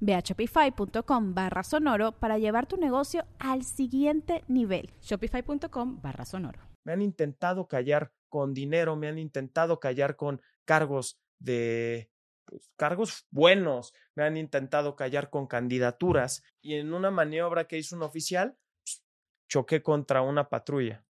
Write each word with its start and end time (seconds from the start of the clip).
Ve 0.00 0.14
a 0.14 0.20
shopify.com 0.20 1.34
barra 1.34 1.62
sonoro 1.62 2.12
para 2.12 2.38
llevar 2.38 2.66
tu 2.66 2.76
negocio 2.76 3.24
al 3.38 3.64
siguiente 3.64 4.44
nivel. 4.48 4.90
Shopify.com 5.00 6.00
barra 6.00 6.24
sonoro. 6.24 6.60
Me 6.84 6.92
han 6.92 7.02
intentado 7.02 7.68
callar 7.68 8.12
con 8.28 8.54
dinero, 8.54 8.96
me 8.96 9.08
han 9.08 9.18
intentado 9.18 9.80
callar 9.80 10.16
con 10.16 10.40
cargos 10.64 11.18
de 11.38 12.10
pues, 12.44 12.70
cargos 12.76 13.26
buenos, 13.30 13.92
me 14.14 14.24
han 14.24 14.36
intentado 14.36 14.96
callar 14.96 15.30
con 15.30 15.46
candidaturas 15.46 16.42
y 16.60 16.74
en 16.74 16.92
una 16.92 17.10
maniobra 17.10 17.66
que 17.66 17.78
hizo 17.78 17.96
un 17.96 18.02
oficial, 18.02 18.56
pues, 18.82 19.04
choqué 19.48 19.82
contra 19.82 20.22
una 20.22 20.48
patrulla. 20.48 21.04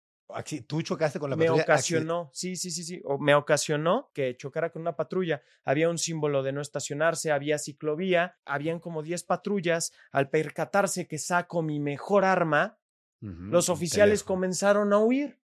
Tú 0.66 0.82
chocaste 0.82 1.18
con 1.18 1.30
la 1.30 1.36
me 1.36 1.46
patrulla. 1.46 1.62
ocasionó, 1.62 2.30
sí, 2.34 2.56
sí, 2.56 2.70
sí, 2.70 2.84
sí, 2.84 3.00
o 3.04 3.18
me 3.18 3.34
ocasionó 3.34 4.10
que 4.12 4.36
chocara 4.36 4.70
con 4.70 4.82
una 4.82 4.94
patrulla. 4.94 5.42
Había 5.64 5.88
un 5.88 5.96
símbolo 5.96 6.42
de 6.42 6.52
no 6.52 6.60
estacionarse, 6.60 7.32
había 7.32 7.58
ciclovía, 7.58 8.36
habían 8.44 8.78
como 8.78 9.02
10 9.02 9.24
patrullas. 9.24 9.92
Al 10.12 10.28
percatarse 10.28 11.06
que 11.06 11.18
saco 11.18 11.62
mi 11.62 11.80
mejor 11.80 12.24
arma, 12.24 12.78
los 13.20 13.68
oficiales 13.68 14.22
comenzaron 14.22 14.92
a 14.92 14.98
huir 14.98 15.40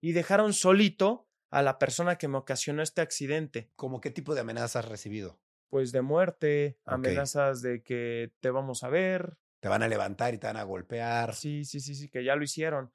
y 0.00 0.12
dejaron 0.12 0.52
solito 0.52 1.28
a 1.50 1.62
la 1.62 1.78
persona 1.78 2.18
que 2.18 2.28
me 2.28 2.36
ocasionó 2.36 2.82
este 2.82 3.00
accidente. 3.00 3.70
¿Cómo 3.76 4.00
qué 4.00 4.10
tipo 4.10 4.34
de 4.34 4.40
amenazas 4.40 4.76
has 4.76 4.88
recibido? 4.90 5.38
Pues 5.70 5.92
de 5.92 6.02
muerte, 6.02 6.78
amenazas 6.84 7.62
de 7.62 7.82
que 7.82 8.32
te 8.40 8.50
vamos 8.50 8.82
a 8.82 8.88
ver. 8.88 9.38
Te 9.60 9.68
van 9.68 9.82
a 9.82 9.88
levantar 9.88 10.34
y 10.34 10.38
te 10.38 10.48
van 10.48 10.56
a 10.56 10.64
golpear. 10.64 11.34
Sí, 11.34 11.64
sí, 11.64 11.80
sí, 11.80 11.94
sí, 11.94 12.08
que 12.08 12.24
ya 12.24 12.36
lo 12.36 12.44
hicieron. 12.44 12.92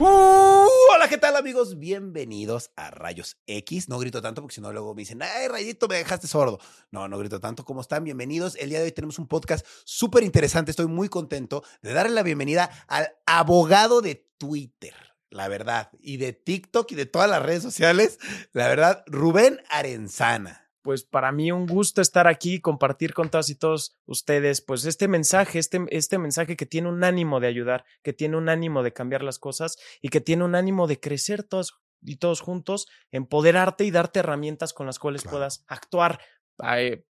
¡Uh! 0.00 0.66
hola, 0.94 1.08
¿qué 1.10 1.18
tal 1.18 1.36
amigos? 1.36 1.78
Bienvenidos 1.78 2.70
a 2.74 2.90
Rayos 2.90 3.36
X. 3.46 3.90
No 3.90 3.98
grito 3.98 4.22
tanto 4.22 4.40
porque 4.40 4.54
si 4.54 4.62
no 4.62 4.72
luego 4.72 4.94
me 4.94 5.02
dicen, 5.02 5.20
ay, 5.20 5.46
Rayito, 5.46 5.88
me 5.88 5.96
dejaste 5.96 6.26
sordo. 6.26 6.58
No, 6.90 7.06
no 7.06 7.18
grito 7.18 7.38
tanto. 7.38 7.66
¿Cómo 7.66 7.82
están? 7.82 8.02
Bienvenidos. 8.04 8.56
El 8.56 8.70
día 8.70 8.78
de 8.78 8.86
hoy 8.86 8.92
tenemos 8.92 9.18
un 9.18 9.28
podcast 9.28 9.66
súper 9.84 10.24
interesante. 10.24 10.70
Estoy 10.70 10.86
muy 10.86 11.10
contento 11.10 11.62
de 11.82 11.92
darle 11.92 12.14
la 12.14 12.22
bienvenida 12.22 12.70
al 12.88 13.10
abogado 13.26 14.00
de 14.00 14.26
Twitter, 14.38 14.94
la 15.28 15.48
verdad, 15.48 15.90
y 16.00 16.16
de 16.16 16.32
TikTok 16.32 16.90
y 16.92 16.94
de 16.94 17.04
todas 17.04 17.28
las 17.28 17.42
redes 17.42 17.62
sociales, 17.62 18.18
la 18.54 18.68
verdad, 18.68 19.04
Rubén 19.06 19.60
Arenzana. 19.68 20.69
Pues 20.82 21.04
para 21.04 21.32
mí 21.32 21.52
un 21.52 21.66
gusto 21.66 22.00
estar 22.00 22.26
aquí 22.26 22.54
y 22.54 22.60
compartir 22.60 23.14
con 23.14 23.28
todas 23.30 23.50
y 23.50 23.54
todos 23.54 23.96
ustedes, 24.06 24.60
pues 24.60 24.84
este 24.84 25.08
mensaje, 25.08 25.58
este, 25.58 25.84
este 25.90 26.18
mensaje 26.18 26.56
que 26.56 26.66
tiene 26.66 26.88
un 26.88 27.04
ánimo 27.04 27.40
de 27.40 27.48
ayudar, 27.48 27.84
que 28.02 28.12
tiene 28.12 28.36
un 28.36 28.48
ánimo 28.48 28.82
de 28.82 28.92
cambiar 28.92 29.22
las 29.22 29.38
cosas 29.38 29.76
y 30.00 30.08
que 30.08 30.20
tiene 30.20 30.44
un 30.44 30.54
ánimo 30.54 30.86
de 30.86 30.98
crecer 31.00 31.42
todos 31.42 31.80
y 32.02 32.16
todos 32.16 32.40
juntos, 32.40 32.86
empoderarte 33.10 33.84
y 33.84 33.90
darte 33.90 34.20
herramientas 34.20 34.72
con 34.72 34.86
las 34.86 34.98
cuales 34.98 35.22
Claro. 35.22 35.36
puedas 35.36 35.64
actuar 35.68 36.20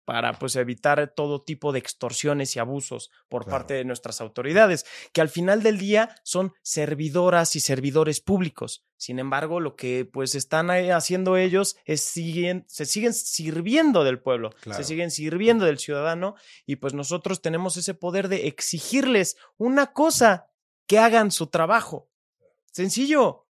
para 0.05 0.33
pues 0.39 0.57
evitar 0.57 1.13
todo 1.15 1.43
tipo 1.43 1.73
de 1.73 1.79
extorsiones 1.79 2.55
y 2.55 2.59
abusos 2.59 3.11
por 3.29 3.45
Claro. 3.45 3.59
parte 3.59 3.75
de 3.75 3.85
nuestras 3.85 4.21
autoridades, 4.21 4.85
que 5.13 5.21
al 5.21 5.29
final 5.29 5.63
del 5.63 5.79
día 5.79 6.15
son 6.23 6.53
servidoras 6.63 7.57
y 7.57 7.61
servidores 7.61 8.21
públicos. 8.21 8.85
Sin 8.97 9.19
embargo, 9.19 9.61
lo 9.61 9.77
que 9.77 10.05
pues 10.05 10.35
están 10.35 10.71
haciendo 10.71 11.37
ellos 11.37 11.77
es 11.85 12.01
siguen, 12.01 12.65
se 12.69 12.85
siguen 12.87 13.15
sirviendo 13.15 14.03
del 14.05 14.21
pueblo, 14.21 14.51
Claro. 14.61 14.79
se 14.83 14.85
siguen 14.85 15.11
sirviendo 15.11 15.65
del 15.65 15.79
ciudadano 15.79 16.35
y 16.67 16.77
pues 16.77 16.95
nosotros 16.95 17.41
tenemos 17.43 17.77
ese 17.77 17.95
poder 17.95 18.29
de 18.29 18.47
exigirles 18.49 19.37
una 19.57 19.93
cosa, 19.93 20.47
que 20.87 20.99
hagan 20.99 21.31
su 21.31 21.49
trabajo. 21.49 22.09
Sencillo. 22.73 23.47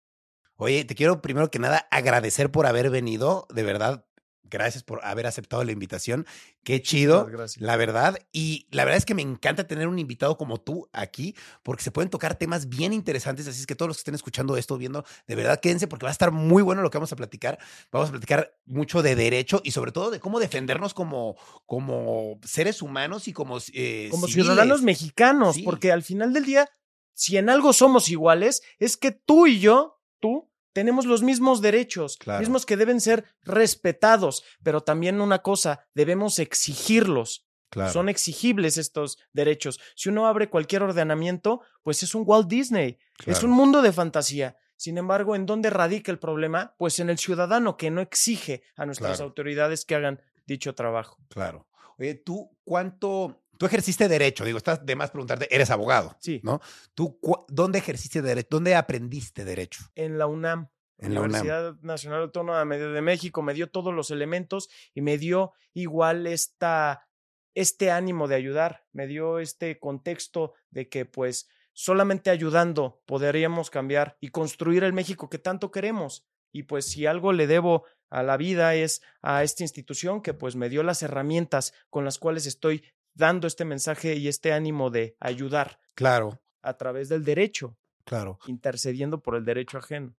Oye, 0.55 0.83
te 0.85 0.95
quiero 0.95 1.21
primero 1.21 1.51
que 1.51 1.59
nada 1.59 1.87
agradecer 1.91 2.51
por 2.51 2.65
haber 2.65 2.89
venido, 2.89 3.45
de 3.53 3.61
verdad. 3.61 4.06
Gracias 4.49 4.83
por 4.83 5.03
haber 5.05 5.27
aceptado 5.27 5.63
la 5.63 5.71
invitación. 5.71 6.25
Qué 6.63 6.81
chido, 6.81 7.25
gracias. 7.25 7.61
la 7.61 7.75
verdad. 7.77 8.17
Y 8.31 8.67
la 8.71 8.83
verdad 8.83 8.97
es 8.97 9.05
que 9.05 9.13
me 9.15 9.21
encanta 9.21 9.67
tener 9.67 9.87
un 9.87 9.99
invitado 9.99 10.37
como 10.37 10.59
tú 10.59 10.89
aquí, 10.93 11.35
porque 11.63 11.83
se 11.83 11.91
pueden 11.91 12.09
tocar 12.09 12.35
temas 12.35 12.67
bien 12.69 12.93
interesantes. 12.93 13.47
Así 13.47 13.59
es 13.61 13.67
que 13.67 13.75
todos 13.75 13.87
los 13.87 13.97
que 13.97 14.01
estén 14.01 14.15
escuchando 14.15 14.57
esto, 14.57 14.77
viendo, 14.77 15.05
de 15.27 15.35
verdad 15.35 15.59
quédense, 15.59 15.87
porque 15.87 16.03
va 16.05 16.09
a 16.09 16.11
estar 16.11 16.31
muy 16.31 16.61
bueno 16.63 16.81
lo 16.81 16.89
que 16.89 16.97
vamos 16.97 17.11
a 17.11 17.15
platicar. 17.15 17.57
Vamos 17.91 18.09
a 18.09 18.11
platicar 18.11 18.57
mucho 18.65 19.01
de 19.01 19.15
derecho 19.15 19.61
y 19.63 19.71
sobre 19.71 19.91
todo 19.91 20.11
de 20.11 20.19
cómo 20.19 20.39
defendernos 20.39 20.93
como, 20.93 21.35
como 21.65 22.39
seres 22.43 22.81
humanos 22.81 23.27
y 23.27 23.33
como, 23.33 23.57
eh, 23.73 24.07
como 24.11 24.27
civiles. 24.27 24.45
ciudadanos 24.47 24.81
mexicanos, 24.81 25.55
Sí. 25.55 25.63
porque 25.63 25.91
al 25.91 26.03
final 26.03 26.33
del 26.33 26.45
día, 26.45 26.69
si 27.13 27.37
en 27.37 27.49
algo 27.49 27.73
somos 27.73 28.09
iguales, 28.09 28.61
es 28.79 28.97
que 28.97 29.11
tú 29.11 29.47
y 29.47 29.59
yo, 29.59 29.99
tú, 30.19 30.49
tenemos 30.77 31.07
los 31.07 31.23
mismos 31.23 31.59
derechos, 31.59 32.17
Claro. 32.17 32.39
mismos 32.39 32.63
que 32.63 32.77
deben 32.77 33.01
ser 33.01 33.25
respetados, 33.41 34.43
pero 34.61 34.81
también 34.81 35.21
una 35.21 35.39
cosa, 35.39 35.87
debemos 35.95 36.37
exigirlos. 36.37 37.47
Claro. 37.71 37.91
Son 37.91 38.09
exigibles 38.09 38.77
estos 38.77 39.17
derechos. 39.33 39.79
Si 39.95 40.07
uno 40.09 40.27
abre 40.27 40.51
cualquier 40.51 40.83
ordenamiento, 40.83 41.61
pues 41.81 42.03
es 42.03 42.13
un 42.13 42.21
Walt 42.27 42.47
Disney, 42.47 42.99
es 43.25 43.41
un 43.41 43.49
mundo 43.49 43.81
de 43.81 43.91
fantasía. 43.91 44.55
Sin 44.75 44.99
embargo, 44.99 45.35
¿en 45.35 45.47
dónde 45.47 45.71
radica 45.71 46.11
el 46.11 46.19
problema? 46.19 46.75
Pues 46.77 46.99
en 46.99 47.09
el 47.09 47.17
ciudadano 47.17 47.75
que 47.75 47.89
no 47.89 47.99
exige 47.99 48.61
a 48.75 48.85
nuestras 48.85 49.19
autoridades 49.19 49.83
que 49.83 49.95
hagan 49.95 50.21
dicho 50.45 50.75
trabajo. 50.75 51.17
Claro. 51.27 51.65
Oye, 51.97 52.13
¿tú 52.13 52.55
cuánto, 52.63 53.41
tú 53.57 53.65
ejerciste 53.65 54.07
derecho? 54.07 54.45
Digo, 54.45 54.57
estás 54.57 54.85
de 54.85 54.95
más 54.95 55.11
preguntarte, 55.11 55.53
eres 55.53 55.69
abogado, 55.69 56.15
Sí. 56.19 56.39
¿no? 56.43 56.61
¿Tú 56.93 57.19
dónde 57.47 57.79
ejerciste 57.79 58.21
derecho? 58.21 58.47
¿Dónde 58.51 58.75
aprendiste 58.75 59.45
derecho? 59.45 59.83
En 59.95 60.17
la 60.17 60.27
UNAM. 60.27 60.69
En 60.97 61.13
la 61.13 61.21
UNAM. 61.21 61.41
Universidad 61.41 61.75
Nacional 61.81 62.21
Autónoma 62.23 62.65
de 62.65 62.87
de 62.87 63.01
México 63.01 63.41
me 63.41 63.53
dio 63.53 63.69
todos 63.69 63.93
los 63.93 64.11
elementos 64.11 64.69
y 64.93 65.01
me 65.01 65.17
dio 65.17 65.53
igual 65.73 66.25
esta, 66.27 67.07
este 67.53 67.91
ánimo 67.91 68.27
de 68.27 68.35
ayudar, 68.35 68.85
me 68.93 69.07
dio 69.07 69.39
este 69.39 69.79
contexto 69.79 70.53
de 70.71 70.89
que 70.89 71.05
pues 71.05 71.49
solamente 71.73 72.31
ayudando 72.31 73.03
podríamos 73.05 73.69
cambiar 73.69 74.17
y 74.19 74.29
construir 74.29 74.83
el 74.83 74.93
México 74.93 75.29
que 75.29 75.37
tanto 75.37 75.69
queremos. 75.69 76.25
Y 76.51 76.63
pues 76.63 76.85
si 76.85 77.05
algo 77.05 77.33
le 77.33 77.45
debo 77.45 77.85
a 78.09 78.23
la 78.23 78.37
vida 78.37 78.73
es 78.73 79.01
a 79.21 79.43
esta 79.43 79.63
institución 79.63 80.21
que 80.21 80.33
pues 80.33 80.55
me 80.55 80.69
dio 80.69 80.81
las 80.81 81.03
herramientas 81.03 81.73
con 81.89 82.05
las 82.05 82.17
cuales 82.17 82.45
estoy 82.45 82.83
dando 83.17 83.47
este 83.47 83.65
mensaje 83.65 84.15
y 84.15 84.27
este 84.27 84.53
ánimo 84.53 84.89
de 84.89 85.15
ayudar 85.19 85.79
Claro, 85.95 86.41
a 86.61 86.77
través 86.77 87.09
del 87.09 87.23
derecho, 87.23 87.77
claro. 88.05 88.39
intercediendo 88.47 89.21
por 89.21 89.35
el 89.35 89.45
derecho 89.45 89.77
ajeno. 89.79 90.15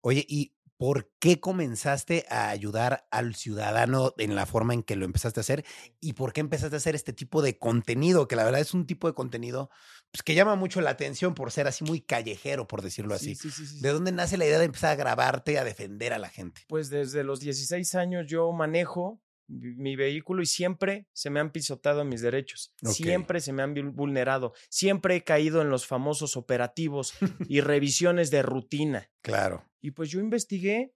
Oye, 0.00 0.24
¿y 0.28 0.54
por 0.78 1.12
qué 1.20 1.38
comenzaste 1.38 2.26
a 2.28 2.48
ayudar 2.48 3.06
al 3.12 3.36
ciudadano 3.36 4.14
en 4.18 4.34
la 4.34 4.46
forma 4.46 4.74
en 4.74 4.82
que 4.82 4.96
lo 4.96 5.04
empezaste 5.04 5.38
a 5.38 5.42
hacer? 5.42 5.64
¿Y 6.00 6.14
por 6.14 6.32
qué 6.32 6.40
empezaste 6.40 6.74
a 6.74 6.78
hacer 6.78 6.96
este 6.96 7.12
tipo 7.12 7.40
de 7.40 7.56
contenido? 7.56 8.26
Que 8.26 8.34
la 8.34 8.42
verdad 8.44 8.60
es 8.60 8.74
un 8.74 8.84
tipo 8.84 9.06
de 9.06 9.14
contenido 9.14 9.70
pues, 10.10 10.24
que 10.24 10.34
llama 10.34 10.56
mucho 10.56 10.80
la 10.80 10.90
atención 10.90 11.34
por 11.34 11.52
ser 11.52 11.68
así 11.68 11.84
muy 11.84 12.00
callejero, 12.00 12.66
por 12.66 12.82
decirlo 12.82 13.14
así. 13.14 13.36
Sí, 13.36 13.50
sí, 13.52 13.64
sí. 13.64 13.80
¿De 13.80 13.90
dónde 13.90 14.10
nace 14.10 14.36
la 14.36 14.44
idea 14.44 14.58
de 14.58 14.64
empezar 14.64 14.90
a 14.90 14.96
grabarte, 14.96 15.56
a 15.56 15.62
defender 15.62 16.12
a 16.12 16.18
la 16.18 16.30
gente? 16.30 16.62
Pues 16.66 16.90
desde 16.90 17.22
los 17.22 17.38
16 17.38 17.94
años 17.94 18.26
yo 18.26 18.50
manejo 18.50 19.21
mi 19.48 19.96
vehículo 19.96 20.42
y 20.42 20.46
siempre 20.46 21.06
se 21.12 21.28
me 21.30 21.40
han 21.40 21.50
pisotado 21.52 22.04
mis 22.04 22.22
derechos, 22.22 22.72
siempre 22.82 23.40
se 23.40 23.52
me 23.52 23.62
han 23.62 23.74
vul- 23.74 23.92
vulnerado, 23.92 24.54
siempre 24.68 25.16
he 25.16 25.24
caído 25.24 25.60
en 25.62 25.68
los 25.70 25.86
famosos 25.86 26.36
operativos 26.36 27.14
y 27.48 27.60
revisiones 27.60 28.30
de 28.30 28.42
rutina. 28.42 29.10
Claro. 29.20 29.64
Y 29.80 29.90
pues 29.90 30.10
yo 30.10 30.20
investigué 30.20 30.94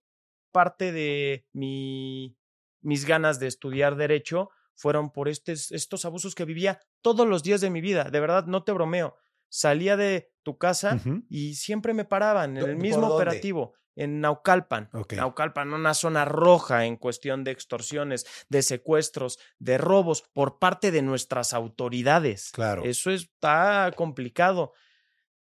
parte 0.53 0.93
de 0.93 1.47
mi, 1.53 2.37
mis 2.81 3.05
ganas 3.05 3.39
de 3.41 3.47
estudiar 3.49 3.97
derecho 3.97 4.51
fueron 4.75 5.11
por 5.11 5.29
estes- 5.29 5.73
estos 5.73 6.05
abusos 6.05 6.35
que 6.35 6.45
vivía 6.45 6.81
todos 7.03 7.27
los 7.27 7.43
días 7.43 7.61
de 7.61 7.71
mi 7.71 7.81
vida. 7.81 8.05
De 8.05 8.21
verdad, 8.21 8.47
no 8.47 8.63
te 8.65 8.73
bromeo. 8.73 9.17
salía 9.49 9.97
de 9.97 10.31
tu 10.43 10.59
casa 10.59 11.01
y 11.29 11.55
siempre 11.55 11.95
me 11.95 12.05
paraban 12.05 12.57
en 12.57 12.63
¿Dó- 12.65 12.69
el 12.69 12.77
mismo 12.77 13.07
operativo. 13.09 13.75
En 13.97 14.21
Naucalpan. 14.21 14.91
Ok. 14.93 15.15
Naucalpan, 15.15 15.73
una 15.73 15.95
zona 15.95 16.25
roja 16.25 16.85
en 16.85 16.97
cuestión 16.97 17.43
de 17.43 17.51
extorsiones, 17.51 18.27
de 18.49 18.63
secuestros, 18.63 19.39
de 19.59 19.79
robos 19.79 20.23
por 20.33 20.59
parte 20.59 20.91
de 20.91 21.03
nuestras 21.03 21.53
autoridades. 21.53 22.51
Claro. 22.53 22.85
Eso 22.85 23.11
está 23.11 23.91
complicado. 23.97 24.73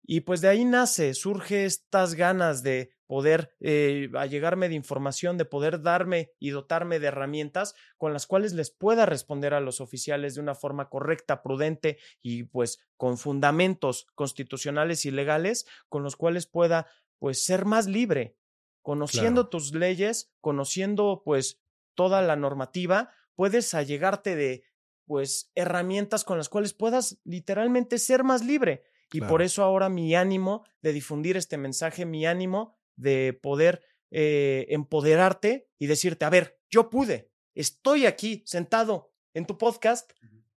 Y 0.09 0.21
pues 0.21 0.41
de 0.41 0.49
ahí 0.49 0.65
nace, 0.65 1.15
surge 1.15 1.65
estas 1.65 2.15
ganas 2.15 2.63
de 2.63 2.97
poder 3.07 3.55
eh, 3.61 4.09
allegarme 4.15 4.69
de 4.69 4.75
información, 4.75 5.37
de 5.37 5.45
poder 5.45 5.83
darme 5.83 6.33
y 6.39 6.51
dotarme 6.51 6.99
de 6.99 7.09
herramientas 7.09 7.75
con 7.97 8.13
las 8.13 8.27
cuales 8.27 8.53
les 8.53 8.71
pueda 8.71 9.07
responder 9.07 9.55
a 9.55 9.61
los 9.61 9.81
oficiales 9.81 10.35
de 10.35 10.41
una 10.41 10.55
forma 10.55 10.89
correcta, 10.89 11.43
prudente 11.43 11.99
y 12.23 12.45
pues 12.45 12.79
con 12.97 13.19
fundamentos 13.19 14.07
constitucionales 14.15 15.07
y 15.07 15.11
legales 15.11 15.67
con 15.89 16.03
los 16.03 16.17
cuales 16.17 16.47
pueda 16.47 16.87
pues 17.19 17.45
ser 17.45 17.65
más 17.65 17.87
libre, 17.87 18.37
conociendo 18.83 19.43
Claro. 19.43 19.49
tus 19.51 19.73
leyes, 19.75 20.33
conociendo 20.41 21.23
pues 21.25 21.61
toda 21.95 22.23
la 22.23 22.37
normativa, 22.37 23.11
puedes 23.35 23.75
allegarte 23.75 24.37
de 24.37 24.65
pues 25.07 25.51
herramientas 25.55 26.25
con 26.25 26.37
las 26.39 26.49
cuales 26.49 26.75
puedas 26.75 27.19
literalmente 27.25 27.99
ser 27.99 28.25
más 28.25 28.45
libre. 28.45 28.83
Y 29.13 29.21
por 29.21 29.41
eso 29.41 29.63
ahora 29.63 29.89
mi 29.89 30.15
ánimo 30.17 30.65
de 30.83 30.93
difundir 30.93 31.37
este 31.37 31.57
mensaje, 31.59 32.05
mi 32.05 32.27
ánimo 32.27 32.77
de 32.97 33.39
poder 33.41 33.83
eh, 34.11 34.67
empoderarte 34.71 35.69
y 35.79 35.87
decirte, 35.87 36.25
a 36.25 36.31
ver, 36.31 36.59
yo 36.71 36.91
pude, 36.91 37.31
estoy 37.55 38.07
aquí 38.07 38.43
sentado 38.47 39.13
en 39.33 39.47
tu 39.47 39.59
podcast, 39.59 40.11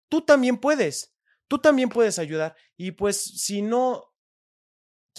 tú 0.08 0.22
también 0.22 0.58
puedes, 0.58 1.16
tú 1.48 1.60
también 1.60 1.90
puedes 1.90 2.18
ayudar. 2.18 2.56
Y 2.76 2.92
pues 2.92 3.22
si 3.22 3.62
no 3.62 4.09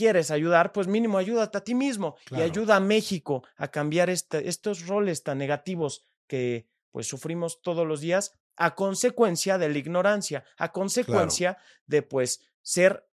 quieres 0.01 0.31
ayudar, 0.31 0.73
pues 0.73 0.87
mínimo 0.87 1.19
ayúdate 1.19 1.59
a 1.59 1.65
ti 1.65 1.75
mismo 1.75 2.17
Claro. 2.25 2.43
y 2.43 2.47
ayuda 2.51 2.77
a 2.77 2.81
México 2.81 3.43
a 3.57 3.69
cambiar 3.69 4.09
este- 4.11 4.49
estos 4.49 4.87
roles 4.87 5.23
tan 5.23 5.39
negativos 5.39 6.05
que 6.27 6.67
pues 6.91 7.07
sufrimos 7.07 7.61
todos 7.63 7.87
los 7.87 8.01
días 8.01 8.33
a 8.57 8.75
consecuencia 8.75 9.59
de 9.59 9.69
la 9.69 9.79
ignorancia, 9.79 10.45
a 10.59 10.73
consecuencia 10.73 11.57
de 11.87 12.03
pues 12.03 12.41
ser 12.63 13.07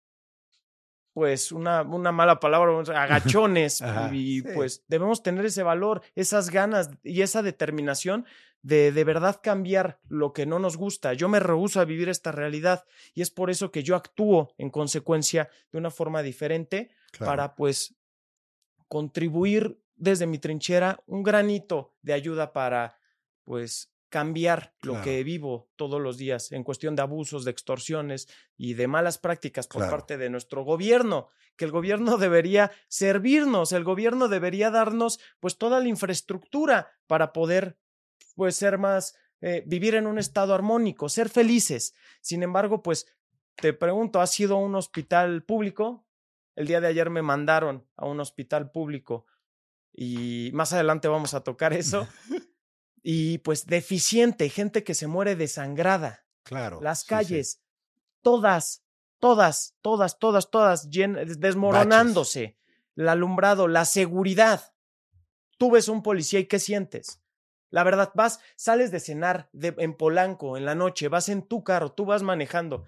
pues 1.17 1.51
una, 1.51 1.81
una 1.81 2.13
mala 2.13 2.41
palabra, 2.41 2.79
agachones 2.95 3.81
Ajá, 3.83 4.15
y 4.15 4.43
sí. 4.43 4.49
pues 4.55 4.85
debemos 4.87 5.23
tener 5.23 5.47
ese 5.47 5.63
valor, 5.63 6.03
esas 6.15 6.51
ganas 6.51 6.91
y 7.03 7.23
esa 7.23 7.41
determinación 7.43 8.27
de 8.61 8.93
de 8.93 9.03
verdad 9.03 9.41
cambiar 9.43 9.99
lo 10.11 10.35
que 10.35 10.45
no 10.45 10.59
nos 10.59 10.77
gusta. 10.77 11.15
Yo 11.15 11.31
me 11.31 11.41
rehúso 11.41 11.81
a 11.81 11.87
vivir 11.87 12.11
esta 12.11 12.33
realidad 12.33 12.85
y 13.15 13.23
es 13.23 13.31
por 13.31 13.49
eso 13.49 13.71
que 13.73 13.83
yo 13.83 13.97
actúo 13.97 14.53
en 14.59 14.69
consecuencia 14.69 15.49
de 15.73 15.79
una 15.79 15.91
forma 15.91 16.21
diferente 16.23 16.91
Claro. 17.13 17.31
para 17.33 17.55
pues 17.55 17.95
contribuir 18.89 19.81
desde 19.95 20.27
mi 20.27 20.39
trinchera 20.39 20.99
un 21.07 21.23
granito 21.23 21.95
de 22.03 22.13
ayuda 22.13 22.53
para 22.53 22.99
pues 23.43 23.91
cambiar 24.09 24.75
lo 24.83 24.93
Claro. 24.93 25.05
que 25.05 25.25
vivo 25.25 25.69
todos 25.77 26.01
los 26.01 26.17
días 26.17 26.53
en 26.53 26.63
cuestión 26.65 26.95
de 26.97 27.03
abusos, 27.03 27.45
de 27.45 27.51
extorsiones 27.51 28.29
y 28.57 28.75
de 28.75 28.87
malas 28.87 29.19
prácticas 29.19 29.67
por 29.67 29.81
Claro. 29.81 29.91
parte 29.91 30.17
de 30.17 30.31
nuestro 30.31 30.63
gobierno, 30.65 31.29
que 31.57 31.65
el 31.65 31.71
gobierno 31.73 32.17
debería 32.19 32.71
servirnos, 32.89 33.73
el 33.73 33.85
gobierno 33.85 34.29
debería 34.29 34.71
darnos 34.71 35.19
pues 35.41 35.59
toda 35.59 35.81
la 35.81 35.89
infraestructura 35.89 36.93
para 37.07 37.33
poder 37.33 37.79
pues 38.35 38.57
ser 38.57 38.79
más 38.79 39.17
eh, 39.41 39.63
vivir 39.67 39.95
en 39.95 40.07
un 40.07 40.19
estado 40.19 40.55
armónico, 40.55 41.09
ser 41.09 41.29
felices. 41.29 41.95
Sin 42.21 42.43
embargo, 42.43 42.83
pues 42.83 43.07
te 43.57 43.73
pregunto, 43.73 44.21
¿has 44.21 44.39
ido 44.41 44.57
a 44.57 44.61
un 44.61 44.75
hospital 44.75 45.43
público? 45.43 46.07
El 46.55 46.67
día 46.67 46.81
de 46.81 46.87
ayer 46.89 47.11
me 47.11 47.23
mandaron 47.23 47.87
a 47.97 48.07
un 48.07 48.21
hospital 48.21 48.71
público 48.71 49.27
y 49.93 50.51
más 50.55 50.73
adelante 50.73 51.09
vamos 51.09 51.35
a 51.35 51.43
tocar 51.43 51.73
eso. 51.75 52.07
Y 53.09 53.39
pues 53.39 53.67
deficiente, 53.67 54.49
gente 54.49 54.83
que 54.83 54.93
se 54.93 55.07
muere 55.07 55.37
desangrada. 55.37 56.27
Claro. 56.43 56.81
Las 56.81 56.99
sí, 56.99 57.05
sí. 57.05 57.09
calles, 57.11 57.63
todas, 58.21 58.83
todas, 59.21 59.77
todas, 59.81 60.19
todas, 60.19 60.51
todas 60.51 60.91
desmoronándose. 60.91 62.59
El 62.97 63.09
alumbrado, 63.09 63.69
la 63.69 63.85
seguridad. 63.85 64.75
Tú 65.57 65.71
ves 65.71 65.87
un 65.87 66.03
policía 66.03 66.41
y 66.41 66.47
¿qué 66.47 66.59
sientes? 66.59 67.23
La 67.71 67.85
verdad, 67.85 68.11
vas, 68.17 68.41
sales 68.57 68.91
de 68.91 68.99
cenar 68.99 69.51
de, 69.53 69.77
en 69.79 69.95
Polanco 69.95 70.57
en 70.57 70.65
la 70.65 70.75
noche, 70.75 71.07
vas 71.07 71.29
en 71.29 71.43
tu 71.43 71.63
carro, 71.63 71.93
tú 71.93 72.07
vas 72.07 72.25
manejando, 72.25 72.87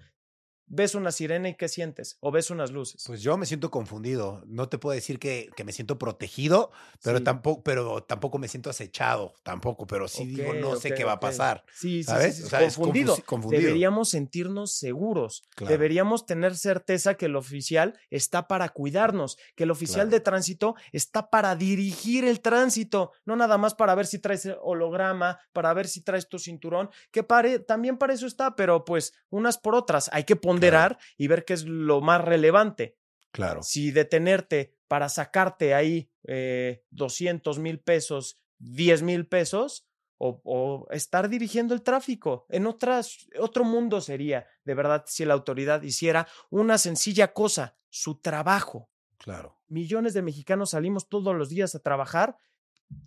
ves 0.69 0.95
una 0.95 1.11
sirena 1.11 1.49
y 1.49 1.55
¿qué 1.55 1.67
sientes? 1.67 2.17
O 2.21 2.31
ves 2.31 2.49
unas 2.51 2.71
luces. 2.71 3.03
Pues 3.05 3.21
yo 3.21 3.35
me 3.37 3.45
siento 3.45 3.69
confundido. 3.71 4.41
No 4.47 4.69
te 4.69 4.77
puedo 4.77 4.95
decir 4.95 5.19
que, 5.19 5.49
que 5.55 5.63
me 5.63 5.71
siento 5.73 5.97
protegido, 5.99 6.71
pero 7.03 7.17
Sí. 7.17 7.23
tampoco, 7.23 7.63
pero 7.63 8.03
tampoco 8.03 8.37
me 8.37 8.47
siento 8.47 8.69
acechado, 8.69 9.33
tampoco, 9.43 9.85
pero 9.87 10.07
sí 10.07 10.25
digo, 10.25 10.53
no 10.53 10.75
sé 10.77 10.93
qué 10.93 11.03
va 11.03 11.13
a 11.13 11.19
pasar. 11.19 11.63
Sí, 11.73 12.03
sí, 12.03 12.03
¿sabes? 12.03 12.35
sí, 12.35 12.41
sí, 12.41 12.47
O 12.47 12.49
sea, 12.49 12.61
es 12.63 12.77
confundido. 12.77 13.17
Deberíamos 13.49 14.09
sentirnos 14.09 14.71
seguros. 14.73 15.43
Claro. 15.55 15.71
Deberíamos 15.71 16.25
tener 16.25 16.55
certeza 16.55 17.15
que 17.15 17.25
el 17.25 17.35
oficial 17.35 17.97
está 18.09 18.47
para 18.47 18.69
cuidarnos, 18.69 19.37
que 19.55 19.63
el 19.63 19.71
oficial 19.71 19.89
Claro. 20.07 20.11
de 20.11 20.19
tránsito 20.19 20.75
está 20.91 21.29
para 21.29 21.55
dirigir 21.55 22.25
el 22.25 22.41
tránsito, 22.41 23.11
no 23.25 23.35
nada 23.35 23.57
más 23.57 23.73
para 23.75 23.95
ver 23.95 24.05
si 24.05 24.19
traes 24.19 24.47
holograma, 24.61 25.39
para 25.53 25.73
ver 25.73 25.87
si 25.87 26.01
traes 26.01 26.29
tu 26.29 26.39
cinturón, 26.39 26.89
que 27.11 27.23
pare, 27.23 27.59
también 27.59 27.97
para 27.97 28.13
eso 28.13 28.27
está, 28.27 28.55
pero 28.55 28.85
pues 28.85 29.13
unas 29.29 29.57
por 29.57 29.75
otras. 29.75 30.09
Hay 30.13 30.23
que 30.23 30.35
ponderar 30.59 30.97
y 31.17 31.27
ver 31.27 31.45
qué 31.45 31.53
es 31.53 31.65
lo 31.65 32.01
más 32.01 32.23
relevante. 32.23 32.97
Claro. 33.31 33.61
Si 33.63 33.91
detenerte 33.91 34.75
para 34.87 35.09
sacarte 35.09 35.73
ahí 35.73 36.11
eh, 36.23 36.83
200 36.89 37.59
mil 37.59 37.79
pesos, 37.79 38.39
10 38.59 39.03
mil 39.03 39.27
pesos, 39.27 39.85
o, 40.17 40.41
o 40.43 40.87
estar 40.91 41.29
dirigiendo 41.29 41.73
el 41.73 41.81
tráfico. 41.81 42.45
En 42.49 42.67
otras, 42.67 43.27
otro 43.39 43.63
mundo 43.63 44.01
sería, 44.01 44.47
de 44.65 44.73
verdad, 44.73 45.05
si 45.07 45.23
la 45.23 45.33
autoridad 45.33 45.81
hiciera 45.83 46.27
una 46.49 46.77
sencilla 46.77 47.31
cosa, 47.31 47.77
su 47.89 48.19
trabajo. 48.19 48.89
Claro. 49.17 49.57
Millones 49.67 50.13
de 50.13 50.21
mexicanos 50.21 50.71
salimos 50.71 51.07
todos 51.07 51.35
los 51.35 51.47
días 51.47 51.73
a 51.75 51.79
trabajar 51.79 52.37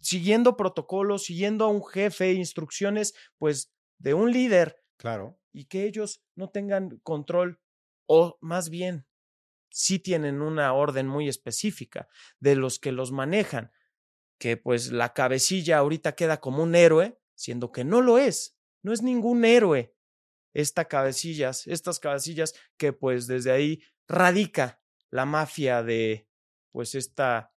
siguiendo 0.01 0.57
protocolos, 0.57 1.25
siguiendo 1.25 1.65
a 1.65 1.69
un 1.69 1.85
jefe, 1.85 2.33
instrucciones, 2.33 3.15
pues, 3.37 3.75
de 3.99 4.15
un 4.15 4.33
líder 4.33 4.83
Claro. 5.03 5.37
Y 5.53 5.67
que 5.67 5.85
ellos 5.85 6.23
no 6.35 6.51
tengan 6.51 6.99
control 7.03 7.61
o 8.07 8.39
más 8.41 8.71
bien 8.71 9.07
sí 9.71 9.99
tienen 9.99 10.43
una 10.43 10.73
orden 10.75 11.07
muy 11.09 11.29
específica 11.29 12.09
de 12.41 12.57
los 12.57 12.79
que 12.79 12.93
los 12.93 13.13
manejan, 13.13 13.73
que 14.39 14.57
pues 14.57 14.93
la 14.93 15.15
cabecilla 15.15 15.79
ahorita 15.79 16.15
queda 16.15 16.41
como 16.41 16.63
un 16.63 16.75
héroe, 16.75 17.21
siendo 17.35 17.73
que 17.73 17.85
no 17.85 18.01
lo 18.03 18.19
es, 18.19 18.59
no 18.83 18.93
es 18.93 19.03
ningún 19.03 19.45
héroe 19.45 19.95
esta 20.55 20.87
cabecillas, 20.87 21.67
estas 21.67 22.01
cabecillas 22.01 22.55
que 22.77 22.93
pues 22.93 23.27
desde 23.27 23.53
ahí 23.53 23.83
radica 24.09 24.83
la 25.11 25.25
mafia 25.27 25.83
de 25.83 26.29
pues 26.73 26.95
esta 26.95 27.55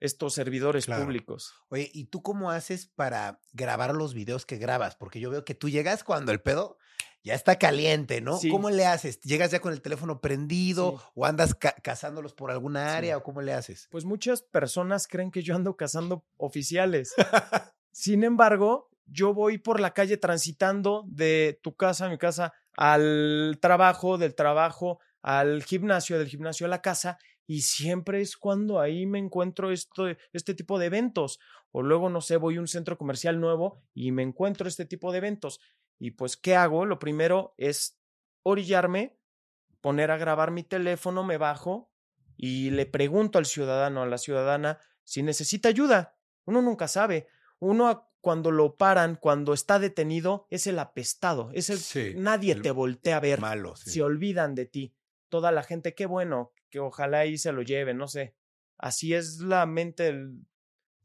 estos 0.00 0.32
servidores 0.34 0.86
Claro. 0.86 1.04
públicos. 1.04 1.54
Oye, 1.68 1.90
¿y 1.92 2.06
tú 2.06 2.22
cómo 2.22 2.50
haces 2.50 2.86
para 2.86 3.42
grabar 3.52 3.94
los 3.94 4.14
videos 4.14 4.46
que 4.46 4.56
grabas? 4.56 4.96
Porque 4.96 5.20
yo 5.20 5.30
veo 5.30 5.44
que 5.44 5.54
tú 5.54 5.68
llegas 5.68 6.04
cuando 6.04 6.32
el 6.32 6.40
pedo 6.40 6.78
ya 7.22 7.34
está 7.34 7.58
caliente, 7.58 8.20
¿no? 8.20 8.38
Sí. 8.38 8.48
¿Cómo 8.48 8.70
le 8.70 8.86
haces? 8.86 9.20
¿Llegas 9.20 9.50
ya 9.50 9.60
con 9.60 9.72
el 9.72 9.82
teléfono 9.82 10.20
prendido 10.20 10.98
Sí. 10.98 11.04
o 11.14 11.26
andas 11.26 11.54
ca- 11.54 11.74
cazándolos 11.82 12.34
por 12.34 12.50
alguna 12.50 12.90
Sí. 12.90 12.96
área 12.96 13.16
o 13.16 13.22
cómo 13.22 13.42
le 13.42 13.52
haces? 13.52 13.88
Pues 13.90 14.04
muchas 14.04 14.42
personas 14.42 15.06
creen 15.06 15.30
que 15.30 15.42
yo 15.42 15.54
ando 15.54 15.76
cazando 15.76 16.24
oficiales. 16.36 17.12
Sin 17.92 18.24
embargo, 18.24 18.88
yo 19.06 19.34
voy 19.34 19.58
por 19.58 19.80
la 19.80 19.92
calle 19.92 20.16
transitando 20.16 21.04
de 21.08 21.58
tu 21.62 21.74
casa, 21.74 22.08
mi 22.08 22.16
casa, 22.18 22.52
al 22.76 23.58
trabajo, 23.60 24.18
del 24.18 24.34
trabajo 24.34 25.00
al 25.22 25.62
gimnasio, 25.64 26.18
del 26.18 26.28
gimnasio 26.28 26.64
a 26.64 26.70
la 26.70 26.80
casa, 26.80 27.18
y 27.46 27.60
siempre 27.62 28.22
es 28.22 28.38
cuando 28.38 28.80
ahí 28.80 29.04
me 29.04 29.18
encuentro 29.18 29.70
esto, 29.70 30.04
este 30.32 30.54
tipo 30.54 30.78
de 30.78 30.86
eventos. 30.86 31.38
O 31.72 31.82
luego, 31.82 32.08
no 32.08 32.20
sé, 32.22 32.36
voy 32.38 32.56
a 32.56 32.60
un 32.60 32.68
centro 32.68 32.96
comercial 32.96 33.38
nuevo 33.38 33.82
y 33.92 34.12
me 34.12 34.22
encuentro 34.22 34.66
este 34.66 34.86
tipo 34.86 35.12
de 35.12 35.18
eventos. 35.18 35.60
Y 36.00 36.12
pues, 36.12 36.36
¿qué 36.36 36.56
hago? 36.56 36.86
Lo 36.86 36.98
primero 36.98 37.54
es 37.58 38.00
orillarme, 38.42 39.16
poner 39.80 40.10
a 40.10 40.16
grabar 40.16 40.50
mi 40.50 40.64
teléfono, 40.64 41.22
me 41.22 41.36
bajo 41.36 41.92
y 42.36 42.70
le 42.70 42.86
pregunto 42.86 43.38
al 43.38 43.44
ciudadano, 43.46 44.02
a 44.02 44.06
la 44.06 44.18
ciudadana, 44.18 44.80
si 45.04 45.22
necesita 45.22 45.68
ayuda. 45.68 46.16
Uno 46.46 46.62
nunca 46.62 46.88
sabe. 46.88 47.28
Uno 47.58 48.10
cuando 48.22 48.50
lo 48.50 48.76
paran, 48.76 49.16
cuando 49.16 49.52
está 49.52 49.78
detenido, 49.78 50.46
es 50.50 50.66
el 50.66 50.78
apestado. 50.78 51.50
Es 51.52 51.68
el 51.70 51.78
Sí, 51.78 52.14
nadie 52.16 52.52
el 52.54 52.62
te 52.62 52.70
voltea 52.70 53.18
a 53.18 53.20
ver. 53.20 53.40
Malo, 53.40 53.76
sí. 53.76 53.90
Se 53.90 54.02
olvidan 54.02 54.54
de 54.54 54.64
ti. 54.66 54.94
Toda 55.28 55.52
la 55.52 55.62
gente, 55.62 55.94
qué 55.94 56.06
bueno, 56.06 56.52
que 56.70 56.80
ojalá 56.80 57.20
ahí 57.20 57.36
se 57.38 57.52
lo 57.52 57.60
lleven, 57.62 57.98
no 57.98 58.08
sé. 58.08 58.34
Así 58.78 59.12
es 59.14 59.40
la 59.40 59.66
mente 59.66 60.04
del- 60.04 60.46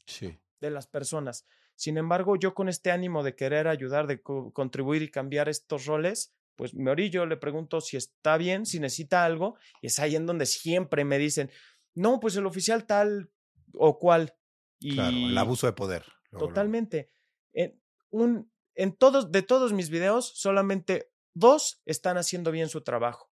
Sí. 0.08 0.40
de 0.62 0.70
las 0.72 0.88
personas. 0.88 1.46
Sin 1.76 1.98
embargo, 1.98 2.36
yo 2.38 2.54
con 2.54 2.70
este 2.70 2.92
ánimo 2.92 3.24
de 3.24 3.36
querer 3.36 3.68
ayudar, 3.68 4.08
de 4.08 4.22
co- 4.22 4.52
contribuir 4.54 5.02
y 5.02 5.12
cambiar 5.12 5.50
estos 5.50 5.86
roles, 5.86 6.34
pues 6.56 6.74
me 6.74 6.90
orillo, 6.92 7.26
le 7.26 7.38
pregunto 7.38 7.82
si 7.82 7.98
está 7.98 8.38
bien, 8.38 8.66
si 8.66 8.80
necesita 8.80 9.26
algo, 9.26 9.58
y 9.82 9.88
es 9.88 10.00
ahí 10.00 10.16
en 10.16 10.26
donde 10.26 10.46
siempre 10.46 11.04
me 11.04 11.18
dicen, 11.18 11.52
no, 11.94 12.20
pues 12.20 12.36
el 12.38 12.46
oficial 12.46 12.86
tal 12.86 13.30
o 13.74 14.00
cual. 14.00 14.36
Y 14.80 14.94
Claro, 14.94 15.18
el 15.18 15.38
abuso 15.38 15.68
de 15.68 15.74
poder. 15.74 16.04
luego, 16.04 16.16
luego. 16.32 16.48
Totalmente. 16.48 17.10
En, 17.54 17.82
un, 18.10 18.52
en 18.76 18.96
todos, 18.96 19.32
de 19.32 19.42
todos 19.42 19.74
mis 19.74 19.90
videos, 19.90 20.32
solamente 20.36 21.12
dos 21.34 21.82
están 21.86 22.18
haciendo 22.18 22.52
bien 22.52 22.70
su 22.70 22.82
trabajo. 22.82 23.30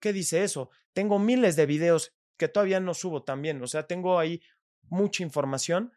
¿Qué 0.00 0.12
dice 0.12 0.44
eso? 0.44 0.70
Tengo 0.92 1.18
miles 1.18 1.56
de 1.56 1.66
videos 1.66 2.14
que 2.36 2.48
todavía 2.48 2.80
no 2.80 2.94
subo 2.94 3.24
también. 3.24 3.62
O 3.62 3.66
sea, 3.66 3.86
tengo 3.86 4.18
ahí 4.18 4.42
mucha 4.90 5.22
información, 5.22 5.92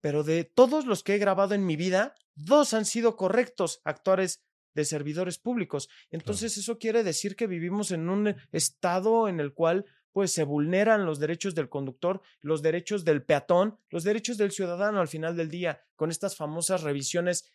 pero 0.00 0.22
de 0.22 0.44
todos 0.44 0.86
los 0.86 1.02
que 1.02 1.14
he 1.14 1.18
grabado 1.18 1.54
en 1.54 1.66
mi 1.66 1.76
vida, 1.76 2.14
dos 2.34 2.74
han 2.74 2.84
sido 2.84 3.16
correctos 3.16 3.80
actores 3.84 4.42
de 4.74 4.84
servidores 4.84 5.38
públicos. 5.38 5.88
Entonces, 6.10 6.56
eso 6.56 6.78
quiere 6.78 7.02
decir 7.02 7.36
que 7.36 7.46
vivimos 7.46 7.90
en 7.90 8.08
un 8.08 8.36
estado 8.52 9.28
en 9.28 9.40
el 9.40 9.52
cual 9.52 9.84
pues 10.12 10.32
se 10.32 10.44
vulneran 10.44 11.06
los 11.06 11.20
derechos 11.20 11.54
del 11.54 11.68
conductor, 11.68 12.20
los 12.40 12.62
derechos 12.62 13.04
del 13.04 13.22
peatón, 13.22 13.78
los 13.90 14.02
derechos 14.02 14.38
del 14.38 14.50
ciudadano 14.50 15.00
al 15.00 15.08
final 15.08 15.36
del 15.36 15.50
día, 15.50 15.82
con 15.94 16.10
estas 16.10 16.36
famosas 16.36 16.82
revisiones 16.82 17.50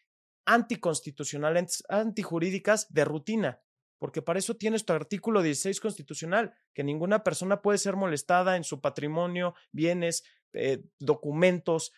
anticonstitucionales, 0.45 1.83
antijurídicas 1.89 2.93
de 2.93 3.05
rutina. 3.05 3.61
Porque 3.97 4.21
para 4.21 4.39
eso 4.39 4.55
tienes 4.55 4.85
tu 4.85 4.93
artículo 4.93 5.41
16 5.41 5.79
constitucional, 5.79 6.53
que 6.73 6.83
ninguna 6.83 7.23
persona 7.23 7.61
puede 7.61 7.77
ser 7.77 7.95
molestada 7.95 8.55
en 8.55 8.63
su 8.63 8.79
patrimonio, 8.79 9.55
bienes, 9.71 10.23
eh, 10.53 10.83
documentos, 10.99 11.91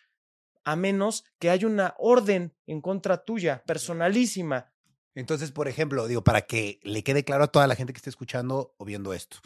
a 0.64 0.76
menos 0.76 1.24
que 1.38 1.50
haya 1.50 1.66
una 1.66 1.94
orden 1.98 2.54
en 2.66 2.80
contra 2.80 3.24
tuya, 3.24 3.62
personalísima. 3.66 4.72
Entonces, 5.14 5.50
por 5.52 5.66
ejemplo, 5.68 6.06
digo, 6.06 6.22
para 6.22 6.42
que 6.42 6.78
le 6.82 7.02
quede 7.02 7.24
claro 7.24 7.44
a 7.44 7.48
toda 7.48 7.66
la 7.66 7.74
gente 7.74 7.92
que 7.92 7.98
esté 7.98 8.10
escuchando 8.10 8.74
o 8.78 8.84
viendo 8.84 9.12
esto, 9.12 9.38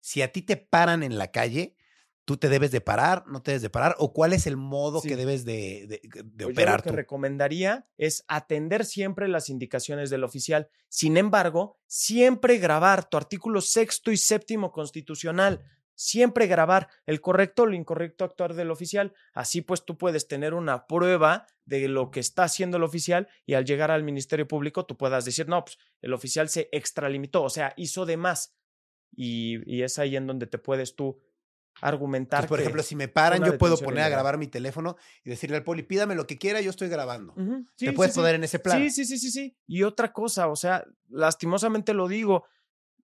si 0.00 0.20
a 0.22 0.32
ti 0.32 0.42
te 0.42 0.56
paran 0.56 1.02
en 1.02 1.16
la 1.16 1.30
calle, 1.30 1.76
tú 2.24 2.36
te 2.36 2.48
debes 2.48 2.70
de 2.72 2.80
parar, 2.80 3.24
no 3.26 3.42
te 3.42 3.52
debes 3.52 3.62
de 3.62 3.70
parar, 3.70 3.94
o 3.98 4.12
cuál 4.12 4.32
es 4.32 4.46
el 4.46 4.56
modo 4.56 5.00
Sí. 5.00 5.08
que 5.08 5.16
debes 5.16 5.44
de, 5.44 5.86
de- 5.88 6.00
de 6.02 6.22
Pues 6.24 6.38
yo 6.38 6.48
operar 6.48 6.78
lo 6.80 6.82
que 6.84 6.90
tú. 6.90 6.96
recomendaría 6.96 7.86
es 7.98 8.24
atender 8.28 8.84
siempre 8.84 9.28
las 9.28 9.48
indicaciones 9.48 10.10
del 10.10 10.24
oficial. 10.24 10.68
Sin 10.88 11.16
embargo, 11.16 11.78
siempre 11.86 12.58
grabar 12.58 13.08
tu 13.08 13.16
artículo 13.16 13.60
sexto 13.60 14.10
y 14.10 14.16
séptimo 14.16 14.72
constitucional. 14.72 15.64
Siempre 16.04 16.48
grabar 16.48 16.88
el 17.06 17.20
correcto 17.20 17.62
o 17.62 17.66
el 17.68 17.74
incorrecto 17.74 18.24
actuar 18.24 18.54
del 18.54 18.72
oficial. 18.72 19.14
Así 19.34 19.60
pues 19.62 19.84
tú 19.84 19.96
puedes 19.96 20.26
tener 20.26 20.52
una 20.52 20.88
prueba 20.88 21.46
de 21.64 21.86
lo 21.86 22.10
que 22.10 22.18
está 22.18 22.42
haciendo 22.42 22.76
el 22.76 22.82
oficial 22.82 23.28
y 23.46 23.54
al 23.54 23.64
llegar 23.64 23.92
al 23.92 24.02
Ministerio 24.02 24.48
Público 24.48 24.84
tú 24.84 24.96
puedas 24.96 25.24
decir, 25.24 25.46
no, 25.48 25.64
pues 25.64 25.78
el 26.00 26.12
oficial 26.12 26.48
se 26.48 26.68
extralimitó, 26.72 27.44
o 27.44 27.50
sea, 27.50 27.72
hizo 27.76 28.04
de 28.04 28.16
más. 28.16 28.56
Y, 29.14 29.60
y 29.72 29.82
es 29.82 29.98
ahí 30.00 30.16
en 30.16 30.26
donde 30.26 30.46
te 30.48 30.58
puedes 30.58 30.96
tú 30.96 31.20
argumentar. 31.80 32.48
Por 32.48 32.58
que- 32.58 32.62
ejemplo, 32.64 32.82
si 32.82 32.96
me 32.96 33.08
paran, 33.08 33.44
yo 33.44 33.56
puedo 33.56 33.78
poner 33.78 34.02
a 34.04 34.08
grabar 34.08 34.38
mi 34.38 34.46
teléfono 34.48 34.96
y 35.24 35.30
decirle 35.30 35.56
al 35.56 35.62
poli, 35.64 35.82
pídame 35.84 36.14
lo 36.14 36.26
que 36.26 36.36
quiera, 36.36 36.60
yo 36.60 36.70
estoy 36.70 36.88
grabando. 36.88 37.34
Te 37.34 37.86
sí, 37.86 37.92
puedes 37.92 38.12
sí, 38.12 38.16
sí. 38.16 38.20
poner 38.20 38.34
en 38.34 38.44
ese 38.44 38.58
plan. 38.58 38.78
Sí, 38.78 38.90
sí, 38.90 39.04
sí, 39.04 39.18
sí, 39.18 39.30
sí. 39.30 39.56
Y 39.68 39.84
otra 39.84 40.12
cosa, 40.12 40.48
o 40.48 40.56
sea, 40.56 40.84
lastimosamente 41.10 41.94
lo 41.94 42.08
digo, 42.08 42.44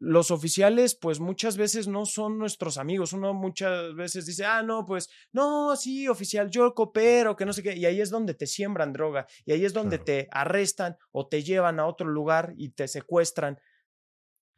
los 0.01 0.31
oficiales, 0.31 0.95
pues 0.95 1.19
muchas 1.21 1.57
veces 1.57 1.89
no 1.89 2.07
son 2.07 2.39
nuestros 2.39 2.79
amigos. 2.79 3.13
Uno 3.13 3.35
muchas 3.35 3.95
veces 3.95 4.27
dice, 4.27 4.45
ah, 4.45 4.63
no, 4.63 4.87
pues, 4.87 5.09
no, 5.33 5.75
sí, 5.77 6.07
oficial, 6.09 6.51
yo 6.51 6.73
coopero, 6.75 7.35
que 7.37 7.45
no 7.47 7.53
sé 7.53 7.63
qué. 7.63 7.77
Y 7.77 7.85
ahí 7.87 8.01
es 8.01 8.11
donde 8.11 8.35
te 8.35 8.47
siembran 8.47 8.93
droga. 8.93 9.27
Y 9.45 9.53
ahí 9.53 9.65
es 9.65 9.73
donde 9.73 9.99
Claro. 9.99 10.05
te 10.05 10.29
arrestan 10.31 10.97
o 11.11 11.27
te 11.29 11.43
llevan 11.43 11.81
a 11.81 11.87
otro 11.87 12.09
lugar 12.09 12.55
y 12.57 12.71
te 12.71 12.87
secuestran. 12.89 13.59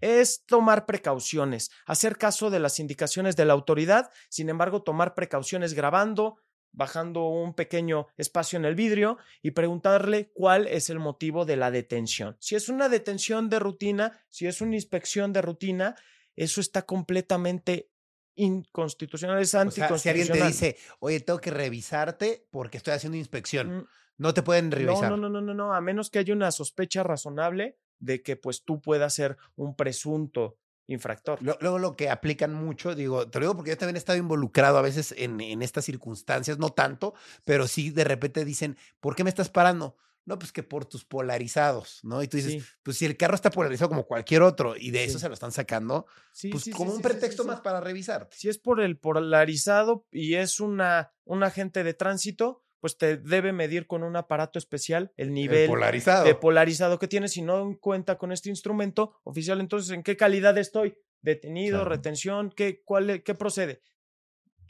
Es 0.00 0.44
tomar 0.46 0.86
precauciones, 0.86 1.70
hacer 1.86 2.16
caso 2.16 2.48
de 2.50 2.58
las 2.58 2.78
indicaciones 2.80 3.36
de 3.36 3.44
la 3.44 3.52
autoridad, 3.52 4.10
sin 4.30 4.48
embargo, 4.48 4.82
tomar 4.82 5.14
precauciones 5.14 5.74
grabando, 5.74 6.36
bajando 6.72 7.28
un 7.28 7.54
pequeño 7.54 8.06
espacio 8.16 8.56
en 8.58 8.64
el 8.64 8.74
vidrio 8.74 9.18
y 9.42 9.50
preguntarle 9.52 10.30
cuál 10.32 10.66
es 10.66 10.90
el 10.90 10.98
motivo 10.98 11.44
de 11.44 11.56
la 11.56 11.70
detención. 11.70 12.36
Si 12.40 12.54
es 12.56 12.68
una 12.68 12.88
detención 12.88 13.48
de 13.50 13.58
rutina, 13.58 14.20
si 14.28 14.46
es 14.46 14.60
una 14.60 14.74
inspección 14.76 15.32
de 15.32 15.42
rutina, 15.42 15.96
eso 16.36 16.60
está 16.60 16.82
completamente 16.82 17.90
inconstitucional, 18.36 19.40
es 19.40 19.48
O 19.48 19.50
sea, 19.50 19.60
anticonstitucional. 19.62 20.00
si 20.00 20.08
alguien 20.32 20.38
te 20.38 20.46
dice, 20.46 20.76
oye, 21.00 21.20
tengo 21.20 21.40
que 21.40 21.50
revisarte 21.50 22.46
porque 22.50 22.78
estoy 22.78 22.94
haciendo 22.94 23.18
inspección, 23.18 23.78
Mm, 23.78 23.86
no 24.18 24.34
te 24.34 24.42
pueden 24.42 24.70
revisar. 24.70 25.10
no, 25.10 25.16
no, 25.16 25.28
no, 25.28 25.40
no, 25.40 25.54
no, 25.54 25.74
a 25.74 25.80
menos 25.80 26.10
que 26.10 26.18
haya 26.20 26.32
una 26.34 26.50
sospecha 26.52 27.02
razonable 27.02 27.78
de 27.98 28.22
que 28.22 28.36
pues 28.36 28.64
tú 28.64 28.80
puedas 28.80 29.12
ser 29.14 29.36
un 29.56 29.74
presunto 29.76 30.58
infractor. 30.92 31.38
Luego 31.42 31.78
lo 31.78 31.96
que 31.96 32.10
aplican 32.10 32.52
mucho, 32.54 32.94
digo, 32.94 33.28
te 33.28 33.38
lo 33.38 33.44
digo 33.46 33.56
porque 33.56 33.70
yo 33.70 33.78
también 33.78 33.96
he 33.96 33.98
estado 33.98 34.18
involucrado 34.18 34.78
a 34.78 34.82
veces 34.82 35.14
en, 35.16 35.40
en 35.40 35.62
estas 35.62 35.84
circunstancias, 35.84 36.58
no 36.58 36.70
tanto, 36.70 37.14
pero 37.44 37.66
sí 37.68 37.90
de 37.90 38.04
repente 38.04 38.44
dicen, 38.44 38.76
¿por 39.00 39.14
qué 39.16 39.24
me 39.24 39.30
estás 39.30 39.48
parando? 39.48 39.96
No, 40.26 40.38
pues 40.38 40.52
que 40.52 40.62
por 40.62 40.84
tus 40.84 41.04
polarizados, 41.04 42.00
¿no? 42.04 42.22
Y 42.22 42.28
tú 42.28 42.36
dices, 42.36 42.52
Sí, 42.52 42.62
pues 42.82 42.98
si 42.98 43.06
el 43.06 43.16
carro 43.16 43.34
está 43.34 43.50
polarizado 43.50 43.88
como 43.88 44.04
cualquier 44.06 44.42
otro 44.42 44.76
y 44.76 44.90
de 44.90 45.04
eso 45.04 45.14
Sí. 45.18 45.22
se 45.22 45.28
lo 45.28 45.34
están 45.34 45.50
sacando, 45.50 46.06
sí, 46.32 46.50
pues 46.50 46.68
como 46.74 46.92
un 46.92 47.00
pretexto 47.00 47.44
más 47.44 47.60
para 47.62 47.80
revisarte. 47.80 48.36
si 48.36 48.48
es 48.48 48.58
por 48.58 48.80
el 48.80 48.98
polarizado 48.98 50.06
y 50.12 50.34
es 50.34 50.60
una, 50.60 51.12
un 51.24 51.42
agente 51.42 51.82
de 51.84 51.94
tránsito, 51.94 52.62
pues 52.80 52.96
te 52.98 53.16
debe 53.18 53.52
medir 53.52 53.86
con 53.86 54.02
un 54.02 54.16
aparato 54.16 54.58
especial 54.58 55.12
el 55.16 55.28
El 55.28 55.34
nivel 55.34 55.68
polarizado. 55.68 56.24
de 56.24 56.34
polarizado 56.34 56.98
que 56.98 57.08
tienes. 57.08 57.32
Si 57.32 57.42
no 57.42 57.78
cuenta 57.80 58.18
con 58.18 58.32
este 58.32 58.48
instrumento 58.48 59.20
oficial, 59.24 59.60
entonces, 59.60 59.90
¿en 59.90 60.02
qué 60.02 60.16
calidad 60.16 60.56
estoy? 60.58 60.96
¿Detenido? 61.22 61.78
Claro. 61.78 61.90
¿Retención? 61.90 62.50
¿Qué, 62.56 62.82
cuál, 62.84 63.10
e- 63.10 63.22
¿Qué 63.22 63.34
procede? 63.34 63.82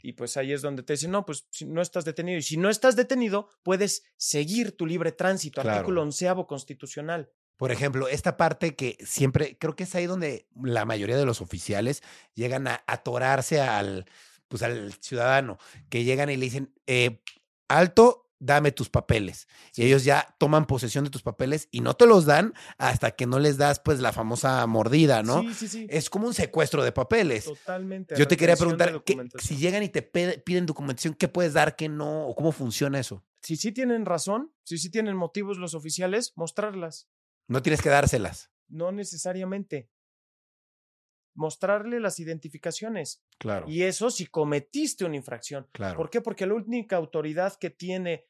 Y 0.03 0.13
pues 0.13 0.35
ahí 0.35 0.51
es 0.51 0.61
donde 0.61 0.83
te 0.83 0.93
dicen, 0.93 1.11
no, 1.11 1.25
pues 1.25 1.47
no 1.65 1.81
estás 1.81 2.05
detenido. 2.05 2.37
Y 2.39 2.41
si 2.41 2.57
no 2.57 2.69
estás 2.69 2.95
detenido, 2.95 3.47
puedes 3.63 4.03
seguir 4.17 4.75
tu 4.75 4.85
libre 4.87 5.11
tránsito. 5.11 5.61
Claro. 5.61 5.77
Artículo 5.77 6.01
onceavo 6.01 6.47
constitucional. 6.47 7.29
Por 7.55 7.71
ejemplo, 7.71 8.07
esta 8.07 8.35
parte 8.35 8.75
que 8.75 8.97
siempre, 9.05 9.55
creo 9.59 9.75
que 9.75 9.83
es 9.83 9.93
ahí 9.93 10.07
donde 10.07 10.47
la 10.63 10.83
mayoría 10.85 11.15
de 11.17 11.25
los 11.25 11.41
oficiales 11.41 12.01
llegan 12.33 12.67
a 12.67 12.83
atorarse 12.87 13.61
al, 13.61 14.05
pues 14.47 14.63
al 14.63 14.91
ciudadano, 14.93 15.59
que 15.89 16.03
llegan 16.03 16.31
y 16.31 16.37
le 16.37 16.45
dicen, 16.45 16.73
eh, 16.87 17.21
alto, 17.77 18.29
dame 18.39 18.71
tus 18.71 18.89
papeles. 18.89 19.47
Y 19.75 19.83
ellos 19.83 20.03
ya 20.03 20.35
toman 20.39 20.65
posesión 20.65 21.03
de 21.03 21.09
tus 21.11 21.21
papeles 21.21 21.67
y 21.71 21.81
no 21.81 21.93
te 21.95 22.07
los 22.07 22.25
dan 22.25 22.53
hasta 22.79 23.11
que 23.11 23.27
no 23.27 23.37
les 23.37 23.57
das 23.57 23.79
pues 23.79 23.99
la 23.99 24.11
famosa 24.11 24.65
mordida, 24.65 25.21
¿no? 25.21 25.41
Sí, 25.41 25.53
sí, 25.53 25.67
sí. 25.67 25.87
Es 25.89 26.09
como 26.09 26.25
un 26.27 26.33
secuestro 26.33 26.83
de 26.83 26.91
papeles. 26.91 27.45
Totalmente. 27.45 28.15
Yo 28.17 28.27
te 28.27 28.37
quería 28.37 28.55
preguntar, 28.55 28.87
¿qué- 29.03 29.13
documentación. 29.13 29.47
si 29.47 29.61
llegan 29.61 29.83
y 29.83 29.89
te 29.89 30.01
piden 30.01 30.65
documentación, 30.65 31.13
¿qué 31.13 31.27
puedes 31.27 31.53
dar, 31.53 31.75
qué 31.75 31.87
no? 31.89 32.27
¿O 32.27 32.35
cómo 32.35 32.51
funciona 32.51 32.99
eso? 32.99 33.23
si 33.43 33.57
sí 33.57 33.71
tienen 33.71 34.05
razón, 34.05 34.53
si 34.63 34.77
sí 34.77 34.91
tienen 34.91 35.15
motivos 35.17 35.57
los 35.57 35.73
oficiales, 35.73 36.31
mostrarlas. 36.35 37.07
No 37.47 37.63
tienes 37.63 37.81
que 37.81 37.89
dárselas. 37.89 38.51
No 38.67 38.91
necesariamente. 38.91 39.89
Mostrarle 41.33 41.99
las 41.99 42.19
identificaciones. 42.19 43.23
Claro, 43.37 43.65
Y 43.69 43.83
eso 43.83 44.09
si 44.11 44.27
cometiste 44.27 45.05
una 45.05 45.15
infracción. 45.15 45.67
claro. 45.71 45.97
¿Por 45.97 46.09
qué? 46.09 46.21
Porque 46.21 46.45
la 46.45 46.55
única 46.55 46.95
autoridad 46.97 47.55
que 47.57 47.69
tiene 47.69 48.25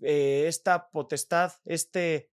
eh, 0.00 0.44
esta 0.48 0.90
potestad, 0.90 1.52
este, 1.64 2.30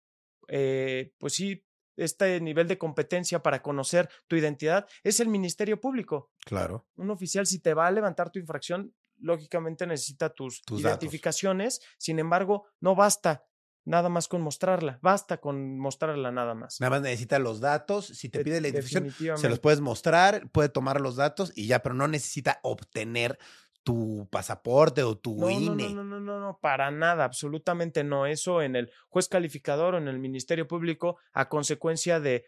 eh, 0.49 1.13
pues 1.19 1.35
sí, 1.35 1.65
este 1.97 2.41
nivel 2.41 2.67
de 2.69 2.77
competencia 2.79 3.41
para 3.43 3.63
conocer 3.63 4.09
tu 4.27 4.37
identidad 4.37 4.87
es 5.03 5.21
el 5.21 5.29
Ministerio 5.29 5.81
Público. 5.81 6.33
Claro. 6.45 6.87
Un 6.97 7.11
oficial, 7.11 7.47
si 7.47 7.61
te 7.61 7.73
va 7.75 7.87
a 7.87 7.91
levantar 7.93 8.31
tu 8.31 8.39
infracción, 8.39 8.95
lógicamente 9.19 9.87
necesita 9.87 10.29
tus, 10.35 10.63
Tus 10.63 10.83
datos. 10.83 10.99
identificaciones. 11.03 11.81
Sin 11.99 12.19
embargo, 12.19 12.67
no 12.81 12.95
basta 12.97 13.47
nada 13.85 14.09
más 14.09 14.29
con 14.29 14.41
mostrarla. 14.41 14.99
Basta 15.03 15.39
con 15.39 15.79
mostrarla 15.79 16.31
nada 16.33 16.55
más. 16.55 16.81
Nada 16.81 16.91
más 16.91 17.03
necesita 17.03 17.39
los 17.39 17.61
datos. 17.61 18.07
Si 18.07 18.29
te 18.29 18.39
De- 18.39 18.45
pide 18.45 18.61
la 18.61 18.69
identificación, 18.69 19.37
se 19.39 19.49
los 19.49 19.61
puedes 19.61 19.81
mostrar, 19.81 20.49
puede 20.51 20.69
tomar 20.69 21.01
los 21.01 21.17
datos 21.17 21.53
y 21.55 21.67
ya, 21.67 21.83
pero 21.83 21.95
no 21.95 22.09
necesita 22.09 22.61
obtener 22.63 23.39
tu 23.83 24.27
pasaporte 24.31 25.03
o 25.03 25.17
tu 25.19 25.37
No, 25.39 25.47
no, 25.47 25.51
INE. 25.51 25.95
no, 25.95 26.03
no, 26.03 26.05
no, 26.05 26.21
no, 26.21 26.41
no, 26.41 26.59
para 26.61 26.91
nada, 26.91 27.25
absolutamente 27.25 28.03
no. 28.03 28.25
Eso 28.27 28.63
en 28.63 28.77
el 28.77 28.91
juez 29.11 29.29
calificador 29.29 29.95
o 29.95 29.99
en 29.99 30.09
el 30.09 30.19
Ministerio 30.19 30.67
Público, 30.67 31.19
a 31.35 31.49
consecuencia 31.51 32.19
de 32.19 32.47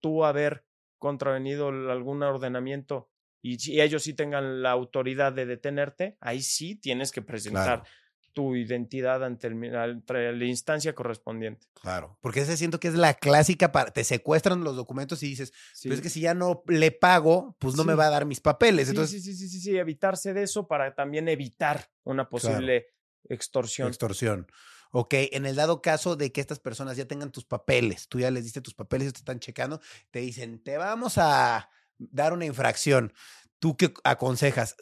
tú 0.00 0.24
haber 0.24 0.64
contravenido 0.98 1.68
algún 1.68 2.22
ordenamiento 2.22 3.10
y 3.42 3.80
ellos 3.80 4.02
sí 4.02 4.12
tengan 4.14 4.62
la 4.62 4.70
autoridad 4.70 5.32
de 5.32 5.46
detenerte, 5.46 6.16
ahí 6.20 6.42
sí 6.42 6.76
tienes 6.76 7.10
que 7.12 7.22
presentar 7.22 7.64
Claro. 7.64 7.84
Tu 8.32 8.54
identidad 8.56 9.24
ante, 9.24 9.48
el 9.48 9.74
ante 9.76 10.32
la 10.32 10.44
instancia 10.44 10.94
correspondiente. 10.94 11.66
Claro, 11.82 12.16
porque 12.20 12.40
ese 12.40 12.56
siento 12.56 12.78
que 12.80 12.88
es 12.88 12.94
la 12.94 13.14
clásica 13.14 13.72
para 13.72 13.90
te 13.90 14.04
secuestran 14.04 14.62
los 14.64 14.76
documentos 14.76 15.22
y 15.22 15.26
dices, 15.28 15.52
Sí. 15.74 15.88
pero 15.88 15.96
es 15.96 16.00
que 16.00 16.10
si 16.10 16.20
ya 16.20 16.34
no 16.34 16.62
le 16.66 16.92
pago, 16.92 17.56
pues 17.58 17.74
no 17.74 17.84
me 17.84 17.94
va 17.94 18.06
a 18.06 18.10
dar 18.10 18.26
mis 18.26 18.40
papeles. 18.40 18.86
Sí, 18.86 18.90
Entonces, 18.90 19.22
sí, 19.22 19.32
sí, 19.34 19.38
sí, 19.38 19.48
sí, 19.48 19.60
sí, 19.60 19.76
evitarse 19.76 20.32
de 20.34 20.42
eso 20.44 20.66
para 20.68 20.94
también 20.94 21.28
evitar 21.28 21.90
una 22.04 22.28
posible 22.28 22.86
extorsión. 23.28 23.88
extorsión. 23.88 24.46
Ok, 24.92 25.14
en 25.32 25.46
el 25.46 25.54
dado 25.54 25.82
caso 25.82 26.16
de 26.16 26.32
que 26.32 26.40
estas 26.40 26.58
personas 26.58 26.96
ya 26.96 27.04
tengan 27.06 27.30
tus 27.30 27.44
papeles, 27.44 28.08
tú 28.08 28.18
ya 28.18 28.30
les 28.30 28.42
diste 28.44 28.60
tus 28.60 28.74
papeles, 28.74 29.04
ellos 29.04 29.12
te 29.14 29.18
están 29.20 29.38
checando, 29.38 29.80
te 30.10 30.18
dicen, 30.18 30.62
te 30.62 30.76
vamos 30.78 31.14
a 31.16 31.70
dar 31.98 32.32
una 32.32 32.44
infracción. 32.44 33.12
¿Tú 33.60 33.76
qué 33.76 33.92
aconsejas? 34.04 34.74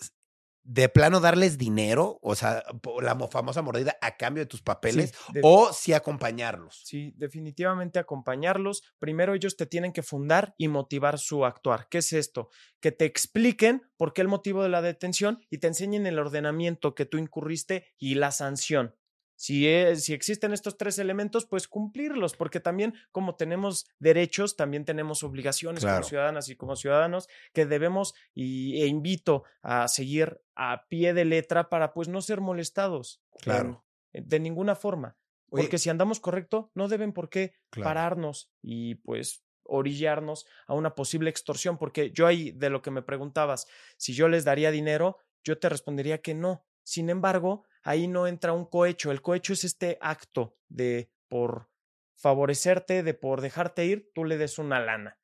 ¿De 0.71 0.91
plano 0.91 1.21
darles 1.21 1.57
dinero? 1.57 2.19
O 2.21 2.35
sea, 2.35 2.63
la 3.01 3.15
mo- 3.15 3.29
famosa 3.29 3.63
mordida 3.63 3.97
a 4.03 4.19
cambio 4.19 4.43
de 4.43 4.47
tus 4.47 4.61
papeles, 4.61 5.15
o 5.43 5.73
sí 5.73 5.95
acompañarlos. 5.95 6.83
Sí, 6.85 7.15
definitivamente 7.17 7.99
acompañarlos. 7.99 8.83
Primero 8.99 9.33
ellos 9.33 9.57
te 9.57 9.65
tienen 9.65 9.95
que 9.95 10.03
fundar 10.03 10.55
y 10.59 10.69
motivar 10.69 11.19
su 11.19 11.47
actuar. 11.47 11.89
¿Qué 11.89 11.99
es 11.99 12.13
esto? 12.13 12.51
Que 12.81 12.93
te 12.93 13.07
expliquen 13.07 13.91
por 13.97 14.13
qué 14.13 14.21
el 14.21 14.29
motivo 14.29 14.63
de 14.63 14.69
la 14.69 14.83
detención 14.83 15.41
y 15.49 15.57
te 15.57 15.69
enseñen 15.69 16.07
el 16.07 16.19
ordenamiento 16.19 16.95
que 16.95 17.07
tú 17.07 17.17
incurriste 17.17 17.87
y 17.97 18.17
la 18.17 18.31
sanción. 18.31 18.95
Si, 19.40 19.68
es- 19.68 20.02
si 20.04 20.14
existen 20.14 20.52
estos 20.52 20.76
tres 20.76 20.99
elementos, 20.99 21.47
pues 21.47 21.68
cumplirlos, 21.68 22.35
porque 22.35 22.59
también 22.59 22.95
como 23.12 23.37
tenemos 23.37 23.87
derechos, 24.00 24.57
también 24.57 24.85
tenemos 24.85 25.23
obligaciones 25.23 25.85
Claro. 25.85 25.99
como 25.99 26.09
ciudadanas 26.09 26.49
y 26.49 26.57
como 26.57 26.75
ciudadanos 26.75 27.28
que 27.52 27.64
debemos 27.64 28.14
y, 28.35 28.83
e 28.83 28.87
invito 28.88 29.45
a 29.62 29.87
seguir 29.87 30.40
a 30.57 30.87
pie 30.88 31.14
de 31.14 31.25
letra 31.25 31.68
para 31.68 31.92
pues 31.95 32.09
no 32.09 32.21
ser 32.21 32.40
molestados. 32.40 33.23
Claro. 33.40 33.85
de 34.12 34.40
ninguna 34.40 34.75
forma. 34.75 35.16
Oye, 35.50 35.62
Porque 35.62 35.78
si 35.78 35.88
andamos 35.90 36.18
correcto, 36.18 36.73
no 36.75 36.88
deben 36.88 37.12
por 37.12 37.28
qué 37.30 37.54
Claro. 37.71 37.85
pararnos 37.90 38.50
y 38.62 38.97
pues 38.97 39.45
orillarnos 39.62 40.47
a 40.66 40.75
una 40.75 40.95
posible 40.97 41.30
extorsión. 41.30 41.78
Porque 41.78 42.11
yo 42.11 42.26
ahí, 42.26 42.50
de 42.50 42.71
lo 42.71 42.83
que 42.83 42.90
me 42.90 43.02
preguntabas, 43.02 43.66
si 43.97 44.14
yo 44.14 44.26
les 44.28 44.45
daría 44.45 44.73
dinero, 44.73 45.18
yo 45.45 45.59
te 45.59 45.68
respondería 45.68 46.21
que 46.23 46.35
no. 46.35 46.64
Sin 46.83 47.11
embargo, 47.11 47.64
ahí 47.82 48.08
no 48.08 48.26
entra 48.26 48.52
un 48.52 48.64
cohecho. 48.64 49.11
El 49.11 49.23
cohecho 49.23 49.52
es 49.52 49.64
este 49.64 49.99
acto 50.00 50.56
de 50.68 51.11
por 51.28 51.68
favorecerte, 52.16 53.02
de 53.02 53.14
por 53.14 53.40
dejarte 53.40 53.87
ir, 53.87 54.11
tú 54.14 54.25
le 54.25 54.37
des 54.38 54.58
una 54.58 54.80
lana. 54.80 55.18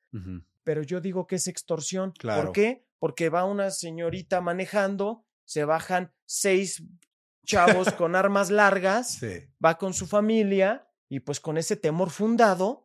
Pero 0.62 0.82
yo 0.82 1.00
digo 1.00 1.26
que 1.26 1.36
es 1.36 1.48
extorsión. 1.48 2.12
Claro. 2.12 2.44
¿Por 2.44 2.52
qué? 2.52 2.86
Porque 3.00 3.28
va 3.28 3.44
una 3.44 3.70
señorita 3.70 4.40
manejando, 4.40 5.26
se 5.44 5.64
bajan 5.64 6.12
seis 6.24 6.84
chavos 7.44 7.92
con 7.92 8.14
armas 8.16 8.50
largas 8.50 9.14
Sí. 9.18 9.46
va 9.62 9.76
con 9.76 9.92
su 9.92 10.06
familia 10.06 10.88
y 11.08 11.20
pues 11.20 11.40
con 11.40 11.58
ese 11.58 11.76
temor 11.76 12.10
fundado, 12.10 12.83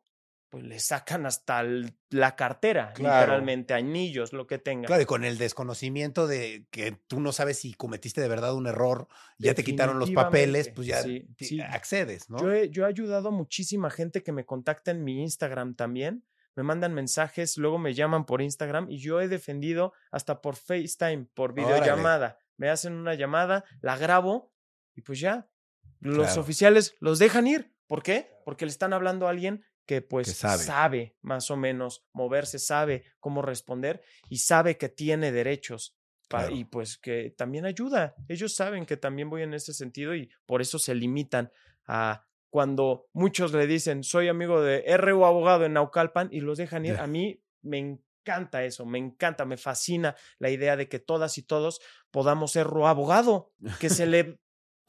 pues 0.50 0.64
le 0.64 0.80
sacan 0.80 1.26
hasta 1.28 1.60
el- 1.62 1.94
la 2.10 2.36
cartera, 2.36 2.92
Claro. 2.94 3.20
literalmente, 3.22 3.74
anillos, 3.76 4.34
lo 4.34 4.48
que 4.48 4.58
tenga. 4.58 4.88
Claro, 4.88 5.02
y 5.04 5.06
con 5.06 5.24
el 5.24 5.38
desconocimiento 5.38 6.26
de 6.28 6.66
que 6.72 6.94
tú 7.08 7.20
no 7.20 7.32
sabes 7.32 7.60
si 7.60 7.74
cometiste 7.76 8.20
de 8.22 8.28
verdad 8.28 8.56
un 8.56 8.66
error, 8.68 9.08
ya 9.38 9.54
te 9.54 9.64
quitaron 9.64 10.00
los 10.00 10.10
papeles, 10.12 10.70
pues 10.70 10.88
ya 10.88 11.02
sí, 11.04 11.28
ti- 11.38 11.46
sí. 11.46 11.62
accedes, 11.62 12.30
¿no? 12.30 12.40
Yo, 12.40 12.52
he, 12.52 12.70
yo 12.70 12.86
he 12.86 12.88
ayudado 12.90 13.28
a 13.30 13.32
muchísima 13.32 13.90
gente 13.92 14.24
que 14.24 14.32
me 14.32 14.46
contacta 14.46 14.92
en 14.92 15.04
mi 15.04 15.22
Instagram 15.22 15.76
también. 15.76 16.26
Me 16.56 16.64
mandan 16.64 16.94
mensajes, 16.94 17.58
luego 17.58 17.78
me 17.78 17.94
llaman 17.94 18.26
por 18.26 18.42
Instagram 18.42 18.88
y 18.90 18.98
yo 18.98 19.22
he 19.22 19.28
defendido 19.28 19.94
hasta 20.12 20.42
por 20.42 20.56
FaceTime, 20.56 21.28
por 21.34 21.52
Órale. 21.52 21.68
videollamada. 21.68 22.38
Me 22.58 22.70
hacen 22.70 22.94
una 22.94 23.14
llamada, 23.14 23.64
la 23.82 23.96
grabo 23.98 24.52
y 24.96 25.02
pues 25.02 25.20
ya. 25.20 25.48
Los 26.02 26.26
Claro. 26.28 26.42
oficiales 26.42 26.96
los 27.00 27.20
dejan 27.20 27.46
ir. 27.48 27.74
¿Por 27.88 28.04
qué? 28.04 28.32
Porque 28.46 28.66
le 28.66 28.72
están 28.72 28.94
hablando 28.94 29.28
a 29.28 29.30
alguien 29.30 29.64
que 29.90 30.04
pues 30.04 30.28
Que 30.28 30.34
sabe. 30.36 30.64
sabe 30.64 31.16
más 31.22 31.50
o 31.50 31.58
menos 31.58 32.06
moverse, 32.14 32.60
sabe 32.60 33.06
cómo 33.20 33.42
responder 33.42 34.04
y 34.30 34.38
sabe 34.38 34.78
que 34.78 34.88
tiene 34.88 35.32
derechos. 35.32 35.98
Claro. 36.28 36.56
Y 36.56 36.66
pues 36.66 37.00
que 37.00 37.34
también 37.36 37.66
ayuda. 37.66 38.14
Ellos 38.28 38.54
saben 38.54 38.86
que 38.86 38.98
también 38.98 39.32
voy 39.32 39.42
en 39.42 39.56
ese 39.56 39.74
sentido 39.74 40.14
y 40.14 40.30
por 40.46 40.62
eso 40.62 40.78
se 40.78 40.94
limitan 40.94 41.52
a 41.88 42.24
cuando 42.52 43.08
muchos 43.14 43.52
le 43.52 43.66
dicen 43.66 44.04
soy 44.04 44.28
amigo 44.28 44.62
de 44.62 44.84
R 44.86 45.12
o 45.12 45.26
abogado 45.26 45.66
en 45.66 45.74
Naucalpan 45.74 46.30
y 46.32 46.42
los 46.42 46.60
dejan 46.60 46.86
ir. 46.86 46.98
A 46.98 47.08
mí 47.08 47.44
me 47.64 47.80
encanta 47.80 48.64
eso, 48.64 48.86
me 48.86 49.00
encanta, 49.00 49.44
me 49.46 49.58
fascina 49.58 50.16
la 50.38 50.52
idea 50.52 50.78
de 50.78 50.88
que 50.88 51.00
todas 51.00 51.40
y 51.40 51.42
todos 51.42 51.82
podamos 52.12 52.52
ser 52.52 52.68
ro 52.68 52.88
abogado, 52.88 53.54
que 53.80 53.90
se 53.90 54.06
le 54.06 54.40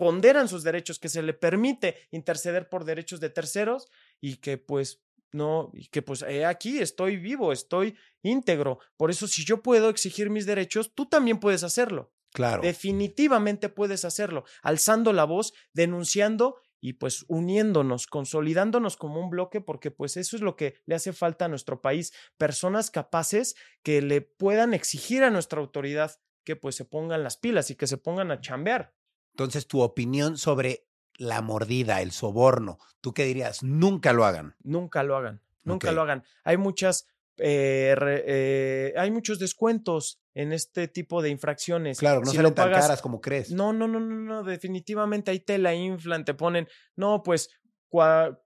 ponderan 0.00 0.48
sus 0.48 0.62
derechos, 0.62 0.98
que 0.98 1.10
se 1.10 1.20
le 1.22 1.34
permite 1.34 1.94
interceder 2.10 2.70
por 2.70 2.86
derechos 2.86 3.20
de 3.20 3.28
terceros 3.28 3.90
y 4.20 4.36
que 4.36 4.58
pues 4.58 5.02
no, 5.32 5.70
y 5.74 5.86
que 5.86 6.02
pues 6.02 6.22
eh, 6.22 6.44
aquí 6.44 6.78
estoy 6.78 7.16
vivo, 7.16 7.52
estoy 7.52 7.96
íntegro. 8.22 8.78
Por 8.96 9.10
eso 9.10 9.28
si 9.28 9.44
yo 9.44 9.62
puedo 9.62 9.88
exigir 9.88 10.30
mis 10.30 10.46
derechos, 10.46 10.92
tú 10.94 11.06
también 11.06 11.38
puedes 11.38 11.62
hacerlo. 11.62 12.12
Claro. 12.32 12.62
Definitivamente 12.62 13.68
puedes 13.68 14.04
hacerlo, 14.04 14.44
alzando 14.62 15.12
la 15.12 15.24
voz, 15.24 15.52
denunciando 15.72 16.56
y 16.80 16.94
pues 16.94 17.24
uniéndonos, 17.28 18.06
consolidándonos 18.06 18.96
como 18.96 19.20
un 19.20 19.30
bloque, 19.30 19.60
porque 19.60 19.90
pues 19.90 20.16
eso 20.16 20.36
es 20.36 20.42
lo 20.42 20.56
que 20.56 20.76
le 20.86 20.94
hace 20.94 21.12
falta 21.12 21.44
a 21.44 21.48
nuestro 21.48 21.80
país, 21.80 22.12
personas 22.38 22.90
capaces 22.90 23.54
que 23.82 24.00
le 24.00 24.22
puedan 24.22 24.74
exigir 24.74 25.22
a 25.22 25.30
nuestra 25.30 25.60
autoridad 25.60 26.20
que 26.44 26.56
pues 26.56 26.74
se 26.76 26.84
pongan 26.84 27.22
las 27.22 27.36
pilas 27.36 27.70
y 27.70 27.76
que 27.76 27.86
se 27.86 27.98
pongan 27.98 28.30
a 28.30 28.40
chambear. 28.40 28.94
Entonces, 29.34 29.66
tu 29.66 29.80
opinión 29.80 30.38
sobre 30.38 30.89
la 31.20 31.42
mordida, 31.42 32.00
el 32.00 32.12
soborno, 32.12 32.78
¿tú 33.02 33.12
qué 33.12 33.24
dirías? 33.24 33.62
Nunca 33.62 34.14
lo 34.14 34.24
hagan. 34.24 34.56
Nunca 34.62 35.02
lo 35.02 35.16
hagan, 35.18 35.42
nunca 35.64 35.92
lo 35.92 36.00
hagan. 36.00 36.24
Hay 36.44 36.56
muchas, 36.56 37.06
eh, 37.36 37.92
re- 37.94 38.24
eh, 38.26 38.94
hay 38.96 39.10
muchos 39.10 39.38
descuentos 39.38 40.18
en 40.32 40.54
este 40.54 40.88
tipo 40.88 41.20
de 41.20 41.28
infracciones. 41.28 41.98
Claro, 41.98 42.20
no 42.22 42.30
Si 42.30 42.38
salen 42.38 42.54
tan 42.54 42.72
caras 42.72 43.02
como 43.02 43.20
crees. 43.20 43.50
No, 43.52 43.74
no, 43.74 43.86
no, 43.86 44.00
no, 44.00 44.14
no, 44.16 44.42
definitivamente 44.44 45.30
ahí 45.30 45.40
te 45.40 45.58
la 45.58 45.74
inflan, 45.74 46.24
te 46.24 46.32
ponen, 46.32 46.66
no, 46.96 47.22
pues 47.22 47.50
cua- 47.90 48.40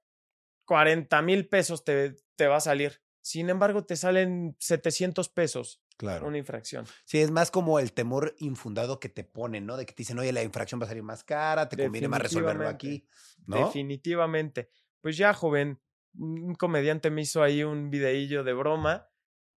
40 0.64 1.22
mil 1.22 1.48
pesos 1.48 1.84
te, 1.84 2.16
te 2.34 2.48
va 2.48 2.56
a 2.56 2.60
salir. 2.60 3.00
Sin 3.20 3.50
embargo, 3.50 3.84
te 3.84 3.94
salen 3.94 4.56
700 4.58 5.28
pesos 5.28 5.80
Claro. 5.96 6.26
una 6.26 6.38
infracción. 6.38 6.86
Sí, 7.04 7.18
es 7.18 7.30
más 7.30 7.50
como 7.50 7.78
el 7.78 7.92
temor 7.92 8.34
infundado 8.38 8.98
que 8.98 9.08
te 9.08 9.24
ponen, 9.24 9.64
¿no? 9.66 9.76
De 9.76 9.86
que 9.86 9.92
te 9.92 9.98
dicen, 9.98 10.18
oye, 10.18 10.32
la 10.32 10.42
infracción 10.42 10.80
va 10.80 10.86
a 10.86 10.88
salir 10.88 11.02
más 11.02 11.22
cara, 11.24 11.68
te 11.68 11.76
conviene 11.76 12.08
más 12.08 12.20
resolverlo 12.20 12.68
aquí, 12.68 13.06
¿no? 13.46 13.66
Definitivamente. 13.66 14.70
Pues 15.00 15.16
ya, 15.16 15.32
joven, 15.34 15.80
un 16.16 16.54
comediante 16.54 17.10
me 17.10 17.22
hizo 17.22 17.42
ahí 17.42 17.62
un 17.62 17.90
videillo 17.90 18.44
de 18.44 18.52
broma 18.52 19.08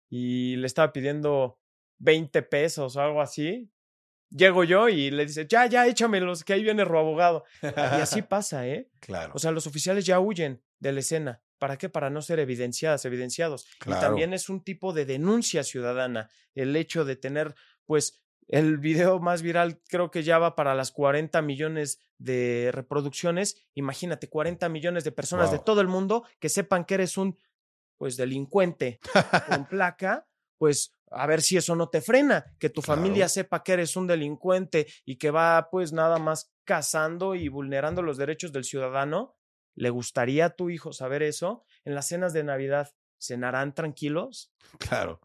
y 0.10 0.56
le 0.58 0.68
estaba 0.68 0.94
pidiendo 0.94 1.60
20 2.00 2.42
pesos 2.44 2.96
o 2.96 3.02
algo 3.02 3.22
así. 3.22 3.72
Llego 4.30 4.64
yo 4.64 4.90
y 4.90 5.10
le 5.10 5.26
dice, 5.26 5.48
ya, 5.48 5.68
ya, 5.68 5.88
échamelos, 5.88 6.44
que 6.44 6.54
ahí 6.54 6.64
viene 6.64 6.82
abogado. 6.82 7.46
Y 7.62 7.68
así 7.78 8.22
pasa, 8.22 8.68
¿eh? 8.68 8.90
Claro. 9.00 9.32
O 9.36 9.40
sea, 9.40 9.52
los 9.52 9.68
oficiales 9.68 10.06
ya 10.06 10.20
huyen 10.20 10.62
de 10.80 10.92
la 10.92 11.00
escena. 11.00 11.42
¿Para 11.58 11.78
qué? 11.78 11.90
Para 11.90 12.10
no 12.10 12.22
ser 12.22 12.40
evidenciadas, 12.40 13.06
evidenciados. 13.06 13.68
Claro. 13.80 14.00
Y 14.00 14.02
también 14.02 14.34
es 14.34 14.50
un 14.50 14.64
tipo 14.64 14.94
de 14.94 15.06
denuncia 15.06 15.64
ciudadana 15.64 16.30
el 16.56 16.76
hecho 16.76 17.06
de 17.06 17.16
tener, 17.16 17.56
pues, 17.86 18.24
el 18.48 18.78
video 18.78 19.20
más 19.20 19.42
viral 19.42 19.82
creo 19.90 20.10
que 20.10 20.24
ya 20.24 20.40
va 20.40 20.56
para 20.56 20.74
las 20.74 20.92
40 20.92 21.42
millones 21.42 22.00
de 22.18 22.72
reproducciones. 22.74 23.68
Imagínate, 23.74 24.30
40 24.30 24.70
millones 24.70 25.04
de 25.04 25.12
personas 25.12 25.52
de 25.52 25.60
todo 25.60 25.82
el 25.82 25.88
mundo 25.88 26.24
que 26.40 26.50
sepan 26.50 26.86
que 26.86 26.96
eres 26.96 27.18
un, 27.18 27.38
pues, 27.98 28.16
delincuente 28.16 29.00
con 29.48 29.66
placa, 29.70 30.28
pues 30.58 30.98
a 31.12 31.26
ver 31.26 31.42
si 31.42 31.58
eso 31.58 31.76
no 31.76 31.90
te 31.90 32.02
frena, 32.02 32.46
que 32.60 32.70
tu 32.70 32.82
familia 32.82 33.30
sepa 33.30 33.64
que 33.64 33.74
eres 33.74 33.96
un 33.96 34.08
delincuente 34.08 34.88
y 35.06 35.18
que 35.18 35.32
va 35.32 35.70
pues 35.72 35.94
nada 35.94 36.18
más 36.18 36.52
cazando 36.66 37.36
y 37.36 37.48
vulnerando 37.48 38.02
los 38.02 38.18
derechos 38.18 38.52
del 38.52 38.66
ciudadano. 38.66 39.37
¿Le 39.78 39.92
gustaría 39.92 40.46
a 40.46 40.50
tu 40.50 40.72
hijo 40.72 40.92
saber 40.92 41.22
eso? 41.22 41.64
En 41.86 41.94
las 41.94 42.08
cenas 42.08 42.34
de 42.34 42.44
Navidad, 42.44 42.96
¿cenarán 43.20 43.74
tranquilos? 43.74 44.52
Claro. 44.80 45.22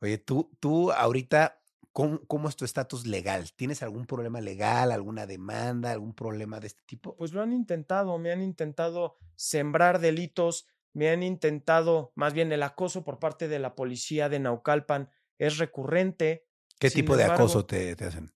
Oye, 0.00 0.18
tú, 0.18 0.50
tú 0.60 0.92
ahorita, 0.92 1.60
¿cómo, 1.92 2.20
cómo 2.26 2.48
es 2.48 2.54
tu 2.54 2.64
estatus 2.64 3.06
legal? 3.06 3.52
¿Tienes 3.54 3.82
algún 3.82 4.06
problema 4.06 4.40
legal, 4.40 4.92
alguna 4.92 5.26
demanda, 5.26 5.90
algún 5.90 6.14
problema 6.14 6.60
de 6.60 6.68
este 6.68 6.82
tipo? 6.86 7.16
Pues 7.16 7.32
lo 7.32 7.42
han 7.42 7.52
intentado, 7.52 8.18
me 8.18 8.30
han 8.30 8.40
intentado 8.40 9.16
sembrar 9.34 9.98
delitos, 9.98 10.66
me 10.92 11.10
han 11.10 11.24
intentado, 11.24 12.12
más 12.14 12.34
bien 12.34 12.52
el 12.52 12.62
acoso 12.62 13.04
por 13.04 13.18
parte 13.18 13.48
de 13.48 13.58
la 13.58 13.74
policía 13.74 14.28
de 14.28 14.38
Naucalpan 14.38 15.10
es 15.38 15.58
recurrente. 15.58 16.46
¿Qué 16.78 16.88
sin 16.88 17.02
tipo 17.02 17.16
de 17.16 17.24
embargo, 17.24 17.44
acoso 17.44 17.66
te, 17.66 17.96
te 17.96 18.04
hacen? 18.04 18.32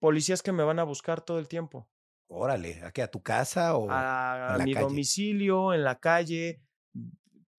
Policías 0.00 0.42
que 0.42 0.52
me 0.52 0.64
van 0.64 0.80
a 0.80 0.84
buscar 0.84 1.20
todo 1.20 1.38
el 1.38 1.46
tiempo. 1.46 1.88
Órale, 2.28 2.80
¿a 2.84 2.92
qué? 2.92 3.02
¿A 3.02 3.10
tu 3.10 3.22
casa 3.22 3.76
o 3.76 3.90
a, 3.90 4.58
mi 4.64 4.74
calle? 4.74 4.86
domicilio, 4.86 5.72
en 5.72 5.82
la 5.82 5.98
calle, 5.98 6.60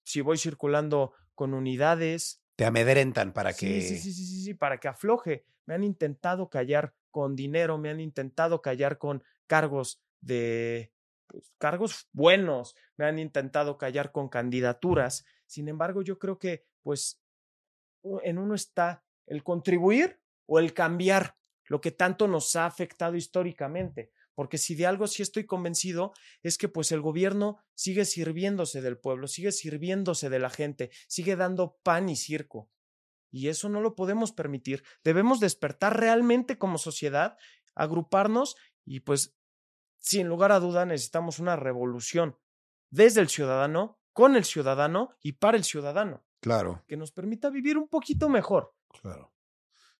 si 0.03 0.21
voy 0.21 0.37
circulando 0.37 1.13
con 1.33 1.53
unidades. 1.53 2.41
te 2.55 2.65
amedrentan 2.65 3.33
para 3.33 3.53
que... 3.53 3.81
Sí, 3.81 3.81
sí, 3.81 3.97
sí, 3.97 4.13
sí, 4.13 4.25
sí, 4.25 4.43
sí, 4.43 4.53
para 4.53 4.79
que 4.79 4.87
afloje. 4.87 5.45
Me 5.65 5.73
han 5.73 5.83
intentado 5.83 6.49
callar 6.49 6.93
con 7.09 7.35
dinero, 7.35 7.77
me 7.77 7.89
han 7.89 7.99
intentado 7.99 8.61
callar 8.61 8.97
con 8.97 9.23
cargos 9.47 10.01
de 10.21 10.91
pues, 11.27 11.51
cargos 11.57 12.07
buenos, 12.11 12.75
me 12.97 13.05
han 13.05 13.17
intentado 13.19 13.77
callar 13.77 14.11
con 14.11 14.29
candidaturas. 14.29 15.25
Sin 15.45 15.67
embargo, 15.67 16.01
yo 16.01 16.19
creo 16.19 16.37
que 16.37 16.65
pues 16.83 17.21
en 18.23 18.37
uno 18.37 18.55
está 18.55 19.03
el 19.25 19.43
contribuir 19.43 20.19
o 20.45 20.59
el 20.59 20.73
cambiar 20.73 21.35
lo 21.65 21.81
que 21.81 21.91
tanto 21.91 22.27
nos 22.27 22.55
ha 22.55 22.65
afectado 22.65 23.15
históricamente. 23.15 24.11
Porque 24.39 24.57
si 24.57 24.73
de 24.73 24.85
algo 24.85 25.05
sí 25.05 25.21
estoy 25.21 25.45
convencido 25.45 26.13
es 26.43 26.57
que 26.57 26.69
pues 26.69 26.93
el 26.93 27.01
gobierno 27.01 27.57
sigue 27.75 28.05
sirviéndose 28.05 28.81
del 28.81 28.97
pueblo, 28.97 29.27
sigue 29.27 29.51
sirviéndose 29.51 30.29
de 30.29 30.39
la 30.39 30.49
gente, 30.49 30.91
sigue 31.09 31.35
dando 31.35 31.75
pan 31.83 32.07
y 32.07 32.15
circo. 32.15 32.71
Y 33.29 33.49
eso 33.49 33.67
no 33.67 33.81
lo 33.81 33.95
podemos 33.95 34.31
permitir. 34.31 34.85
Debemos 35.03 35.41
despertar 35.41 35.99
realmente 35.99 36.57
como 36.57 36.77
sociedad, 36.77 37.37
agruparnos 37.75 38.55
y 38.85 39.01
pues 39.01 39.35
sin 39.97 40.29
lugar 40.29 40.53
a 40.53 40.61
duda 40.61 40.85
necesitamos 40.85 41.39
una 41.39 41.57
revolución 41.57 42.37
desde 42.89 43.19
el 43.19 43.27
ciudadano, 43.27 43.99
con 44.13 44.37
el 44.37 44.45
ciudadano 44.45 45.17
y 45.21 45.33
para 45.33 45.57
el 45.57 45.65
ciudadano, 45.65 46.23
Claro, 46.39 46.85
que 46.87 46.95
nos 46.95 47.11
permita 47.11 47.49
vivir 47.49 47.77
un 47.77 47.89
poquito 47.89 48.29
mejor. 48.29 48.73
claro. 49.01 49.33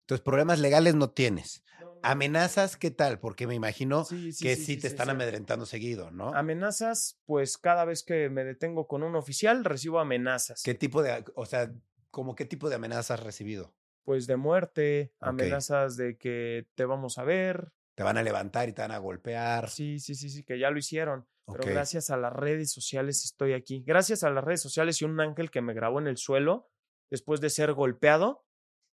Entonces, 0.09 0.23
problemas 0.23 0.59
legales 0.59 0.95
no 0.95 1.11
tienes. 1.11 1.61
¿Amenazas 2.01 2.77
qué 2.77 2.91
tal? 2.91 3.19
Porque 3.19 3.47
me 3.47 3.55
imagino 3.55 4.05
Sí, 4.05 4.31
sí, 4.31 4.43
que 4.43 4.55
sí, 4.55 4.77
te 4.77 4.87
están 4.87 5.09
amedrentando 5.09 5.65
seguido, 5.65 6.11
¿no? 6.11 6.33
Amenazas, 6.33 7.19
pues 7.25 7.57
cada 7.57 7.85
vez 7.85 8.03
que 8.03 8.29
me 8.29 8.43
detengo 8.43 8.87
con 8.87 9.03
un 9.03 9.15
oficial 9.15 9.65
recibo 9.65 9.99
amenazas. 9.99 10.63
¿Qué 10.63 10.73
tipo 10.73 11.01
de, 11.01 11.23
o 11.35 11.45
sea, 11.45 11.71
como 12.11 12.35
qué 12.35 12.45
tipo 12.45 12.69
de 12.69 12.75
amenazas 12.75 13.11
has 13.11 13.23
recibido? 13.25 13.75
Pues 14.03 14.27
de 14.27 14.37
muerte, 14.37 15.13
amenazas 15.19 15.97
de 15.97 16.17
que 16.17 16.67
te 16.75 16.85
vamos 16.85 17.17
a 17.17 17.23
ver. 17.23 17.73
Te 17.95 18.03
van 18.03 18.17
a 18.17 18.23
levantar 18.23 18.69
y 18.69 18.73
te 18.73 18.81
van 18.81 18.91
a 18.91 18.97
golpear. 18.97 19.69
Sí, 19.69 19.99
sí, 19.99 20.15
sí, 20.15 20.29
sí, 20.29 20.43
que 20.43 20.57
ya 20.57 20.71
lo 20.71 20.79
hicieron. 20.79 21.27
Pero 21.45 21.73
gracias 21.73 22.09
a 22.09 22.17
las 22.17 22.31
redes 22.31 22.71
sociales 22.71 23.25
estoy 23.25 23.53
aquí. 23.53 23.83
Gracias 23.85 24.23
a 24.23 24.29
las 24.29 24.43
redes 24.43 24.61
sociales 24.61 25.01
y 25.01 25.05
un 25.05 25.19
ángel 25.19 25.51
que 25.51 25.61
me 25.61 25.73
grabó 25.73 25.99
en 25.99 26.07
el 26.07 26.17
suelo 26.17 26.69
después 27.09 27.41
de 27.41 27.49
ser 27.49 27.73
golpeado 27.73 28.45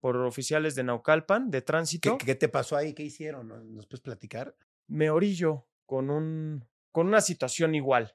por 0.05 0.19
oficiales 0.19 0.75
de 0.75 0.85
Naucalpan 0.85 1.51
de 1.51 1.61
¿Qué, 1.61 1.64
tránsito. 1.64 2.19
qué 2.19 2.35
te 2.35 2.51
pasó 2.51 2.77
ahí? 2.77 2.93
¿Qué 2.93 3.05
hicieron? 3.05 3.49
¿No- 3.49 3.64
¿Nos 3.64 3.87
puedes 3.87 4.03
platicar? 4.03 4.55
me 4.87 5.09
orillo 5.09 5.67
con 5.87 6.11
un 6.11 6.69
con 6.93 7.07
una 7.07 7.23
situación 7.23 7.75
igual. 7.75 8.14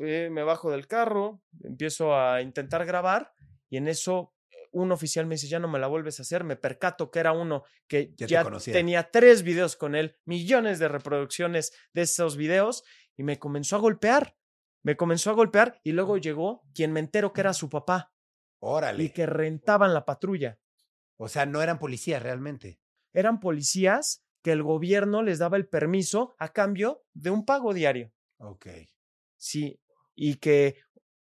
Eh, 0.00 0.28
me 0.28 0.42
bajo 0.42 0.72
del 0.72 0.88
carro, 0.88 1.40
empiezo 1.62 2.16
a 2.18 2.42
intentar 2.42 2.84
grabar 2.84 3.32
y 3.70 3.76
en 3.76 3.86
eso 3.86 4.34
eh, 4.50 4.56
un 4.72 4.90
oficial 4.90 5.24
me 5.26 5.36
dice, 5.36 5.46
ya 5.46 5.60
no 5.60 5.68
me 5.68 5.78
la 5.78 5.86
vuelves 5.86 6.18
a 6.18 6.22
hacer, 6.22 6.42
me 6.42 6.56
percato 6.56 7.12
que 7.12 7.20
era 7.20 7.30
uno 7.30 7.62
que 7.86 8.12
Ya 8.16 8.44
tenía 8.64 9.08
tres 9.12 9.44
videos 9.44 9.76
con 9.76 9.94
él, 9.94 10.16
millones 10.24 10.80
de 10.80 10.88
reproducciones 10.88 11.72
de 11.94 12.02
esos 12.02 12.36
videos 12.36 12.82
y 13.16 13.22
me 13.22 13.38
comenzó 13.38 13.76
a 13.76 13.78
golpear, 13.78 14.36
me 14.82 14.96
comenzó 14.96 15.30
a 15.30 15.34
golpear 15.34 15.80
y 15.84 15.92
luego 15.92 16.16
llegó 16.18 16.64
quien 16.74 16.92
me 16.92 16.98
entero 16.98 17.32
que 17.32 17.42
era 17.42 17.52
su 17.54 17.68
papá 17.70 18.12
Órale. 18.58 19.04
y 19.04 19.10
que 19.10 19.26
rentaban 19.26 19.94
la 19.94 20.04
patrulla. 20.04 20.58
O 21.18 21.28
sea, 21.28 21.44
no 21.44 21.60
eran 21.62 21.78
policías 21.78 22.22
realmente. 22.22 22.80
Eran 23.12 23.40
policías 23.40 24.24
que 24.42 24.52
el 24.52 24.62
gobierno 24.62 25.22
les 25.22 25.38
daba 25.38 25.56
el 25.58 25.68
permiso 25.68 26.34
a 26.38 26.52
cambio 26.52 27.04
de 27.12 27.30
un 27.30 27.44
pago 27.44 27.74
diario. 27.74 28.12
Ok. 28.38 28.66
Sí, 29.36 29.80
y 30.14 30.36
que 30.36 30.76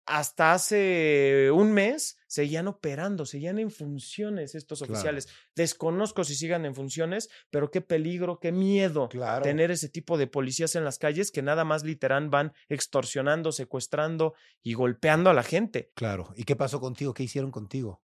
hasta 0.07 0.53
hace 0.53 1.51
un 1.51 1.73
mes 1.73 2.19
seguían 2.27 2.69
operando, 2.69 3.25
seguían 3.25 3.59
en 3.59 3.71
funciones 3.71 4.55
estos 4.55 4.81
Claro. 4.81 4.93
oficiales. 4.93 5.29
Desconozco 5.57 6.25
si 6.25 6.35
sigan 6.35 6.67
en 6.67 6.75
funciones, 6.75 7.31
pero 7.51 7.71
qué 7.71 7.81
peligro, 7.81 8.39
qué 8.39 8.53
miedo 8.53 9.09
Claro. 9.09 9.43
tener 9.43 9.71
ese 9.71 9.89
tipo 9.89 10.19
de 10.19 10.27
policías 10.27 10.75
en 10.77 10.85
las 10.85 10.99
calles 10.99 11.31
que 11.31 11.41
nada 11.41 11.65
más 11.65 11.85
literal 11.85 12.29
van 12.29 12.53
extorsionando, 12.69 13.51
secuestrando 13.53 14.35
y 14.63 14.75
golpeando 14.75 15.31
a 15.31 15.35
la 15.35 15.43
gente. 15.43 15.91
Claro. 15.95 16.35
¿Y 16.37 16.45
qué 16.45 16.55
pasó 16.57 16.81
contigo? 16.81 17.15
¿Qué 17.15 17.23
hicieron 17.23 17.51
contigo? 17.51 18.03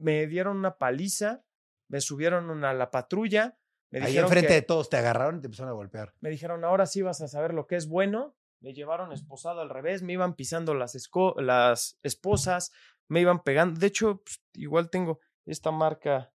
Me 0.00 0.26
dieron 0.26 0.56
una 0.56 0.76
paliza, 0.78 1.42
me 1.88 2.00
subieron 2.00 2.64
a 2.64 2.72
la 2.74 2.90
patrulla, 2.90 3.58
me 3.90 4.00
Ahí 4.00 4.06
dijeron 4.06 4.26
enfrente 4.26 4.48
que- 4.48 4.54
de 4.54 4.62
todos 4.62 4.90
te 4.90 4.96
agarraron 4.98 5.38
y 5.38 5.40
te 5.40 5.46
empezaron 5.46 5.70
a 5.70 5.74
golpear. 5.74 6.14
me 6.20 6.30
dijeron, 6.30 6.64
ahora 6.64 6.86
sí 6.86 7.02
vas 7.02 7.20
a 7.20 7.28
saber 7.28 7.54
lo 7.54 7.66
que 7.66 7.76
es 7.76 7.88
bueno. 7.88 8.34
Me 8.60 8.74
llevaron 8.74 9.12
esposado 9.12 9.60
al 9.60 9.70
revés, 9.70 10.02
me 10.02 10.12
iban 10.14 10.34
pisando 10.34 10.74
las, 10.74 10.94
esco- 10.96 11.40
las 11.40 11.98
esposas, 12.02 12.72
me 13.08 13.20
iban 13.20 13.42
pegando. 13.42 13.78
De 13.78 13.86
hecho, 13.86 14.20
pues, 14.24 14.42
igual 14.54 14.90
tengo 14.90 15.20
esta 15.46 15.70
marca, 15.70 16.32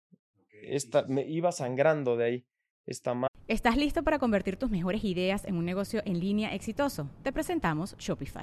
esta, 0.63 1.05
me 1.07 1.23
iba 1.29 1.53
sangrando 1.53 2.17
de 2.17 2.25
ahí, 2.25 2.47
esta 2.87 3.15
marca. 3.15 3.35
¿Estás 3.47 3.77
listo 3.77 4.03
para 4.03 4.19
convertir 4.19 4.57
tus 4.59 4.69
mejores 4.69 5.05
ideas 5.05 5.45
en 5.47 5.57
un 5.57 5.65
negocio 5.65 6.03
en 6.05 6.19
línea 6.21 6.55
exitoso? 6.55 7.09
Te 7.23 7.33
presentamos 7.33 7.97
Shopify. 7.99 8.43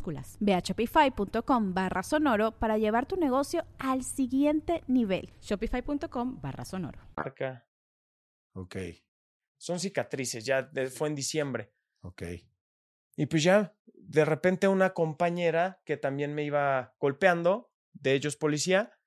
Ve 0.39 0.53
a 0.53 0.59
shopify.com 0.59 1.73
barra 1.73 2.03
sonoro 2.03 2.51
para 2.59 2.77
llevar 2.77 3.05
tu 3.05 3.15
negocio 3.17 3.65
al 3.79 4.03
siguiente 4.03 4.83
nivel. 4.87 5.31
Shopify.com 5.41 6.41
barra 6.41 6.65
sonoro. 6.65 6.99
marca. 7.15 7.67
Ok. 8.53 8.75
Son 9.57 9.79
cicatrices, 9.79 10.43
ya 10.45 10.63
de- 10.63 10.89
fue 10.89 11.07
en 11.07 11.15
diciembre. 11.15 11.71
Ok. 12.01 12.23
Y 13.15 13.25
pues 13.27 13.43
ya, 13.43 13.75
de 13.85 14.25
repente 14.25 14.67
una 14.67 14.93
compañera 14.93 15.81
que 15.85 15.97
también 15.97 16.33
me 16.33 16.43
iba 16.43 16.95
golpeando, 16.99 17.71
de 17.93 18.13
ellos 18.13 18.35
policía, 18.37 18.97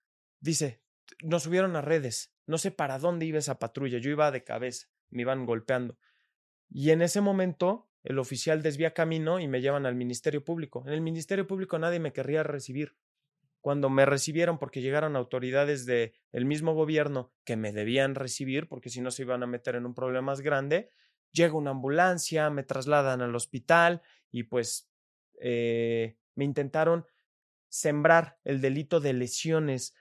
dice, 0.41 0.83
nos 1.23 1.43
subieron 1.45 1.75
a 1.75 1.81
redes, 1.81 2.35
no 2.47 2.59
sé 2.59 2.71
para 2.71 2.99
dónde 2.99 3.27
iba 3.27 3.39
esa 3.39 3.59
patrulla, 3.59 3.99
yo 3.99 4.11
iba 4.11 4.31
de 4.31 4.45
cabeza, 4.45 4.87
me 5.11 5.23
iban 5.23 5.47
golpeando. 5.47 5.99
Y 6.69 6.91
en 6.91 7.03
ese 7.03 7.21
momento 7.21 7.91
el 8.05 8.19
oficial 8.19 8.63
desvía 8.63 8.93
camino 8.93 9.41
y 9.41 9.49
me 9.49 9.63
llevan 9.63 9.87
al 9.87 9.95
Ministerio 9.95 10.45
Público. 10.45 10.85
En 10.87 10.93
el 10.93 11.01
Ministerio 11.01 11.47
Público 11.47 11.79
nadie 11.79 11.99
me 11.99 12.13
querría 12.13 12.43
recibir. 12.43 12.95
Cuando 13.63 13.89
me 13.89 14.05
recibieron 14.05 14.59
porque 14.59 14.83
llegaron 14.83 15.17
autoridades 15.17 15.87
del 15.87 16.13
el 16.33 16.45
mismo 16.45 16.75
gobierno 16.75 17.33
que 17.45 17.57
me 17.57 17.73
debían 17.73 18.15
recibir, 18.15 18.69
porque 18.69 18.91
si 18.91 19.01
no 19.01 19.11
se 19.11 19.23
iban 19.23 19.43
a 19.43 19.47
meter 19.47 19.75
en 19.75 19.87
un 19.87 19.95
problema 19.95 20.33
más 20.33 20.43
grande, 20.43 20.91
llega 21.33 21.55
una 21.55 21.71
ambulancia, 21.71 22.51
me 22.51 22.63
trasladan 22.63 23.23
al 23.23 23.35
hospital 23.35 24.03
y 24.31 24.45
pues 24.45 24.91
eh, 25.41 26.19
me 26.35 26.45
intentaron 26.45 27.07
sembrar 27.71 28.39
el 28.45 28.61
delito 28.61 29.01
de 29.01 29.15
lesiones 29.15 29.95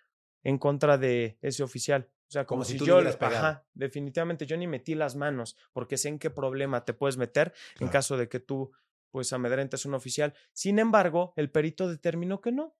en 0.43 0.57
contra 0.57 0.97
de 0.97 1.37
ese 1.41 1.63
oficial. 1.63 2.09
O 2.33 2.39
sea, 2.41 2.45
como, 2.47 2.63
Como 2.63 2.65
si 2.65 2.83
yo, 2.83 2.97
ajá, 2.97 3.63
definitivamente 3.75 4.47
yo 4.47 4.57
ni 4.57 4.65
metí 4.65 4.95
las 4.95 5.15
manos 5.15 5.55
porque 5.71 5.97
sé 5.97 6.09
en 6.09 6.17
qué 6.17 6.31
problema 6.31 6.83
te 6.83 6.95
puedes 6.95 7.15
meter 7.15 7.53
en 7.79 7.89
caso 7.89 8.17
de 8.17 8.27
que 8.27 8.39
tú 8.39 8.71
pues 9.11 9.31
amedrentes 9.33 9.85
a 9.85 9.89
un 9.89 9.93
oficial. 9.93 10.33
Sin 10.51 10.79
embargo, 10.79 11.35
el 11.35 11.51
perito 11.51 11.87
determinó 11.87 12.41
que 12.41 12.51
no, 12.51 12.75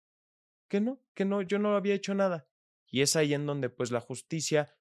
que 0.68 0.82
no, 0.82 1.04
que 1.14 1.24
no, 1.24 1.44
yo 1.44 1.60
no 1.60 1.76
había 1.76 1.94
hecho 1.94 2.16
nada. 2.16 2.48
Y 2.88 3.04
es 3.04 3.16
ahí 3.16 3.36
en 3.36 3.46
donde 3.46 3.70
pues 3.70 3.92
la 3.92 4.02
justicia 4.02 4.76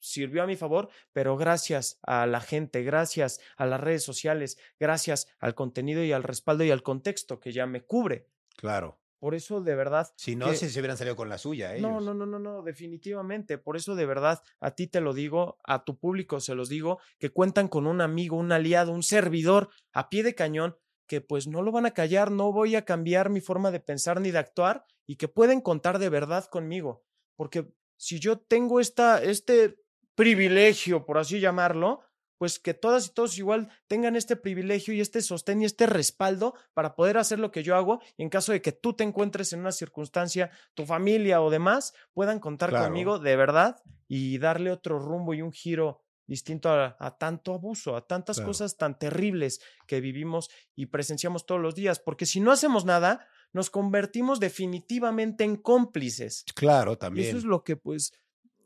sirvió 0.00 0.42
a 0.42 0.48
mi 0.48 0.56
favor, 0.56 0.88
pero 1.12 1.36
gracias 1.36 2.00
a 2.02 2.26
la 2.26 2.40
gente, 2.40 2.82
gracias 2.82 3.38
a 3.56 3.64
las 3.64 3.80
redes 3.80 4.02
sociales, 4.02 4.58
gracias 4.80 5.28
al 5.38 5.54
contenido 5.54 6.02
y 6.02 6.10
al 6.10 6.24
respaldo 6.24 6.64
y 6.64 6.72
al 6.72 6.82
contexto 6.82 7.38
que 7.38 7.52
ya 7.52 7.66
me 7.66 7.82
cubre. 7.82 8.28
Claro. 8.56 9.03
Por 9.24 9.34
eso 9.34 9.62
de 9.62 9.74
verdad 9.74 10.12
Si 10.16 10.36
no, 10.36 10.50
que- 10.50 10.56
si 10.56 10.68
se 10.68 10.78
hubieran 10.80 10.98
salido 10.98 11.16
con 11.16 11.30
la 11.30 11.38
suya, 11.38 11.72
no, 11.78 11.98
no, 11.98 12.12
no, 12.12 12.26
no, 12.26 12.38
no, 12.38 12.62
definitivamente. 12.62 13.56
Por 13.56 13.74
eso 13.78 13.94
de 13.94 14.04
verdad 14.04 14.42
a 14.60 14.72
ti 14.72 14.86
te 14.86 15.00
lo 15.00 15.14
digo, 15.14 15.56
a 15.64 15.82
tu 15.82 15.96
público 15.98 16.40
se 16.40 16.54
los 16.54 16.68
digo, 16.68 16.98
que 17.18 17.30
cuentan 17.30 17.68
con 17.68 17.86
un 17.86 18.02
amigo, 18.02 18.36
un 18.36 18.52
aliado, 18.52 18.92
un 18.92 19.02
servidor 19.02 19.70
a 19.94 20.10
pie 20.10 20.24
de 20.24 20.34
cañón, 20.34 20.76
que 21.06 21.22
pues 21.22 21.46
no 21.46 21.62
lo 21.62 21.72
van 21.72 21.86
a 21.86 21.92
callar, 21.94 22.30
no 22.30 22.52
voy 22.52 22.76
a 22.76 22.84
cambiar 22.84 23.30
mi 23.30 23.40
forma 23.40 23.70
de 23.70 23.80
pensar 23.80 24.20
ni 24.20 24.30
de 24.30 24.40
actuar 24.40 24.84
y 25.06 25.16
que 25.16 25.28
pueden 25.28 25.62
contar 25.62 25.98
de 25.98 26.10
verdad 26.10 26.44
conmigo. 26.44 27.02
Porque 27.34 27.72
si 27.96 28.20
yo 28.20 28.38
tengo 28.40 28.78
esta, 28.78 29.22
este 29.22 29.78
privilegio, 30.14 31.06
por 31.06 31.16
así 31.16 31.40
llamarlo, 31.40 32.00
pues 32.44 32.58
que 32.58 32.74
todas 32.74 33.06
y 33.06 33.14
todos 33.14 33.38
igual 33.38 33.70
tengan 33.86 34.16
este 34.16 34.36
privilegio 34.36 34.92
y 34.92 35.00
este 35.00 35.22
sostén 35.22 35.62
y 35.62 35.64
este 35.64 35.86
respaldo 35.86 36.52
para 36.74 36.94
poder 36.94 37.16
hacer 37.16 37.38
lo 37.38 37.50
que 37.50 37.62
yo 37.62 37.74
hago 37.74 38.02
y 38.18 38.22
en 38.22 38.28
caso 38.28 38.52
de 38.52 38.60
que 38.60 38.70
tú 38.70 38.92
te 38.92 39.02
encuentres 39.02 39.54
en 39.54 39.60
una 39.60 39.72
circunstancia, 39.72 40.50
tu 40.74 40.84
familia 40.84 41.40
o 41.40 41.48
demás, 41.48 41.94
puedan 42.12 42.40
contar 42.40 42.68
Claro. 42.68 42.84
conmigo 42.84 43.18
de 43.18 43.34
verdad 43.36 43.76
y 44.08 44.36
darle 44.36 44.70
otro 44.72 44.98
rumbo 44.98 45.32
y 45.32 45.40
un 45.40 45.52
giro 45.52 46.02
distinto 46.26 46.68
a, 46.68 46.94
a 47.00 47.16
tanto 47.16 47.54
abuso, 47.54 47.96
a 47.96 48.06
tantas 48.06 48.36
Claro. 48.36 48.50
cosas 48.50 48.76
tan 48.76 48.98
terribles 48.98 49.60
que 49.86 50.02
vivimos 50.02 50.50
y 50.76 50.84
presenciamos 50.84 51.46
todos 51.46 51.62
los 51.62 51.74
días, 51.74 51.98
porque 51.98 52.26
si 52.26 52.40
no 52.40 52.52
hacemos 52.52 52.84
nada, 52.84 53.26
nos 53.54 53.70
convertimos 53.70 54.38
definitivamente 54.38 55.44
en 55.44 55.56
cómplices. 55.56 56.44
Claro, 56.54 56.92
Y 56.92 56.96
también. 56.98 57.26
eso 57.28 57.38
es 57.38 57.44
lo 57.44 57.64
que, 57.64 57.76
pues, 57.76 58.12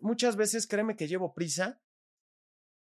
muchas 0.01 0.35
veces 0.35 0.67
créeme 0.67 0.97
que 0.97 1.07
llevo 1.07 1.33
prisa 1.33 1.81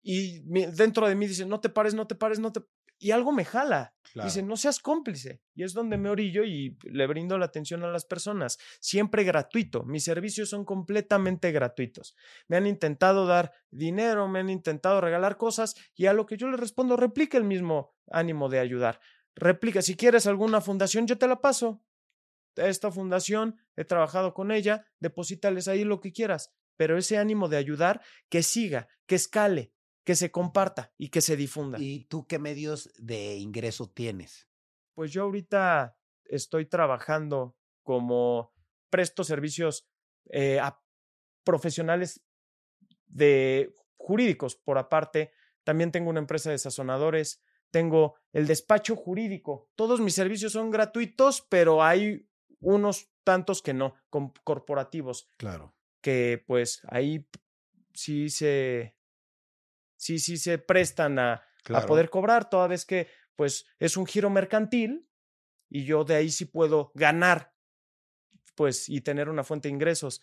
y 0.04 0.42
dentro 0.74 1.08
de 1.08 1.16
mí 1.16 1.28
dicen, 1.28 1.48
no 1.48 1.62
te 1.62 1.70
pares, 1.70 1.94
no 1.94 2.06
te 2.06 2.16
pares, 2.16 2.40
no 2.40 2.52
te... 2.52 2.62
Y 3.00 3.12
algo 3.12 3.32
me 3.32 3.44
jala. 3.44 3.96
Claro. 4.14 4.30
Dice, 4.30 4.44
no 4.44 4.56
seas 4.56 4.80
cómplice. 4.80 5.42
Y 5.56 5.64
es 5.64 5.74
donde 5.74 5.98
me 5.98 6.10
orillo 6.10 6.44
y 6.44 6.78
le 6.84 7.08
brindo 7.08 7.38
la 7.38 7.46
atención 7.46 7.84
a 7.84 7.92
las 7.92 8.06
personas. 8.06 8.60
Siempre 8.80 9.24
gratuito. 9.24 9.84
Mis 9.84 10.04
servicios 10.04 10.50
son 10.50 10.64
completamente 10.64 11.52
gratuitos. 11.52 12.16
Me 12.48 12.58
han 12.58 12.68
intentado 12.68 13.26
dar 13.26 13.52
dinero, 13.72 14.28
me 14.28 14.40
han 14.40 14.50
intentado 14.50 15.02
regalar 15.02 15.38
cosas 15.38 15.76
y 15.96 16.06
a 16.06 16.14
lo 16.14 16.26
que 16.26 16.38
yo 16.38 16.48
le 16.48 16.58
respondo, 16.58 16.96
replica 16.96 17.38
el 17.38 17.44
mismo 17.44 17.96
ánimo 18.12 18.48
de 18.50 18.60
ayudar. 18.60 19.00
Replica, 19.36 19.82
si 19.82 19.96
quieres 19.96 20.28
alguna 20.28 20.62
fundación, 20.62 21.08
yo 21.08 21.18
te 21.18 21.28
la 21.28 21.42
paso. 21.42 21.84
Esta 22.56 22.92
fundación, 22.92 23.58
he 23.76 23.84
trabajado 23.84 24.34
con 24.34 24.52
ella, 24.52 24.86
deposítales 25.00 25.68
ahí 25.68 25.84
lo 25.84 26.00
que 26.00 26.12
quieras. 26.12 26.54
Pero 26.78 26.98
ese 26.98 27.18
ánimo 27.18 27.50
de 27.50 27.58
ayudar, 27.58 28.02
que 28.30 28.44
siga, 28.44 28.88
que 29.08 29.16
escale, 29.16 29.74
que 30.04 30.16
se 30.16 30.32
comparta 30.32 30.94
y 30.98 31.10
que 31.10 31.22
se 31.22 31.36
difunda. 31.38 31.80
¿Y 31.80 32.06
tú 32.06 32.28
qué 32.28 32.40
medios 32.40 32.92
de 32.98 33.38
ingreso 33.38 33.90
tienes? 33.90 34.48
Pues 34.94 35.12
yo 35.12 35.24
ahorita 35.24 35.98
estoy 36.26 36.66
trabajando 36.66 37.56
como 37.84 38.54
presto 38.90 39.24
servicios 39.24 39.88
eh, 40.30 40.60
a 40.60 40.82
profesionales 41.44 42.22
de 43.08 43.74
jurídicos 43.98 44.56
por 44.56 44.78
aparte. 44.78 45.32
También 45.64 45.92
tengo 45.92 46.10
una 46.10 46.20
empresa 46.20 46.52
de 46.52 46.58
sazonadores, 46.58 47.42
tengo 47.72 48.16
el 48.34 48.48
despacho 48.48 48.96
jurídico. 48.96 49.72
Todos 49.76 50.00
mis 50.02 50.14
servicios 50.16 50.52
son 50.54 50.72
gratuitos, 50.72 51.42
pero 51.50 51.84
hay 51.84 52.28
unos 52.60 53.10
tantos 53.24 53.62
que 53.62 53.74
no, 53.74 53.96
con 54.10 54.32
corporativos, 54.44 55.30
Claro. 55.38 55.74
que 56.02 56.44
pues 56.46 56.82
ahí 56.90 57.28
sí 57.94 58.30
se 58.30 58.96
sí 60.04 60.20
sí 60.20 60.38
se 60.38 60.58
prestan 60.58 61.18
a, 61.20 61.44
a 61.70 61.86
poder 61.86 62.10
cobrar, 62.10 62.50
toda 62.50 62.68
vez 62.68 62.86
que 62.86 63.08
pues 63.36 63.66
es 63.80 63.98
un 63.98 64.06
giro 64.06 64.30
mercantil 64.30 65.10
y 65.70 65.86
yo 65.86 66.04
de 66.04 66.16
ahí 66.16 66.30
sí 66.30 66.46
puedo 66.46 66.92
ganar, 66.94 67.56
pues, 68.56 68.90
y 68.90 69.02
tener 69.02 69.30
una 69.30 69.44
fuente 69.44 69.68
de 69.68 69.74
ingresos. 69.74 70.22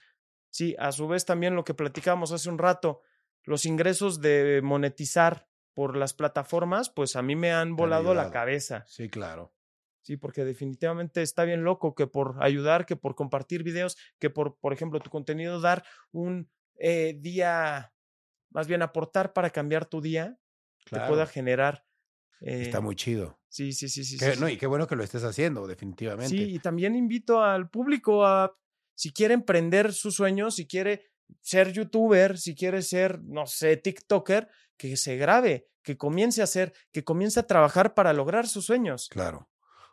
Sí, 0.50 0.76
a 0.78 0.92
su 0.92 1.08
vez 1.08 1.24
también 1.24 1.56
lo 1.56 1.64
que 1.64 1.74
platicábamos 1.74 2.30
hace 2.30 2.48
un 2.48 2.58
rato, 2.58 3.02
los 3.42 3.64
ingresos 3.64 4.20
de 4.20 4.60
monetizar 4.62 5.48
por 5.74 5.96
las 5.96 6.14
plataformas, 6.14 6.90
pues 6.90 7.16
a 7.16 7.22
mí 7.22 7.36
me 7.36 7.52
han 7.52 7.74
volado 7.74 8.14
la 8.14 8.30
cabeza. 8.30 8.84
Sí, 8.86 9.08
claro. 9.08 9.54
Sí, 10.02 10.16
porque 10.16 10.44
definitivamente 10.44 11.22
está 11.22 11.44
bien 11.44 11.64
loco 11.64 11.94
que 11.94 12.06
por 12.06 12.36
ayudar, 12.40 12.86
que 12.86 12.96
por 12.96 13.14
compartir 13.14 13.62
videos, 13.62 13.96
que 14.18 14.30
por, 14.30 14.58
por 14.58 14.72
ejemplo, 14.72 15.00
tu 15.00 15.10
contenido, 15.10 15.60
dar 15.60 15.84
un 16.12 16.50
eh, 16.76 17.16
día, 17.18 17.92
más 18.50 18.66
bien 18.66 18.82
aportar 18.82 19.32
para 19.32 19.50
cambiar 19.50 19.86
tu 19.86 20.00
día, 20.00 20.38
Claro. 20.84 21.04
te 21.04 21.08
pueda 21.08 21.26
generar. 21.26 21.84
eh, 22.40 22.62
Está 22.62 22.80
muy 22.80 22.96
chido. 22.96 23.38
Sí, 23.48 23.72
sí, 23.72 23.88
sí, 23.88 24.04
sí. 24.04 24.16
Qué- 24.18 24.34
sí, 24.34 24.40
no, 24.40 24.46
sí. 24.48 24.54
y 24.54 24.56
qué 24.56 24.66
bueno 24.66 24.86
que 24.86 24.96
lo 24.96 25.04
estés 25.04 25.24
haciendo, 25.24 25.66
definitivamente. 25.66 26.28
Sí, 26.36 26.54
y 26.54 26.58
también 26.60 26.94
invito 26.96 27.42
al 27.42 27.68
público 27.68 28.24
a, 28.24 28.56
si 28.94 29.12
quiere 29.12 29.34
emprender 29.34 29.92
sus 29.92 30.14
sueños, 30.14 30.54
si 30.56 30.66
quiere 30.66 31.10
ser 31.40 31.72
youtuber, 31.72 32.38
si 32.38 32.54
quiere 32.54 32.82
ser, 32.82 33.22
no 33.22 33.46
sé, 33.46 33.76
TikToker, 33.76 34.48
que 34.76 34.96
se 34.96 35.16
grabe, 35.16 35.68
que 35.82 35.96
comience 35.96 36.40
a 36.40 36.44
hacer, 36.44 36.72
que 36.92 37.04
comience 37.04 37.38
a 37.40 37.46
trabajar 37.46 37.94
para 37.94 38.12
lograr 38.12 38.48
sus 38.48 38.64
sueños. 38.66 39.08
Claro. 39.10 39.48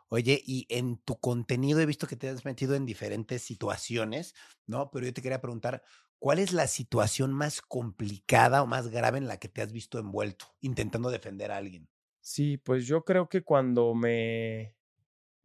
Oye, 0.08 0.40
y 0.44 0.66
en 0.70 0.96
tu 1.02 1.18
contenido 1.20 1.80
he 1.80 1.86
visto 1.86 2.06
que 2.06 2.16
te 2.16 2.28
has 2.30 2.44
metido 2.46 2.74
en 2.74 2.86
diferentes 2.86 3.42
situaciones, 3.42 4.34
¿no? 4.66 4.90
Pero 4.90 5.04
yo 5.06 5.12
te 5.12 5.20
quería 5.20 5.40
preguntar, 5.42 5.82
¿cuál 6.18 6.38
es 6.38 6.52
la 6.52 6.66
situación 6.66 7.32
más 7.32 7.62
complicada 7.62 8.62
o 8.62 8.66
más 8.66 8.88
grave 8.88 9.18
en 9.18 9.28
la 9.28 9.38
que 9.38 9.48
te 9.48 9.62
has 9.62 9.72
visto 9.72 9.98
envuelto 9.98 10.46
intentando 10.60 11.10
defender 11.10 11.50
a 11.50 11.56
alguien? 11.56 11.88
Sí, 12.20 12.58
pues 12.58 12.86
yo 12.86 13.04
creo 13.04 13.28
que 13.28 13.42
cuando 13.42 13.94
me, 13.94 14.76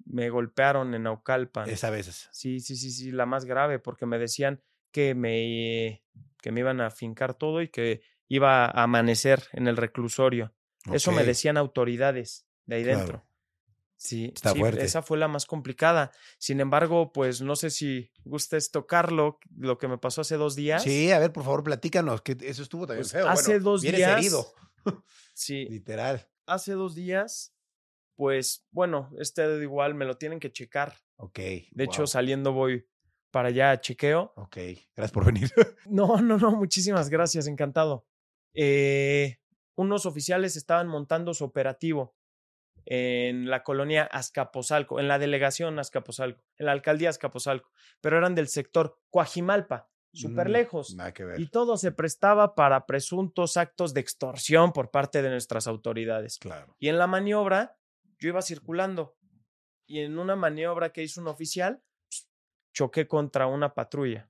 me 0.05 0.29
golpearon 0.29 0.93
en 0.93 1.03
Naucalpan. 1.03 1.69
Es 1.69 1.83
a 1.83 1.89
veces. 1.89 2.29
Sí, 2.31 2.59
sí, 2.59 2.75
sí, 2.75 2.91
sí, 2.91 3.11
la 3.11 3.25
más 3.25 3.45
grave, 3.45 3.79
porque 3.79 4.05
me 4.05 4.19
decían 4.19 4.61
que 4.91 5.15
me, 5.15 6.03
que 6.41 6.51
me 6.51 6.59
iban 6.61 6.81
a 6.81 6.91
fincar 6.91 7.35
todo 7.35 7.61
y 7.61 7.69
que 7.69 8.01
iba 8.27 8.65
a 8.65 8.83
amanecer 8.83 9.43
en 9.53 9.67
el 9.67 9.77
reclusorio. 9.77 10.53
Eso 10.91 11.11
me 11.11 11.23
decían 11.23 11.57
autoridades 11.57 12.47
de 12.65 12.75
ahí 12.75 12.83
Claro. 12.83 13.07
dentro. 13.07 13.25
Sí, 14.03 14.31
Está 14.35 14.51
sí, 14.51 14.59
fuerte. 14.59 14.83
esa 14.83 15.01
fue 15.01 15.17
la 15.17 15.29
más 15.29 15.45
complicada. 15.45 16.11
Sin 16.37 16.59
embargo, 16.59 17.13
pues 17.13 17.41
no 17.41 17.55
sé 17.55 17.69
si 17.69 18.11
gustes 18.25 18.69
tocarlo, 18.69 19.39
lo 19.57 19.77
que 19.77 19.87
me 19.87 19.97
pasó 19.97 20.19
hace 20.21 20.35
dos 20.35 20.55
días. 20.57 20.83
Sí, 20.83 21.09
a 21.11 21.19
ver, 21.19 21.31
por 21.31 21.45
favor, 21.45 21.63
platícanos, 21.63 22.21
que 22.21 22.35
eso 22.41 22.63
estuvo 22.63 22.85
también 22.85 23.03
Pues, 23.03 23.13
feo. 23.13 23.29
hace 23.29 23.51
Bueno, 23.53 23.63
dos 23.63 23.81
vienes 23.81 23.99
días- 23.99 24.17
herido, 24.19 24.45
Sí, 25.33 25.65
literal. 25.69 26.27
hace 26.45 26.73
dos 26.73 26.95
días, 26.95 27.55
pues 28.17 28.67
bueno, 28.71 29.09
este 29.19 29.41
dedo 29.43 29.61
igual 29.61 29.95
me 29.95 30.03
lo 30.03 30.17
tienen 30.17 30.41
que 30.41 30.51
checar. 30.51 30.95
Ok. 31.15 31.39
De 31.71 31.83
hecho, 31.85 32.05
saliendo 32.05 32.51
voy 32.51 32.85
para 33.31 33.47
allá 33.47 33.71
a 33.71 33.79
chequeo. 33.79 34.33
Ok, 34.35 34.57
gracias 34.97 35.11
por 35.13 35.25
venir. 35.25 35.49
No, 35.85 36.17
no, 36.21 36.37
no, 36.37 36.51
muchísimas 36.51 37.09
gracias, 37.09 37.47
encantado. 37.47 38.05
Eh, 38.53 39.37
unos 39.75 40.05
oficiales 40.05 40.57
estaban 40.57 40.89
montando 40.89 41.33
su 41.33 41.45
operativo 41.45 42.15
en 42.85 43.49
la 43.49 43.63
colonia 43.63 44.03
Azcapotzalco, 44.03 44.99
en 44.99 45.07
la 45.07 45.19
delegación 45.19 45.79
Azcapotzalco, 45.79 46.43
en 46.57 46.65
la 46.65 46.71
alcaldía 46.73 47.09
Azcapotzalco, 47.09 47.71
pero 48.01 48.17
eran 48.17 48.35
del 48.35 48.47
sector 48.47 48.99
Coajimalpa, 49.09 49.89
súper 50.13 50.49
Mm, 50.49 50.51
lejos. 50.51 50.95
Nada 50.95 51.13
que 51.13 51.23
ver. 51.25 51.39
Y 51.39 51.47
todo 51.49 51.77
se 51.77 51.91
prestaba 51.91 52.55
para 52.55 52.85
presuntos 52.85 53.57
actos 53.57 53.93
de 53.93 54.01
extorsión 54.01 54.71
por 54.73 54.91
parte 54.91 55.21
de 55.21 55.29
nuestras 55.29 55.67
autoridades. 55.67 56.37
Claro. 56.39 56.75
Y 56.79 56.89
en 56.89 56.97
la 56.97 57.07
maniobra, 57.07 57.77
yo 58.19 58.29
iba 58.29 58.41
circulando 58.41 59.15
y 59.87 59.99
en 59.99 60.17
una 60.17 60.35
maniobra 60.35 60.91
que 60.93 61.03
hizo 61.03 61.19
un 61.21 61.27
oficial, 61.27 61.81
choqué 62.73 63.07
contra 63.07 63.47
una 63.47 63.73
patrulla 63.73 64.29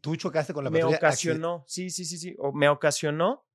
Tú 0.00 0.16
chocaste 0.16 0.52
con 0.52 0.64
la 0.64 0.70
me 0.70 0.80
patrulla. 0.80 0.96
acci- 0.98 1.00
ocasionó, 1.06 1.64
sí, 1.68 1.88
sí, 1.90 2.04
sí, 2.04 2.18
sí, 2.18 2.34
o 2.38 2.52
me 2.52 2.68
ocasionó 2.68 3.46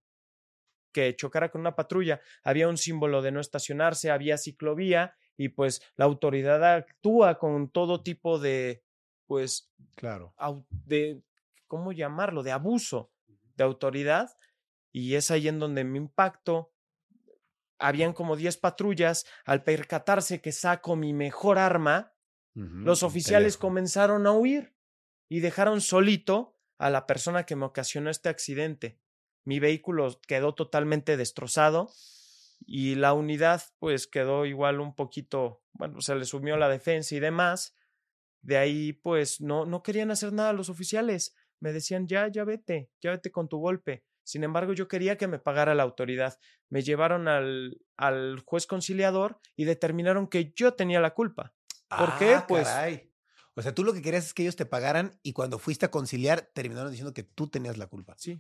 que 0.91 1.15
chocara 1.15 1.49
con 1.49 1.61
una 1.61 1.75
patrulla. 1.75 2.21
Había 2.43 2.67
un 2.67 2.77
símbolo 2.77 3.21
de 3.21 3.31
no 3.31 3.39
estacionarse, 3.39 4.11
había 4.11 4.37
ciclovía 4.37 5.15
y 5.37 5.49
pues 5.49 5.81
la 5.95 6.05
autoridad 6.05 6.63
actúa 6.63 7.37
con 7.37 7.69
todo 7.69 8.01
tipo 8.03 8.39
de, 8.39 8.83
pues, 9.25 9.71
Claro. 9.95 10.33
de, 10.69 11.21
¿cómo 11.67 11.91
llamarlo? 11.91 12.43
De 12.43 12.51
abuso 12.51 13.11
de 13.55 13.63
autoridad 13.63 14.29
y 14.91 15.15
es 15.15 15.31
ahí 15.31 15.47
en 15.47 15.59
donde 15.59 15.83
me 15.83 15.97
impacto. 15.97 16.73
Habían 17.79 18.13
como 18.13 18.35
10 18.35 18.57
patrullas, 18.57 19.25
al 19.45 19.63
percatarse 19.63 20.41
que 20.41 20.51
saco 20.51 20.95
mi 20.95 21.13
mejor 21.13 21.59
arma, 21.59 22.13
los 22.55 23.03
oficiales 23.03 23.55
comenzaron 23.55 24.25
a 24.25 24.31
huir 24.31 24.75
y 25.29 25.41
dejaron 25.41 25.79
solito 25.79 26.55
a 26.79 26.89
la 26.89 27.05
persona 27.05 27.45
que 27.45 27.55
me 27.55 27.65
ocasionó 27.65 28.09
este 28.09 28.29
accidente. 28.29 28.99
Mi 29.47 29.59
vehículo 29.61 30.19
quedó 30.27 30.53
totalmente 30.53 31.15
destrozado 31.15 31.89
y 32.65 32.95
la 32.95 33.13
unidad 33.13 33.63
pues 33.79 34.05
quedó 34.05 34.45
igual 34.45 34.81
un 34.81 34.93
poquito, 34.93 35.63
bueno, 35.71 36.01
se 36.01 36.15
le 36.15 36.25
sumió 36.25 36.57
la 36.57 36.67
defensa 36.67 37.15
y 37.15 37.21
demás. 37.21 37.73
De 38.41 38.57
ahí 38.57 38.91
pues 38.91 39.39
no, 39.39 39.65
no 39.65 39.83
querían 39.83 40.11
hacer 40.11 40.33
nada 40.33 40.51
los 40.51 40.67
oficiales. 40.67 41.33
Me 41.61 41.71
decían, 41.71 42.07
ya, 42.09 42.27
ya 42.27 42.43
vete, 42.43 42.89
ya 43.01 43.11
vete 43.11 43.31
con 43.31 43.47
tu 43.47 43.57
golpe. 43.59 44.03
Sin 44.23 44.43
embargo, 44.43 44.73
yo 44.73 44.89
quería 44.89 45.17
que 45.17 45.27
me 45.29 45.39
pagara 45.39 45.75
la 45.75 45.83
autoridad. 45.83 46.37
Me 46.67 46.81
llevaron 46.81 47.29
al, 47.29 47.79
al 47.95 48.41
juez 48.45 48.67
conciliador 48.67 49.39
y 49.55 49.63
determinaron 49.63 50.27
que 50.27 50.51
yo 50.57 50.73
tenía 50.73 50.99
la 50.99 51.13
culpa. 51.13 51.55
¿Por 51.87 52.17
qué? 52.17 52.33
Ah, 52.33 52.45
Pues- 52.45 52.67
caray. 52.67 53.13
O 53.55 53.61
sea, 53.61 53.73
tú 53.73 53.85
lo 53.85 53.93
que 53.93 54.01
querías 54.01 54.25
es 54.25 54.33
que 54.33 54.43
ellos 54.43 54.57
te 54.57 54.65
pagaran 54.65 55.17
y 55.23 55.31
cuando 55.31 55.57
fuiste 55.57 55.85
a 55.85 55.89
conciliar 55.89 56.51
terminaron 56.53 56.91
diciendo 56.91 57.13
que 57.13 57.23
tú 57.23 57.47
tenías 57.47 57.77
la 57.77 57.87
culpa. 57.87 58.13
Sí, 58.17 58.39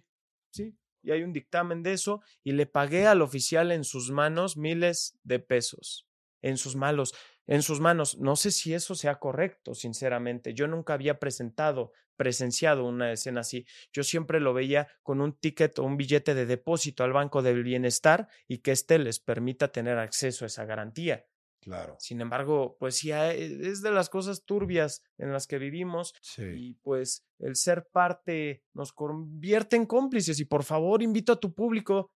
sí. 0.51 0.77
Y 1.01 1.11
hay 1.11 1.23
un 1.23 1.33
dictamen 1.33 1.83
de 1.83 1.93
eso 1.93 2.21
y 2.43 2.51
le 2.51 2.65
pagué 2.65 3.07
al 3.07 3.21
oficial 3.21 3.71
en 3.71 3.83
sus 3.83 4.11
manos 4.11 4.57
miles 4.57 5.17
de 5.23 5.39
pesos. 5.39 6.07
En 6.41 6.57
sus 6.57 6.75
malos, 6.75 7.13
en 7.47 7.61
sus 7.61 7.79
manos. 7.79 8.17
No 8.19 8.35
sé 8.35 8.51
si 8.51 8.73
eso 8.73 8.95
sea 8.95 9.15
correcto, 9.15 9.73
sinceramente. 9.73 10.53
Yo 10.53 10.67
nunca 10.67 10.93
había 10.93 11.19
presentado, 11.19 11.93
presenciado 12.15 12.85
una 12.85 13.11
escena 13.11 13.41
así. 13.41 13.65
Yo 13.91 14.03
siempre 14.03 14.39
lo 14.39 14.53
veía 14.53 14.87
con 15.01 15.21
un 15.21 15.33
ticket 15.33 15.79
o 15.79 15.83
un 15.83 15.97
billete 15.97 16.35
de 16.35 16.45
depósito 16.45 17.03
al 17.03 17.13
Banco 17.13 17.41
del 17.41 17.63
Bienestar 17.63 18.27
y 18.47 18.59
que 18.59 18.71
éste 18.71 18.99
les 18.99 19.19
permita 19.19 19.71
tener 19.71 19.97
acceso 19.97 20.45
a 20.45 20.47
esa 20.47 20.65
garantía. 20.65 21.25
Claro. 21.67 21.97
Sin 21.99 22.21
embargo, 22.21 22.77
pues 22.79 22.95
sí, 22.95 23.11
hay- 23.11 23.59
es 23.61 23.81
de 23.81 23.91
las 23.91 24.07
cosas 24.09 24.45
turbias 24.45 25.03
en 25.17 25.33
las 25.33 25.47
que 25.47 25.57
vivimos 25.57 26.13
Sí. 26.21 26.43
y 26.55 26.73
pues 26.75 27.25
el 27.39 27.57
ser 27.57 27.89
parte 27.91 28.63
nos 28.73 28.93
convierte 28.93 29.75
en 29.75 29.85
cómplices 29.85 30.39
y 30.39 30.45
por 30.45 30.63
favor 30.63 31.03
invito 31.03 31.33
a 31.33 31.39
tu 31.41 31.53
público 31.53 32.09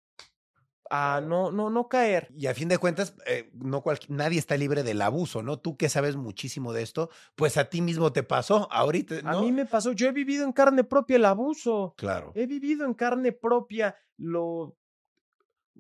a 0.94 1.22
no, 1.22 1.52
no, 1.52 1.70
no 1.70 1.88
caer. 1.88 2.28
Y 2.36 2.48
a 2.48 2.54
fin 2.54 2.68
de 2.68 2.78
cuentas, 2.78 3.14
eh, 3.26 3.50
no 3.54 3.82
cual- 3.82 4.00
nadie 4.10 4.40
está 4.40 4.58
libre 4.58 4.84
del 4.84 5.02
abuso, 5.02 5.42
¿no? 5.42 5.58
Tú 5.60 5.78
que 5.78 5.88
sabes 5.88 6.16
muchísimo 6.18 6.74
de 6.74 6.82
esto, 6.82 7.10
pues 7.36 7.56
a 7.58 7.70
ti 7.70 7.82
mismo 7.82 8.12
te 8.12 8.24
pasó 8.24 8.68
ahorita, 8.72 9.20
A 9.20 9.32
¿no? 9.34 9.42
mí 9.42 9.52
me 9.54 9.66
pasó, 9.66 9.94
yo 9.94 10.08
he 10.08 10.12
vivido 10.12 10.44
en 10.46 10.52
carne 10.52 10.84
propia 10.84 11.16
el 11.16 11.26
abuso. 11.26 11.94
Claro. 11.98 12.32
He 12.36 12.46
vivido 12.46 12.86
en 12.86 12.94
carne 12.94 13.32
propia 13.32 13.96
lo 14.18 14.76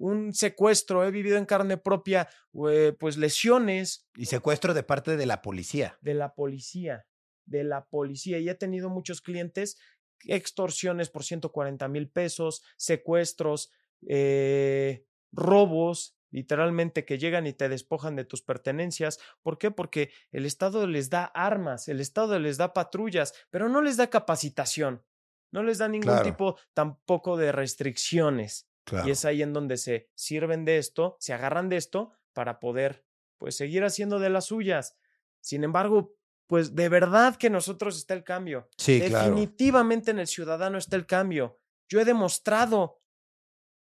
un 0.01 0.33
secuestro, 0.33 1.03
he 1.05 1.11
vivido 1.11 1.37
en 1.37 1.45
carne 1.45 1.77
propia 1.77 2.27
eh, 2.69 2.93
pues 2.99 3.17
lesiones 3.17 4.07
Y 4.15 4.25
secuestro 4.25 4.73
de 4.73 4.83
parte 4.83 5.15
de 5.17 5.25
la 5.25 5.41
policía. 5.41 5.97
de 6.01 6.13
la 6.15 6.33
policía, 6.33 7.05
de 7.45 7.63
la 7.63 7.85
policía. 7.85 8.39
Y 8.39 8.49
he 8.49 8.55
tenido 8.55 8.89
muchos 8.89 9.21
clientes, 9.21 9.77
extorsiones 10.25 11.09
por 11.09 11.23
140 11.23 11.87
mil 11.87 12.09
pesos, 12.09 12.63
secuestros, 12.77 13.71
eh, 14.07 15.05
robos, 15.31 16.15
literalmente 16.31 17.03
que 17.05 17.17
llegan 17.17 17.45
y 17.45 17.53
te 17.53 17.67
despojan 17.69 18.15
de 18.15 18.23
tus 18.25 18.41
pertenencias. 18.41 19.19
¿Por 19.41 19.57
qué? 19.57 19.69
Porque 19.71 20.11
el 20.31 20.45
Estado 20.45 20.87
les 20.87 21.09
da 21.09 21.25
armas, 21.25 21.87
el 21.89 21.99
Estado 21.99 22.39
les 22.39 22.57
da 22.57 22.73
patrullas, 22.73 23.33
pero 23.49 23.67
no 23.69 23.81
les 23.81 23.97
da 23.97 24.09
capacitación, 24.09 25.03
no 25.51 25.61
les 25.63 25.77
da 25.77 25.87
ningún 25.87 26.07
Claro. 26.13 26.23
tipo 26.23 26.57
tampoco 26.73 27.35
de 27.37 27.51
restricciones. 27.51 28.70
Claro. 28.91 29.08
Y 29.08 29.12
es 29.12 29.23
ahí 29.23 29.41
en 29.41 29.54
donde 29.54 29.77
se 29.77 30.10
sirven 30.15 30.65
de 30.65 30.77
esto, 30.77 31.15
se 31.21 31.32
agarran 31.32 31.69
de 31.69 31.77
esto 31.77 32.12
para 32.34 32.60
poder, 32.60 33.06
pues, 33.38 33.56
seguir 33.56 33.86
haciendo 33.86 34.19
de 34.19 34.30
las 34.30 34.45
suyas. 34.47 34.97
Sin 35.39 35.63
embargo, 35.63 36.17
pues 36.47 36.75
de 36.75 36.89
verdad 36.89 37.38
que 37.38 37.49
nosotros 37.49 37.97
está 37.97 38.13
el 38.13 38.25
cambio. 38.25 38.67
Sí, 38.77 38.99
claro. 39.08 39.30
Definitivamente 39.30 40.12
en 40.12 40.19
el 40.19 40.27
ciudadano 40.27 40.77
está 40.77 40.97
el 40.97 41.06
cambio. 41.06 41.62
Yo 41.88 42.01
he 42.01 42.06
demostrado, 42.06 43.01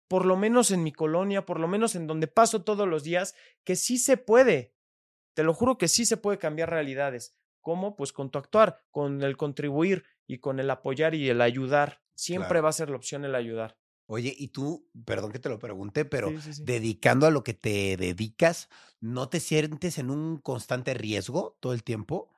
por 0.09 0.25
lo 0.25 0.35
menos 0.35 0.71
en 0.71 0.83
mi 0.83 0.91
colonia, 0.91 1.45
por 1.45 1.61
lo 1.61 1.69
menos 1.69 1.95
en 1.95 2.05
donde 2.07 2.27
paso 2.27 2.65
todos 2.65 2.85
los 2.85 3.03
días, 3.03 3.33
que 3.63 3.77
sí 3.77 3.97
se 3.97 4.17
puede. 4.17 4.73
Te 5.33 5.43
lo 5.43 5.53
juro 5.53 5.77
que 5.77 5.87
sí 5.87 6.05
se 6.05 6.17
puede 6.17 6.37
cambiar 6.37 6.69
realidades. 6.69 7.37
¿Cómo? 7.61 7.95
Pues 7.95 8.11
con 8.11 8.29
tu 8.31 8.39
actuar, 8.39 8.83
con 8.91 9.23
el 9.23 9.37
contribuir 9.37 10.03
y 10.27 10.39
con 10.39 10.59
el 10.59 10.69
apoyar 10.69 11.15
y 11.15 11.29
el 11.29 11.39
ayudar. 11.41 12.01
Siempre 12.15 12.47
Claro. 12.49 12.63
va 12.63 12.69
a 12.69 12.73
ser 12.73 12.89
la 12.89 12.97
opción 12.97 13.23
el 13.23 13.35
ayudar. 13.35 13.77
Oye, 14.07 14.33
y 14.37 14.47
tú, 14.49 14.89
perdón 15.05 15.31
que 15.33 15.39
te 15.39 15.49
lo 15.49 15.59
pregunté, 15.59 16.05
pero 16.05 16.29
Sí, 16.31 16.41
sí, 16.41 16.53
sí. 16.53 16.63
dedicando 16.63 17.27
a 17.27 17.31
lo 17.31 17.43
que 17.43 17.53
te 17.53 17.97
dedicas, 17.97 18.69
¿no 19.01 19.27
te 19.29 19.39
sientes 19.41 19.97
en 19.97 20.09
un 20.09 20.37
constante 20.37 20.93
riesgo 20.93 21.57
todo 21.59 21.73
el 21.73 21.83
tiempo? 21.83 22.31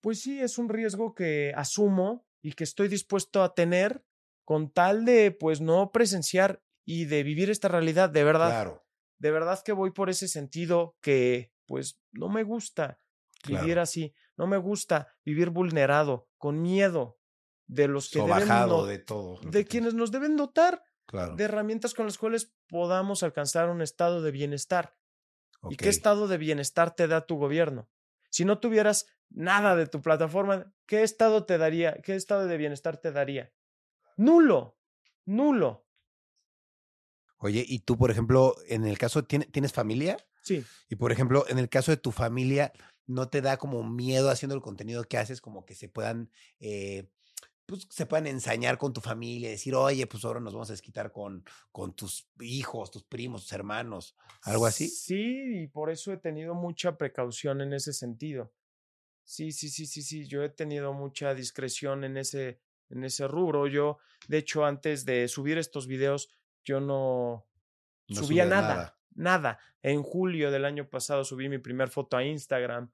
Pues 0.00 0.20
sí, 0.20 0.40
es 0.40 0.58
un 0.58 0.68
riesgo 0.68 1.14
que 1.14 1.52
asumo 1.56 2.26
y 2.42 2.52
que 2.54 2.64
estoy 2.64 2.88
dispuesto 2.88 3.42
a 3.44 3.54
tener 3.54 4.04
con 4.44 4.70
tal 4.72 5.04
de 5.04 5.30
pues 5.30 5.60
no 5.60 5.92
presenciar 5.92 6.60
y 6.84 7.04
de 7.04 7.22
vivir 7.22 7.50
esta 7.50 7.68
realidad 7.68 8.10
de 8.10 8.24
verdad. 8.24 8.50
Claro. 8.50 8.84
De 9.18 9.30
verdad 9.30 9.60
que 9.64 9.70
voy 9.72 9.92
por 9.92 10.10
ese 10.10 10.26
sentido 10.26 10.96
que 11.00 11.52
pues 11.66 12.00
no 12.10 12.28
me 12.28 12.42
gusta 12.42 12.98
vivir 13.46 13.60
Claro. 13.74 13.82
así, 13.82 14.12
no 14.36 14.48
me 14.48 14.56
gusta 14.56 15.14
vivir 15.24 15.50
vulnerado, 15.50 16.28
con 16.36 16.60
miedo 16.60 17.20
de 17.68 17.86
los 17.86 18.10
que 18.10 18.18
deben 18.18 18.48
no- 18.48 18.86
de 18.86 18.98
todo. 18.98 19.38
de 19.40 19.64
quienes 19.64 19.94
nos 19.94 20.10
deben 20.10 20.36
dotar 20.36 20.82
Claro. 21.12 21.36
de 21.36 21.44
herramientas 21.44 21.92
con 21.94 22.06
las 22.06 22.16
cuales 22.18 22.54
podamos 22.68 23.22
alcanzar 23.22 23.68
un 23.68 23.82
estado 23.82 24.22
de 24.22 24.30
bienestar. 24.30 24.96
¿Y 25.68 25.76
qué 25.76 25.90
estado 25.90 26.26
de 26.26 26.38
bienestar 26.38 26.94
te 26.94 27.06
da 27.06 27.26
tu 27.26 27.36
gobierno? 27.36 27.88
Si 28.30 28.44
no 28.46 28.58
tuvieras 28.60 29.06
nada 29.28 29.76
de 29.76 29.86
tu 29.86 30.00
plataforma, 30.00 30.72
¿qué 30.86 31.02
estado 31.02 31.44
te 31.44 31.58
daría? 31.58 32.00
¿Qué 32.02 32.14
estado 32.16 32.46
de 32.46 32.56
bienestar 32.56 32.96
te 32.96 33.12
daría? 33.12 33.52
Nulo, 34.16 34.78
nulo. 35.26 35.86
Oye, 37.38 37.64
y 37.66 37.80
tú, 37.80 37.98
por 37.98 38.10
ejemplo, 38.10 38.54
en 38.68 38.86
el 38.86 38.98
caso, 38.98 39.24
¿tiene- 39.24 39.46
¿tienes 39.46 39.72
familia? 39.72 40.16
Sí, 40.42 40.64
Y 40.88 40.96
por 40.96 41.12
ejemplo, 41.12 41.44
en 41.48 41.58
el 41.58 41.68
caso 41.68 41.90
de 41.92 41.96
tu 41.96 42.10
familia, 42.10 42.72
¿no 43.06 43.28
te 43.28 43.42
da 43.42 43.58
como 43.58 43.82
miedo 43.84 44.30
haciendo 44.30 44.54
el 44.54 44.62
contenido 44.62 45.04
que 45.04 45.18
haces, 45.18 45.40
como 45.40 45.64
que 45.66 45.74
se 45.74 45.88
puedan, 45.88 46.30
eh, 46.58 47.08
pues 47.72 47.86
se 47.90 48.06
puedan 48.06 48.26
ensañar 48.26 48.78
con 48.78 48.92
tu 48.92 49.00
familia, 49.00 49.50
decir, 49.50 49.74
oye, 49.74 50.06
pues 50.06 50.24
ahora 50.24 50.40
nos 50.40 50.52
vamos 50.52 50.70
a 50.70 50.72
desquitar 50.74 51.12
con, 51.12 51.44
con 51.70 51.94
tus 51.94 52.28
hijos, 52.40 52.90
tus 52.90 53.04
primos, 53.04 53.42
tus 53.42 53.52
hermanos, 53.52 54.16
algo 54.42 54.66
así? 54.66 54.88
Sí, 54.88 55.62
y 55.62 55.66
por 55.68 55.90
eso 55.90 56.12
he 56.12 56.16
tenido 56.18 56.54
mucha 56.54 56.96
precaución 56.96 57.60
en 57.60 57.72
ese 57.72 57.92
sentido. 57.92 58.52
Sí, 59.24 59.52
sí, 59.52 59.68
sí, 59.68 59.86
sí, 59.86 60.02
sí, 60.02 60.26
yo 60.26 60.42
he 60.42 60.48
tenido 60.48 60.92
mucha 60.92 61.34
discreción 61.34 62.04
en 62.04 62.16
ese, 62.16 62.60
en 62.90 63.04
ese 63.04 63.26
rubro. 63.28 63.66
Yo, 63.68 63.98
de 64.28 64.38
hecho, 64.38 64.64
antes 64.64 65.04
de 65.04 65.28
subir 65.28 65.58
estos 65.58 65.86
videos, 65.86 66.28
yo 66.64 66.80
no, 66.80 67.46
No 68.08 68.22
subía 68.22 68.44
subías 68.44 68.48
nada, 68.48 68.74
nada. 68.74 68.98
nada. 69.14 69.58
En 69.82 70.02
julio 70.02 70.50
del 70.50 70.64
año 70.64 70.88
pasado 70.90 71.24
subí 71.24 71.48
mi 71.48 71.58
primer 71.58 71.88
foto 71.88 72.16
a 72.16 72.24
Instagram. 72.24 72.90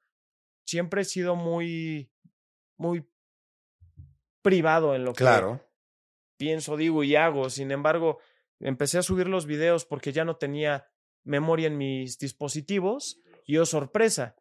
Siempre 0.67 1.03
he 1.03 1.05
sido 1.05 1.35
muy, 1.35 2.11
muy 2.77 3.09
privado 4.43 4.95
en 4.95 5.05
lo 5.05 5.13
que 5.13 5.19
Claro. 5.19 5.65
pienso, 6.37 6.77
digo 6.77 7.03
y 7.05 7.17
hago. 7.17 7.51
Sin 7.51 7.71
embargo, 7.71 8.19
empecé 8.61 8.99
a 8.99 9.03
subir 9.03 9.29
los 9.29 9.47
videos 9.47 9.85
porque 9.85 10.13
ya 10.13 10.25
no 10.25 10.37
tenía 10.37 10.87
memoria 11.25 11.67
en 11.67 11.77
mis 11.77 12.19
dispositivos 12.19 13.21
y 13.45 13.57
oh 13.59 13.67
sorpresa, 13.67 14.37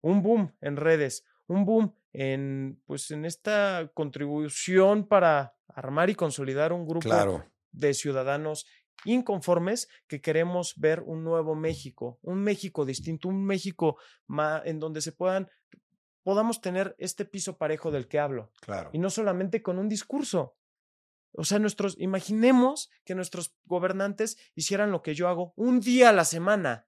un 0.00 0.22
boom 0.22 0.54
en 0.60 0.76
redes, 0.76 1.24
un 1.46 1.64
boom 1.64 1.94
en 2.12 2.80
pues 2.86 3.10
en 3.10 3.24
esta 3.24 3.90
contribución 3.94 5.06
para 5.08 5.54
armar 5.68 6.10
y 6.10 6.14
consolidar 6.14 6.72
un 6.72 6.86
grupo 6.86 7.00
Claro. 7.08 7.44
de 7.70 7.94
ciudadanos 7.94 8.66
inconformes 9.04 9.88
que 10.06 10.20
queremos 10.20 10.74
ver 10.76 11.00
un 11.00 11.24
nuevo 11.24 11.54
México, 11.54 12.18
un 12.22 12.42
México 12.42 12.84
distinto, 12.84 13.28
un 13.28 13.44
México 13.44 13.96
ma- 14.26 14.62
en 14.64 14.78
donde 14.78 15.00
se 15.00 15.12
puedan 15.12 15.48
podamos 16.22 16.60
tener 16.60 16.94
este 16.98 17.24
piso 17.24 17.56
parejo 17.58 17.90
del 17.90 18.08
que 18.08 18.18
hablo 18.18 18.50
Claro. 18.60 18.90
y 18.92 18.98
no 18.98 19.10
solamente 19.10 19.62
con 19.62 19.78
un 19.78 19.88
discurso. 19.88 20.56
O 21.34 21.44
sea, 21.44 21.58
nuestros, 21.58 21.96
imaginemos 21.98 22.90
que 23.04 23.14
nuestros 23.14 23.54
gobernantes 23.64 24.36
hicieran 24.54 24.90
lo 24.90 25.02
que 25.02 25.14
yo 25.14 25.28
hago 25.28 25.52
un 25.56 25.80
día 25.80 26.10
a 26.10 26.12
la 26.12 26.24
semana. 26.24 26.86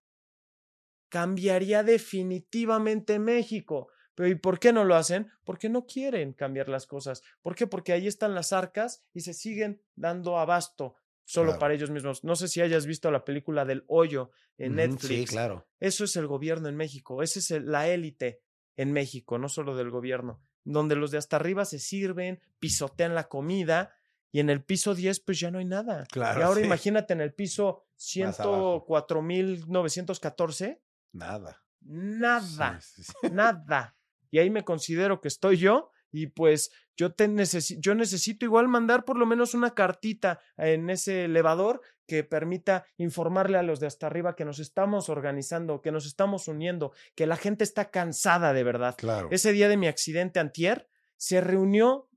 Cambiaría 1.09 1.83
definitivamente 1.83 3.19
México. 3.19 3.89
Pero 4.15 4.29
¿y 4.29 4.35
por 4.37 4.59
qué 4.61 4.73
no 4.73 4.85
lo 4.85 4.95
hacen? 4.95 5.29
Porque 5.45 5.69
no 5.69 5.87
quieren 5.87 6.33
cambiar 6.35 6.69
las 6.69 6.87
cosas. 6.87 7.23
¿Por 7.43 7.55
qué? 7.55 7.67
Porque 7.67 7.93
ahí 7.93 8.07
están 8.07 8.35
las 8.35 8.53
arcas 8.53 9.03
y 9.13 9.21
se 9.21 9.35
siguen 9.35 9.83
dando 9.97 10.39
abasto 10.39 10.95
solo 11.25 11.49
Claro. 11.49 11.61
para 11.61 11.75
ellos 11.75 11.91
mismos. 11.91 12.23
No 12.23 12.37
sé 12.37 12.49
si 12.49 12.61
hayas 12.61 12.87
visto 12.87 13.11
la 13.11 13.25
película 13.25 13.65
del 13.65 13.85
hoyo 13.89 14.31
en 14.59 14.77
Netflix. 14.77 15.07
Sí, 15.09 15.25
claro. 15.27 15.67
Eso 15.81 16.05
es 16.05 16.15
el 16.17 16.27
gobierno 16.27 16.69
en 16.69 16.77
México, 16.77 17.23
esa 17.23 17.39
es 17.41 17.51
el- 17.51 17.71
la 17.71 17.89
élite 17.89 18.43
en 18.77 18.93
México, 18.93 19.39
no 19.39 19.49
solo 19.49 19.77
del 19.77 19.91
gobierno, 19.91 20.41
donde 20.65 20.97
los 20.97 21.11
de 21.11 21.19
hasta 21.19 21.37
arriba 21.37 21.65
se 21.65 21.79
sirven, 21.79 22.41
pisotean 22.59 23.15
la 23.15 23.29
comida 23.29 23.95
y 24.33 24.41
en 24.41 24.51
el 24.51 24.65
piso 24.65 24.95
10 24.95 25.21
pues 25.21 25.39
ya 25.41 25.51
no 25.51 25.59
hay 25.59 25.65
nada. 25.65 26.05
Claro, 26.11 26.41
y 26.41 26.43
ahora 26.43 26.61
sí. 26.61 26.67
imagínate 26.67 27.13
en 27.13 27.21
el 27.21 27.33
piso 27.35 27.87
Más 28.25 28.41
abajo. 28.41 28.85
104.914, 28.89 30.81
Nada. 31.13 31.63
nada, 31.81 32.81
Sí, 32.81 33.03
sí, 33.05 33.13
sí. 33.21 33.31
nada. 33.33 33.97
Y 34.31 34.39
ahí 34.39 34.51
me 34.51 34.65
considero 34.65 35.21
que 35.21 35.29
estoy 35.29 35.57
yo 35.59 35.91
y 36.17 36.29
pues 36.29 36.71
yo, 36.97 37.13
te 37.13 37.29
necesi- 37.29 37.77
yo 37.81 37.97
necesito 37.97 38.45
igual 38.47 38.69
mandar 38.69 39.05
por 39.05 39.19
lo 39.19 39.27
menos 39.27 39.53
una 39.53 39.75
cartita 39.75 40.39
en 40.57 40.89
ese 40.91 41.25
elevador 41.25 41.81
que 42.07 42.23
permita 42.23 42.87
informarle 42.99 43.59
a 43.59 43.65
los 43.65 43.81
de 43.81 43.89
hasta 43.89 44.07
arriba 44.07 44.37
que 44.37 44.45
nos 44.45 44.61
estamos 44.61 45.09
organizando, 45.09 45.81
que 45.83 45.91
nos 45.91 46.07
estamos 46.07 46.47
uniendo, 46.47 46.93
que 47.17 47.27
la 47.27 47.37
gente 47.37 47.65
está 47.65 47.91
cansada 47.91 48.53
de 48.53 48.63
verdad. 48.63 48.95
Claro. 48.97 49.27
Ese 49.33 49.53
día 49.53 49.69
de 49.69 49.77
mi 49.77 49.89
accidente 49.89 50.39
antier 50.39 50.89
se 51.17 51.41
reunió 51.41 52.09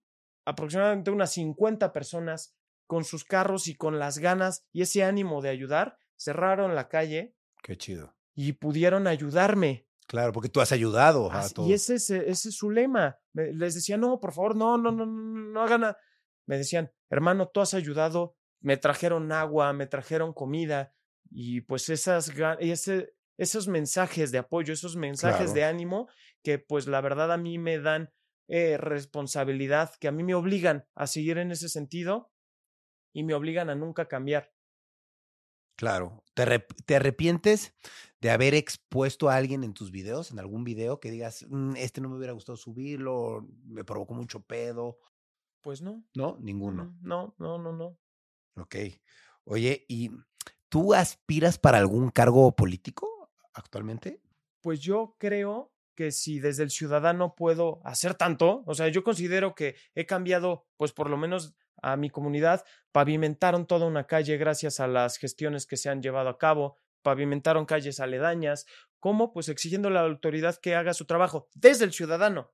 aproximadamente 0.45 1.09
unas 1.09 1.31
50 1.33 1.91
personas 1.91 2.53
con 2.85 3.03
sus 3.03 3.25
carros 3.25 3.67
y 3.67 3.75
con 3.75 3.97
las 3.97 4.19
ganas 4.19 4.63
y 4.71 4.83
ese 4.83 5.03
ánimo 5.03 5.41
de 5.41 5.49
ayudar, 5.49 5.97
cerraron 6.15 6.75
la 6.75 6.87
calle 6.87 7.33
Qué 7.63 7.77
chido. 7.77 8.15
y 8.35 8.53
pudieron 8.53 9.07
ayudarme. 9.07 9.86
Claro, 10.07 10.31
porque 10.31 10.49
tú 10.49 10.61
has 10.61 10.71
ayudado 10.71 11.29
a 11.31 11.39
Así- 11.39 11.53
todo. 11.53 11.67
y 11.67 11.73
ese 11.73 11.95
es, 11.95 12.09
ese 12.09 12.49
es 12.49 12.55
su 12.55 12.71
lema. 12.71 13.19
Les 13.33 13.75
decía, 13.75 13.97
no, 13.97 14.19
por 14.19 14.31
favor, 14.33 14.55
no, 14.55 14.77
no, 14.77 14.91
no, 14.91 15.05
no, 15.05 15.51
no 15.51 15.61
hagan 15.61 15.81
nada. 15.81 15.97
Me 16.47 16.57
decían, 16.57 16.91
hermano, 17.09 17.49
tú 17.49 17.59
has 17.59 17.73
ayudado, 17.73 18.35
me 18.61 18.77
trajeron 18.77 19.31
agua, 19.33 19.73
me 19.73 19.85
trajeron 19.85 20.33
comida, 20.33 20.93
y 21.29 21.59
pues 21.61 21.89
esas, 21.89 22.31
ese, 22.59 23.13
esos 23.37 23.67
mensajes 23.67 24.31
de 24.31 24.37
apoyo, 24.37 24.73
esos 24.73 24.95
mensajes 24.95 25.37
Claro. 25.51 25.53
de 25.53 25.63
ánimo, 25.65 26.07
que 26.41 26.57
pues 26.57 26.87
la 26.87 27.01
verdad 27.01 27.31
a 27.33 27.37
mí 27.37 27.57
me 27.59 27.79
dan 27.79 28.13
eh, 28.47 28.77
responsabilidad, 28.77 29.91
que 29.99 30.07
a 30.07 30.11
mí 30.13 30.23
me 30.23 30.35
obligan 30.35 30.85
a 30.95 31.05
seguir 31.05 31.37
en 31.37 31.51
ese 31.51 31.67
sentido 31.67 32.31
y 33.13 33.23
me 33.23 33.33
obligan 33.33 33.69
a 33.69 33.75
nunca 33.75 34.07
cambiar. 34.07 34.53
Claro. 35.77 36.23
¿Te, 36.33 36.43
arrep- 36.43 36.75
te 36.85 36.95
arrepientes 36.95 37.73
de 38.19 38.31
haber 38.31 38.55
expuesto 38.55 39.29
a 39.29 39.35
alguien 39.35 39.63
en 39.63 39.73
tus 39.73 39.91
videos, 39.91 40.31
en 40.31 40.39
algún 40.39 40.63
video, 40.63 40.99
que 40.99 41.11
digas, 41.11 41.45
"Mm, 41.49 41.75
este 41.77 42.01
no 42.01 42.09
me 42.09 42.17
hubiera 42.17 42.33
gustado 42.33 42.57
subirlo, 42.57 43.47
me 43.63 43.83
provocó 43.85 44.13
mucho 44.15 44.41
pedo? 44.41 44.97
Pues 45.61 45.81
no. 45.81 46.03
No, 46.15 46.37
ninguno. 46.41 46.97
No, 47.01 47.35
no, 47.37 47.57
no, 47.59 47.71
no. 47.73 47.97
Ok. 48.55 48.75
Oye, 49.45 49.85
¿y 49.87 50.11
tú 50.67 50.93
aspiras 50.93 51.59
para 51.59 51.77
algún 51.77 52.09
cargo 52.09 52.55
político 52.55 53.29
actualmente? 53.53 54.19
Pues 54.61 54.79
yo 54.81 55.15
creo 55.19 55.71
que 55.95 56.11
si 56.11 56.39
desde 56.39 56.63
el 56.63 56.71
ciudadano 56.71 57.35
puedo 57.35 57.81
hacer 57.83 58.15
tanto, 58.15 58.63
o 58.65 58.73
sea, 58.73 58.87
yo 58.89 59.03
considero 59.03 59.55
que 59.55 59.75
he 59.95 60.05
cambiado, 60.05 60.67
pues 60.75 60.91
por 60.91 61.09
lo 61.09 61.17
menos 61.17 61.55
a 61.81 61.95
mi 61.95 62.09
comunidad, 62.09 62.65
pavimentaron 62.91 63.67
toda 63.67 63.85
una 63.85 64.07
calle 64.07 64.37
gracias 64.37 64.79
a 64.79 64.87
las 64.87 65.17
gestiones 65.17 65.65
que 65.65 65.77
se 65.77 65.89
han 65.89 66.01
llevado 66.01 66.29
a 66.29 66.37
cabo, 66.37 66.77
pavimentaron 67.01 67.65
calles 67.65 67.99
aledañas, 67.99 68.65
¿cómo? 68.99 69.31
Pues 69.33 69.49
exigiendo 69.49 69.89
a 69.89 69.91
la 69.91 70.01
autoridad 70.01 70.57
que 70.57 70.75
haga 70.75 70.93
su 70.93 71.05
trabajo 71.05 71.47
desde 71.53 71.85
el 71.85 71.93
ciudadano. 71.93 72.53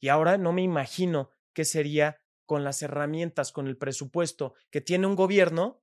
Y 0.00 0.08
ahora 0.08 0.38
no 0.38 0.52
me 0.52 0.62
imagino 0.62 1.30
qué 1.52 1.64
sería 1.64 2.20
con 2.46 2.64
las 2.64 2.82
herramientas, 2.82 3.52
con 3.52 3.66
el 3.66 3.76
presupuesto 3.76 4.54
que 4.70 4.80
tiene 4.80 5.06
un 5.06 5.14
gobierno 5.14 5.82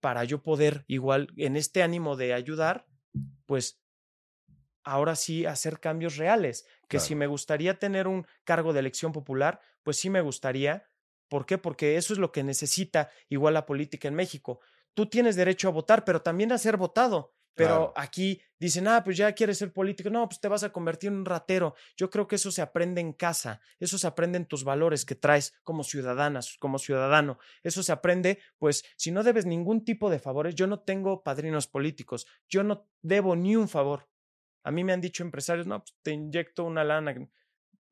para 0.00 0.24
yo 0.24 0.42
poder 0.42 0.84
igual 0.86 1.28
en 1.36 1.56
este 1.56 1.82
ánimo 1.82 2.16
de 2.16 2.34
ayudar, 2.34 2.86
pues 3.46 3.82
ahora 4.84 5.16
sí 5.16 5.46
hacer 5.46 5.80
cambios 5.80 6.16
reales. 6.16 6.66
Que 6.88 6.98
si 6.98 7.14
me 7.14 7.26
gustaría 7.26 7.78
tener 7.78 8.08
un 8.08 8.26
cargo 8.44 8.72
de 8.72 8.80
elección 8.80 9.12
popular, 9.12 9.60
pues 9.82 9.96
sí 9.96 10.10
me 10.10 10.20
gustaría. 10.20 10.89
¿Por 11.30 11.46
qué? 11.46 11.56
Porque 11.58 11.96
eso 11.96 12.12
es 12.12 12.18
lo 12.18 12.32
que 12.32 12.42
necesita 12.42 13.08
igual 13.30 13.54
la 13.54 13.64
política 13.64 14.08
en 14.08 14.14
México. 14.16 14.60
Tú 14.94 15.06
tienes 15.06 15.36
derecho 15.36 15.68
a 15.68 15.70
votar, 15.70 16.04
pero 16.04 16.20
también 16.20 16.50
a 16.52 16.58
ser 16.58 16.76
votado. 16.76 17.32
Pero 17.54 17.68
Claro. 17.76 17.92
aquí 17.96 18.40
dicen, 18.58 18.88
ah, 18.88 19.02
pues 19.04 19.16
ya 19.16 19.32
quieres 19.32 19.58
ser 19.58 19.72
político. 19.72 20.10
No, 20.10 20.28
pues 20.28 20.40
te 20.40 20.48
vas 20.48 20.62
a 20.64 20.72
convertir 20.72 21.08
en 21.08 21.18
un 21.18 21.24
ratero. 21.24 21.74
Yo 21.96 22.10
creo 22.10 22.26
que 22.26 22.36
eso 22.36 22.50
se 22.50 22.62
aprende 22.62 23.00
en 23.00 23.12
casa. 23.12 23.60
Eso 23.78 23.96
se 23.98 24.06
aprende 24.06 24.38
en 24.38 24.46
tus 24.46 24.64
valores 24.64 25.04
que 25.04 25.14
traes 25.14 25.54
como 25.62 25.84
ciudadanas, 25.84 26.56
como 26.58 26.78
ciudadano. 26.78 27.38
Eso 27.62 27.82
se 27.82 27.92
aprende, 27.92 28.38
pues, 28.58 28.84
si 28.96 29.10
no 29.12 29.22
debes 29.22 29.46
ningún 29.46 29.84
tipo 29.84 30.10
de 30.10 30.18
favores, 30.18 30.54
yo 30.56 30.66
no 30.66 30.80
tengo 30.80 31.22
padrinos 31.22 31.66
políticos. 31.68 32.26
Yo 32.48 32.62
no 32.64 32.88
debo 33.02 33.36
ni 33.36 33.54
un 33.56 33.68
favor. 33.68 34.08
A 34.64 34.70
mí 34.70 34.82
me 34.82 34.92
han 34.92 35.00
dicho 35.00 35.22
empresarios, 35.22 35.66
no, 35.66 35.80
pues 35.80 35.94
te 36.02 36.12
inyecto 36.12 36.64
una 36.64 36.82
lana. 36.84 37.14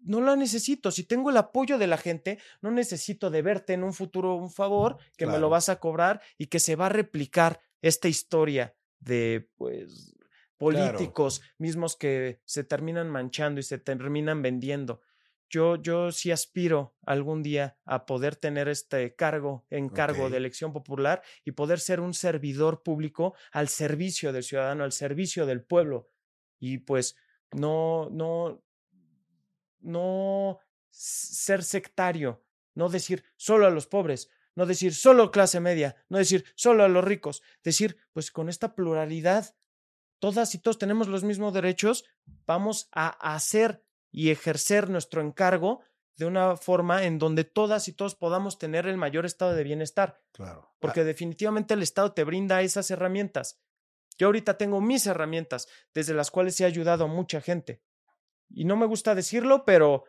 No 0.00 0.20
la 0.20 0.36
necesito. 0.36 0.90
Si 0.90 1.04
tengo 1.04 1.30
el 1.30 1.36
apoyo 1.36 1.78
de 1.78 1.86
la 1.86 1.98
gente, 1.98 2.38
no 2.60 2.70
necesito 2.70 3.30
de 3.30 3.42
verte 3.42 3.72
en 3.72 3.82
un 3.82 3.92
futuro 3.92 4.36
un 4.36 4.50
favor 4.50 4.96
que 5.16 5.26
me 5.26 5.38
lo 5.38 5.50
vas 5.50 5.68
a 5.68 5.80
cobrar 5.80 6.20
y 6.36 6.46
que 6.46 6.60
se 6.60 6.76
va 6.76 6.86
a 6.86 6.90
replicar 6.90 7.60
esta 7.82 8.08
historia 8.08 8.74
de, 9.00 9.50
pues, 9.56 10.14
políticos 10.56 11.40
mismos 11.58 11.96
que 11.96 12.40
se 12.44 12.64
terminan 12.64 13.08
manchando 13.10 13.60
y 13.60 13.62
se 13.62 13.78
terminan 13.78 14.42
vendiendo. 14.42 15.00
Yo, 15.50 15.76
yo 15.76 16.12
sí 16.12 16.30
aspiro 16.30 16.94
algún 17.06 17.42
día 17.42 17.78
a 17.86 18.04
poder 18.04 18.36
tener 18.36 18.68
este 18.68 19.14
cargo, 19.14 19.64
encargo 19.70 20.24
Ok. 20.24 20.30
de 20.32 20.36
elección 20.36 20.72
popular 20.72 21.22
y 21.42 21.52
poder 21.52 21.80
ser 21.80 22.00
un 22.00 22.12
servidor 22.12 22.82
público 22.82 23.34
al 23.52 23.68
servicio 23.68 24.32
del 24.32 24.42
ciudadano, 24.42 24.84
al 24.84 24.92
servicio 24.92 25.46
del 25.46 25.62
pueblo. 25.62 26.10
Y 26.60 26.78
pues 26.78 27.16
no, 27.52 28.10
no, 28.10 28.62
no 29.80 30.58
ser 30.90 31.62
sectario, 31.62 32.44
no 32.74 32.88
decir 32.88 33.24
solo 33.36 33.66
a 33.66 33.70
los 33.70 33.86
pobres, 33.86 34.30
no 34.54 34.66
decir 34.66 34.94
solo 34.94 35.30
clase 35.30 35.60
media, 35.60 35.96
no 36.08 36.18
decir 36.18 36.44
solo 36.56 36.84
a 36.84 36.88
los 36.88 37.04
ricos, 37.04 37.42
decir, 37.62 37.96
pues 38.12 38.30
con 38.30 38.48
esta 38.48 38.74
pluralidad, 38.74 39.54
todas 40.18 40.54
y 40.54 40.58
todos 40.58 40.78
tenemos 40.78 41.06
los 41.08 41.22
mismos 41.24 41.54
derechos, 41.54 42.04
vamos 42.46 42.88
a 42.92 43.08
hacer 43.34 43.84
y 44.10 44.30
ejercer 44.30 44.90
nuestro 44.90 45.20
encargo 45.20 45.80
de 46.16 46.26
una 46.26 46.56
forma 46.56 47.04
en 47.04 47.20
donde 47.20 47.44
todas 47.44 47.86
y 47.86 47.92
todos 47.92 48.16
podamos 48.16 48.58
tener 48.58 48.88
el 48.88 48.96
mayor 48.96 49.24
estado 49.24 49.54
de 49.54 49.62
bienestar, 49.62 50.20
Claro. 50.32 50.74
porque 50.80 51.04
definitivamente 51.04 51.74
el 51.74 51.82
Estado 51.82 52.12
te 52.12 52.24
brinda 52.24 52.60
esas 52.62 52.90
herramientas. 52.90 53.60
Yo 54.18 54.26
ahorita 54.26 54.58
tengo 54.58 54.80
mis 54.80 55.06
herramientas 55.06 55.68
desde 55.94 56.14
las 56.14 56.32
cuales 56.32 56.60
he 56.60 56.64
ayudado 56.64 57.04
a 57.04 57.06
mucha 57.06 57.40
gente. 57.40 57.84
Y 58.50 58.64
no 58.64 58.76
me 58.76 58.86
gusta 58.86 59.14
decirlo, 59.14 59.64
pero 59.64 60.04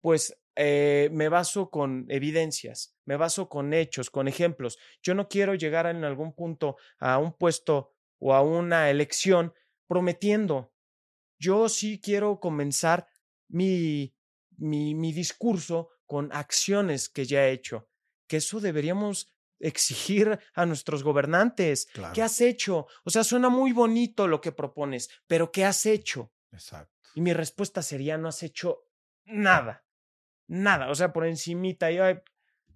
pues 0.00 0.36
eh, 0.56 1.08
me 1.12 1.28
baso 1.28 1.70
con 1.70 2.06
evidencias, 2.08 2.96
me 3.04 3.16
baso 3.16 3.48
con 3.48 3.72
hechos, 3.72 4.10
con 4.10 4.28
ejemplos. 4.28 4.78
Yo 5.02 5.14
no 5.14 5.28
quiero 5.28 5.54
llegar 5.54 5.86
en 5.86 6.04
algún 6.04 6.34
punto 6.34 6.76
a 6.98 7.18
un 7.18 7.32
puesto 7.32 7.94
o 8.18 8.34
a 8.34 8.42
una 8.42 8.90
elección 8.90 9.52
prometiendo. 9.86 10.72
Yo 11.38 11.68
sí 11.68 12.00
quiero 12.00 12.38
comenzar 12.38 13.06
mi, 13.48 14.14
mi, 14.56 14.94
mi 14.94 15.12
discurso 15.12 15.90
con 16.06 16.30
acciones 16.32 17.08
que 17.08 17.24
ya 17.24 17.46
he 17.46 17.52
hecho, 17.52 17.88
que 18.28 18.36
eso 18.36 18.60
deberíamos 18.60 19.34
exigir 19.58 20.38
a 20.54 20.66
nuestros 20.66 21.02
gobernantes. 21.02 21.86
Claro. 21.86 22.12
¿Qué 22.14 22.22
has 22.22 22.40
hecho? 22.40 22.86
O 23.04 23.10
sea, 23.10 23.24
suena 23.24 23.48
muy 23.48 23.72
bonito 23.72 24.28
lo 24.28 24.40
que 24.40 24.52
propones, 24.52 25.08
pero 25.26 25.50
¿qué 25.50 25.64
has 25.64 25.86
hecho? 25.86 26.32
Exacto. 26.52 26.93
Y 27.14 27.20
mi 27.20 27.32
respuesta 27.32 27.82
sería, 27.82 28.18
no 28.18 28.28
has 28.28 28.42
hecho 28.42 28.88
nada, 29.24 29.84
nada. 30.48 30.90
O 30.90 30.94
sea, 30.94 31.12
por 31.12 31.26
encimita, 31.26 31.90
y, 31.90 31.98
ay, 31.98 32.20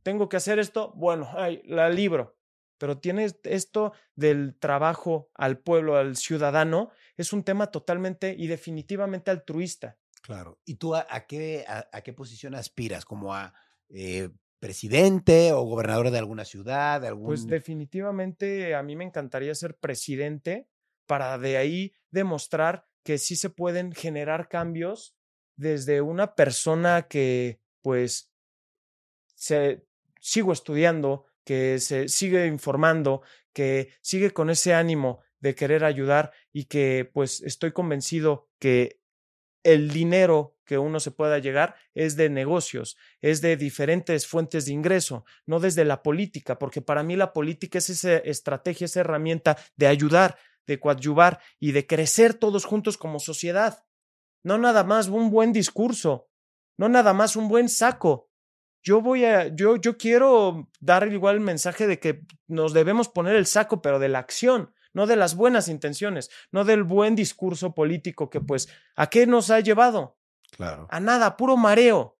tengo 0.02 0.28
que 0.28 0.36
hacer 0.36 0.58
esto, 0.58 0.92
bueno, 0.96 1.28
ay, 1.34 1.62
la 1.64 1.88
libro. 1.90 2.36
Pero 2.78 2.98
tienes 2.98 3.40
esto 3.42 3.92
del 4.14 4.56
trabajo 4.58 5.30
al 5.34 5.58
pueblo, 5.58 5.96
al 5.96 6.16
ciudadano, 6.16 6.90
es 7.16 7.32
un 7.32 7.42
tema 7.42 7.72
totalmente 7.72 8.34
y 8.38 8.46
definitivamente 8.46 9.32
altruista. 9.32 9.98
Claro. 10.22 10.60
¿Y 10.64 10.76
tú 10.76 10.94
a, 10.94 11.04
a 11.10 11.26
qué, 11.26 11.64
a, 11.66 11.88
a, 11.92 12.02
qué 12.02 12.12
posición 12.12 12.54
aspiras? 12.54 13.04
¿Como 13.04 13.34
a 13.34 13.52
eh, 13.88 14.30
presidente 14.60 15.52
o 15.52 15.62
gobernador 15.62 16.10
de 16.10 16.18
alguna 16.18 16.44
ciudad? 16.44 17.00
De 17.00 17.08
algún... 17.08 17.26
Pues 17.26 17.46
definitivamente 17.46 18.74
a 18.74 18.82
mí 18.82 18.94
me 18.94 19.04
encantaría 19.04 19.54
ser 19.54 19.76
presidente 19.76 20.68
para 21.06 21.38
de 21.38 21.56
ahí 21.56 21.92
demostrar 22.10 22.87
que 23.08 23.16
sí 23.16 23.36
se 23.36 23.48
pueden 23.48 23.92
generar 23.92 24.50
cambios 24.50 25.16
desde 25.56 26.02
una 26.02 26.34
persona 26.34 27.08
que 27.08 27.58
pues 27.80 28.30
se 29.34 29.86
sigo 30.20 30.52
estudiando, 30.52 31.24
que 31.42 31.78
se 31.78 32.08
sigue 32.08 32.44
informando, 32.44 33.22
que 33.54 33.94
sigue 34.02 34.32
con 34.32 34.50
ese 34.50 34.74
ánimo 34.74 35.22
de 35.40 35.54
querer 35.54 35.84
ayudar 35.84 36.32
y 36.52 36.66
que 36.66 37.10
pues 37.10 37.40
estoy 37.40 37.72
convencido 37.72 38.50
que 38.58 39.00
el 39.62 39.90
dinero 39.90 40.58
que 40.66 40.76
uno 40.76 41.00
se 41.00 41.10
pueda 41.10 41.38
llegar 41.38 41.76
es 41.94 42.14
de 42.14 42.28
negocios, 42.28 42.98
es 43.22 43.40
de 43.40 43.56
diferentes 43.56 44.26
fuentes 44.26 44.66
de 44.66 44.72
ingreso, 44.72 45.24
no 45.46 45.60
desde 45.60 45.86
la 45.86 46.02
política, 46.02 46.58
porque 46.58 46.82
para 46.82 47.02
mí 47.02 47.16
la 47.16 47.32
política 47.32 47.78
es 47.78 47.88
esa 47.88 48.18
estrategia, 48.18 48.84
esa 48.84 49.00
herramienta 49.00 49.56
de 49.76 49.86
ayudar, 49.86 50.36
de 50.68 50.78
coadyuvar 50.78 51.40
y 51.58 51.72
de 51.72 51.86
crecer 51.86 52.34
todos 52.34 52.64
juntos 52.64 52.96
como 52.96 53.18
sociedad. 53.18 53.84
No 54.44 54.58
nada 54.58 54.84
más 54.84 55.08
un 55.08 55.30
buen 55.30 55.52
discurso, 55.52 56.28
no 56.76 56.88
nada 56.88 57.12
más 57.12 57.34
un 57.34 57.48
buen 57.48 57.68
saco. 57.68 58.30
Yo 58.84 59.00
voy 59.00 59.24
a, 59.24 59.48
yo, 59.48 59.76
yo 59.76 59.98
quiero 59.98 60.70
dar 60.78 61.08
igual 61.08 61.36
el 61.36 61.40
mensaje 61.40 61.88
de 61.88 61.98
que 61.98 62.22
nos 62.46 62.72
debemos 62.72 63.08
poner 63.08 63.34
el 63.34 63.46
saco, 63.46 63.82
pero 63.82 63.98
de 63.98 64.08
la 64.08 64.20
acción, 64.20 64.72
no 64.92 65.06
de 65.06 65.16
las 65.16 65.34
buenas 65.34 65.68
intenciones, 65.68 66.30
no 66.52 66.64
del 66.64 66.84
buen 66.84 67.16
discurso 67.16 67.74
político 67.74 68.30
que 68.30 68.40
pues, 68.40 68.68
¿a 68.94 69.08
qué 69.08 69.26
nos 69.26 69.50
ha 69.50 69.58
llevado? 69.60 70.18
Claro. 70.52 70.86
A 70.90 71.00
nada, 71.00 71.26
a 71.26 71.36
puro 71.36 71.56
mareo, 71.56 72.18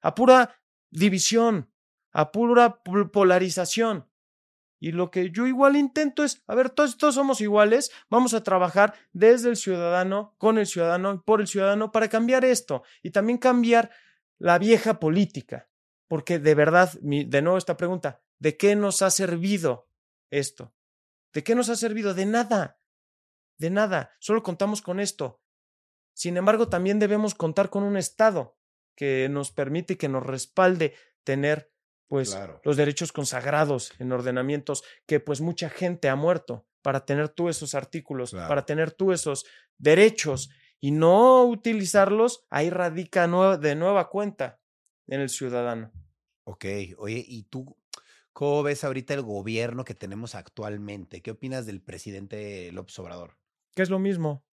a 0.00 0.14
pura 0.14 0.58
división, 0.90 1.70
a 2.12 2.32
pura 2.32 2.82
polarización. 3.12 4.09
Y 4.80 4.92
lo 4.92 5.10
que 5.10 5.30
yo 5.30 5.46
igual 5.46 5.76
intento 5.76 6.24
es, 6.24 6.42
a 6.46 6.54
ver, 6.54 6.70
todos, 6.70 6.96
somos 7.14 7.42
iguales, 7.42 7.92
vamos 8.08 8.32
a 8.32 8.42
trabajar 8.42 8.94
desde 9.12 9.50
el 9.50 9.56
ciudadano, 9.56 10.34
con 10.38 10.56
el 10.56 10.66
ciudadano, 10.66 11.22
por 11.22 11.42
el 11.42 11.46
ciudadano, 11.46 11.92
para 11.92 12.08
cambiar 12.08 12.46
esto 12.46 12.82
y 13.02 13.10
también 13.10 13.38
cambiar 13.38 13.90
la 14.38 14.58
vieja 14.58 14.98
política. 14.98 15.68
Porque 16.08 16.38
de 16.38 16.54
verdad, 16.54 16.92
mi, 17.02 17.24
de 17.24 17.42
nuevo 17.42 17.58
esta 17.58 17.76
pregunta, 17.76 18.22
¿de 18.38 18.56
qué 18.56 18.74
nos 18.74 19.02
ha 19.02 19.10
servido 19.10 19.86
esto? 20.30 20.72
¿De 21.34 21.44
qué 21.44 21.54
nos 21.54 21.68
ha 21.68 21.76
servido? 21.76 22.14
De 22.14 22.24
nada. 22.24 22.80
De 23.58 23.68
nada. 23.68 24.16
Solo 24.18 24.42
contamos 24.42 24.80
con 24.80 24.98
esto. 24.98 25.42
Sin 26.14 26.38
embargo, 26.38 26.68
también 26.68 26.98
debemos 26.98 27.34
contar 27.34 27.68
con 27.68 27.82
un 27.82 27.98
Estado 27.98 28.56
que 28.96 29.28
nos 29.30 29.52
permite 29.52 29.94
y 29.94 29.96
que 29.96 30.08
nos 30.08 30.24
respalde 30.24 30.94
tener 31.22 31.69
pues 32.10 32.30
claro. 32.30 32.60
los 32.64 32.76
derechos 32.76 33.12
consagrados 33.12 33.92
en 34.00 34.10
ordenamientos 34.10 34.82
que 35.06 35.20
pues 35.20 35.40
mucha 35.40 35.70
gente 35.70 36.08
ha 36.08 36.16
muerto 36.16 36.66
para 36.82 37.06
tener 37.06 37.28
tú 37.28 37.48
esos 37.48 37.76
artículos, 37.76 38.32
claro. 38.32 38.48
para 38.48 38.66
tener 38.66 38.90
tú 38.90 39.12
esos 39.12 39.46
derechos 39.78 40.50
y 40.80 40.90
no 40.90 41.44
utilizarlos, 41.44 42.44
ahí 42.50 42.68
radica 42.68 43.28
de 43.58 43.76
nueva 43.76 44.08
cuenta 44.08 44.58
en 45.06 45.20
el 45.20 45.28
ciudadano. 45.28 45.92
Ok, 46.42 46.64
oye, 46.98 47.24
¿y 47.24 47.44
tú 47.44 47.76
¿Cómo 48.32 48.62
ves 48.64 48.82
ahorita 48.82 49.14
el 49.14 49.22
gobierno 49.22 49.84
que 49.84 49.94
tenemos 49.94 50.34
actualmente? 50.34 51.22
¿Qué 51.22 51.30
opinas 51.30 51.66
del 51.66 51.80
presidente 51.80 52.72
López 52.72 52.98
Obrador? 52.98 53.36
Que 53.74 53.82
es 53.82 53.90
lo 53.90 53.98
mismo. 54.00 54.44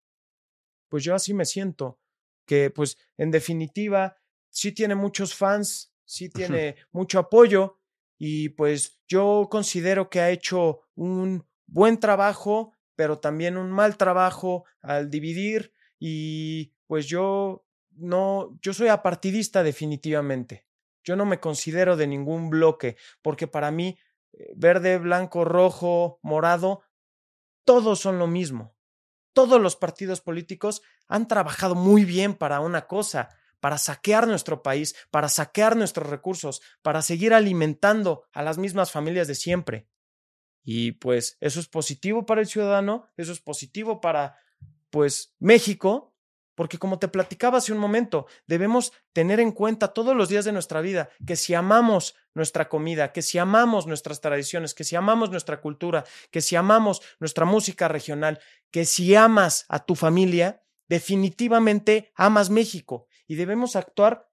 Pues 0.89 1.03
yo 1.03 1.15
así 1.15 1.33
me 1.33 1.45
siento. 1.45 1.99
Que 2.45 2.69
pues 2.69 2.97
en 3.17 3.31
definitiva 3.31 4.17
sí 4.49 4.73
tiene 4.73 4.93
muchos 4.95 5.33
fans, 5.33 5.93
sí 6.07 6.29
tiene 6.29 6.77
mucho 6.91 7.19
apoyo 7.19 7.77
y 8.17 8.49
pues 8.49 8.99
yo 9.07 9.47
considero 9.51 10.09
que 10.09 10.21
ha 10.21 10.31
hecho 10.31 10.81
un 10.95 11.45
buen 11.67 11.99
trabajo, 11.99 12.73
pero 12.95 13.19
también 13.19 13.57
un 13.57 13.69
mal 13.69 13.97
trabajo 13.97 14.65
al 14.81 15.11
dividir 15.11 15.73
y 15.99 16.73
pues 16.87 17.05
yo 17.05 17.65
no, 17.91 18.57
yo 18.61 18.73
soy 18.73 18.87
apartidista 18.87 19.61
definitivamente. 19.61 20.65
Yo 21.03 21.15
no 21.15 21.25
me 21.25 21.39
considero 21.39 21.95
de 21.95 22.07
ningún 22.07 22.49
bloque, 22.49 22.97
porque 23.21 23.47
para 23.47 23.71
mí 23.71 23.97
eh, 24.33 24.53
verde, 24.55 24.97
blanco, 24.97 25.45
rojo, 25.45 26.19
morado, 26.21 26.81
todos 27.65 27.99
son 27.99 28.17
lo 28.17 28.27
mismo. 28.27 28.75
Todos 29.33 29.61
los 29.61 29.75
partidos 29.75 30.21
políticos 30.21 30.81
han 31.07 31.27
trabajado 31.27 31.75
muy 31.75 32.05
bien 32.05 32.33
para 32.33 32.59
una 32.59 32.87
cosa, 32.87 33.29
para 33.59 33.77
saquear 33.77 34.27
nuestro 34.27 34.61
país, 34.61 34.95
para 35.11 35.29
saquear 35.29 35.75
nuestros 35.75 36.09
recursos, 36.09 36.61
para 36.81 37.01
seguir 37.01 37.33
alimentando 37.33 38.23
a 38.33 38.41
las 38.41 38.57
mismas 38.57 38.91
familias 38.91 39.27
de 39.27 39.35
siempre. 39.35 39.87
Y 40.63 40.93
pues 40.93 41.37
eso 41.39 41.59
es 41.59 41.67
positivo 41.67 42.25
para 42.25 42.41
el 42.41 42.47
ciudadano, 42.47 43.07
eso 43.15 43.31
es 43.31 43.39
positivo 43.39 44.01
para 44.01 44.37
pues 44.89 45.33
México, 45.39 46.13
porque 46.55 46.79
como 46.79 46.97
te 46.97 47.07
platicaba 47.07 47.59
hace 47.59 47.71
un 47.71 47.77
momento, 47.77 48.25
debemos 48.47 48.91
tener 49.13 49.39
en 49.39 49.51
cuenta 49.51 49.89
todos 49.89 50.15
los 50.15 50.27
días 50.27 50.43
de 50.43 50.51
nuestra 50.51 50.81
vida 50.81 51.09
que 51.25 51.35
si 51.35 51.53
amamos 51.53 52.15
nuestra 52.33 52.67
comida, 52.67 53.13
que 53.13 53.21
si 53.21 53.37
amamos 53.37 53.85
nuestras 53.85 54.21
tradiciones, 54.21 54.73
que 54.73 54.83
si 54.83 54.95
amamos 54.95 55.29
nuestra 55.29 55.61
cultura, 55.61 56.03
que 56.31 56.41
si 56.41 56.55
amamos 56.55 57.01
nuestra 57.19 57.45
música 57.45 57.87
regional, 57.87 58.39
que 58.71 58.85
si 58.85 59.15
amas 59.15 59.65
a 59.69 59.85
tu 59.85 59.95
familia, 59.95 60.63
definitivamente 60.89 62.11
amas 62.15 62.49
México 62.49 63.07
y 63.27 63.35
debemos 63.35 63.75
actuar 63.75 64.29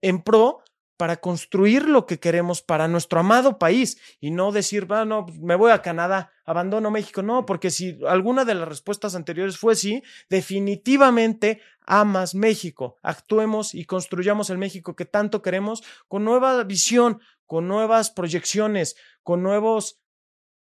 en 0.00 0.22
pro 0.22 0.62
para 0.96 1.16
construir 1.18 1.88
lo 1.88 2.06
que 2.06 2.18
queremos 2.18 2.62
para 2.62 2.88
nuestro 2.88 3.20
amado 3.20 3.58
país 3.58 3.98
y 4.18 4.30
no 4.30 4.50
decir, 4.50 4.86
ah, 4.90 5.04
no, 5.04 5.26
pues, 5.26 5.38
me 5.38 5.54
voy 5.54 5.70
a 5.70 5.82
Canadá, 5.82 6.32
abandono 6.44 6.90
México. 6.90 7.22
No, 7.22 7.44
porque 7.44 7.70
si 7.70 7.98
alguna 8.06 8.44
de 8.44 8.54
las 8.54 8.68
respuestas 8.68 9.14
anteriores 9.14 9.58
fue 9.58 9.76
sí, 9.76 10.02
definitivamente 10.30 11.60
amas 11.86 12.34
México. 12.34 12.96
Actuemos 13.02 13.74
y 13.74 13.84
construyamos 13.84 14.50
el 14.50 14.58
México 14.58 14.96
que 14.96 15.04
tanto 15.04 15.42
queremos 15.42 15.82
con 16.08 16.24
nueva 16.24 16.62
visión, 16.64 17.20
con 17.44 17.68
nuevas 17.68 18.10
proyecciones, 18.10 18.96
con 19.22 19.42
nuevos, 19.42 20.00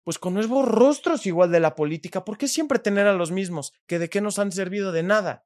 pues 0.03 0.19
con 0.19 0.35
nuevos 0.35 0.67
rostros 0.67 1.27
igual 1.27 1.53
de 1.53 1.61
la 1.61 1.75
política. 1.75 2.25
¿Por 2.25 2.39
qué 2.39 2.49
siempre 2.49 2.79
tener 2.79 3.07
a 3.07 3.13
los 3.13 3.31
mismos? 3.31 3.75
Que 3.87 3.99
de 3.99 4.09
qué 4.09 4.21
nos 4.21 4.39
han 4.39 4.51
servido 4.51 4.93
de 4.93 5.03
nada. 5.03 5.45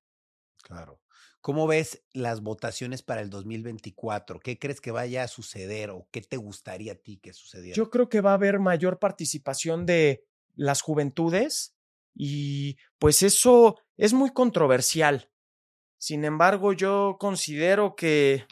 Claro. 0.63 1.01
¿Cómo 1.47 1.69
ves 1.69 2.03
las 2.13 2.43
votaciones 2.43 3.05
para 3.05 3.21
el 3.21 3.31
2024? 3.31 4.41
¿Qué 4.41 4.59
crees 4.59 4.81
que 4.81 4.91
vaya 4.91 5.23
a 5.23 5.29
suceder 5.29 5.91
o 5.91 6.09
qué 6.11 6.21
te 6.21 6.39
gustaría 6.39 6.95
a 6.95 6.97
ti 6.97 7.19
que 7.19 7.33
sucediera? 7.33 7.77
Yo 7.77 7.89
creo 7.89 8.09
que 8.09 8.21
va 8.21 8.33
a 8.33 8.35
haber 8.35 8.59
mayor 8.59 8.99
participación 8.99 9.87
de 9.87 10.25
las 10.57 10.83
juventudes 10.83 11.77
y 12.17 12.79
pues 12.99 13.23
eso 13.23 13.79
es 13.97 14.13
muy 14.13 14.33
controversial. 14.33 15.31
Sin 15.99 16.25
embargo, 16.25 16.73
yo 16.73 17.17
considero 17.21 17.95
que 17.95 18.45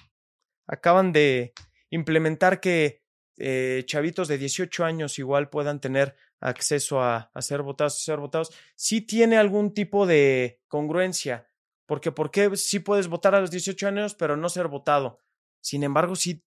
acaban 0.68 1.11
de 1.11 1.53
implementar 1.90 2.61
que 2.61 3.03
eh, 3.38 3.82
chavitos 3.86 4.28
de 4.28 4.38
18 4.38 4.84
años 4.84 5.18
igual 5.18 5.51
puedan 5.51 5.80
tener 5.80 6.14
acceso 6.38 7.01
a, 7.01 7.32
a 7.34 7.42
ser 7.42 7.62
votados, 7.62 8.05
ser 8.05 8.20
votados. 8.20 8.53
Sí 8.76 9.01
tiene 9.01 9.36
algún 9.36 9.74
tipo 9.74 10.07
de 10.07 10.61
congruencia 10.68 11.49
porque 11.87 12.12
¿por 12.12 12.30
qué 12.30 12.57
sí 12.57 12.78
puedes 12.78 13.09
votar 13.09 13.35
a 13.35 13.41
los 13.41 13.51
18 13.51 13.89
años 13.89 14.14
pero 14.14 14.37
no 14.37 14.49
ser 14.49 14.68
votado? 14.68 15.20
Sin 15.61 15.82
embargo, 15.82 16.16
sí, 16.16 16.45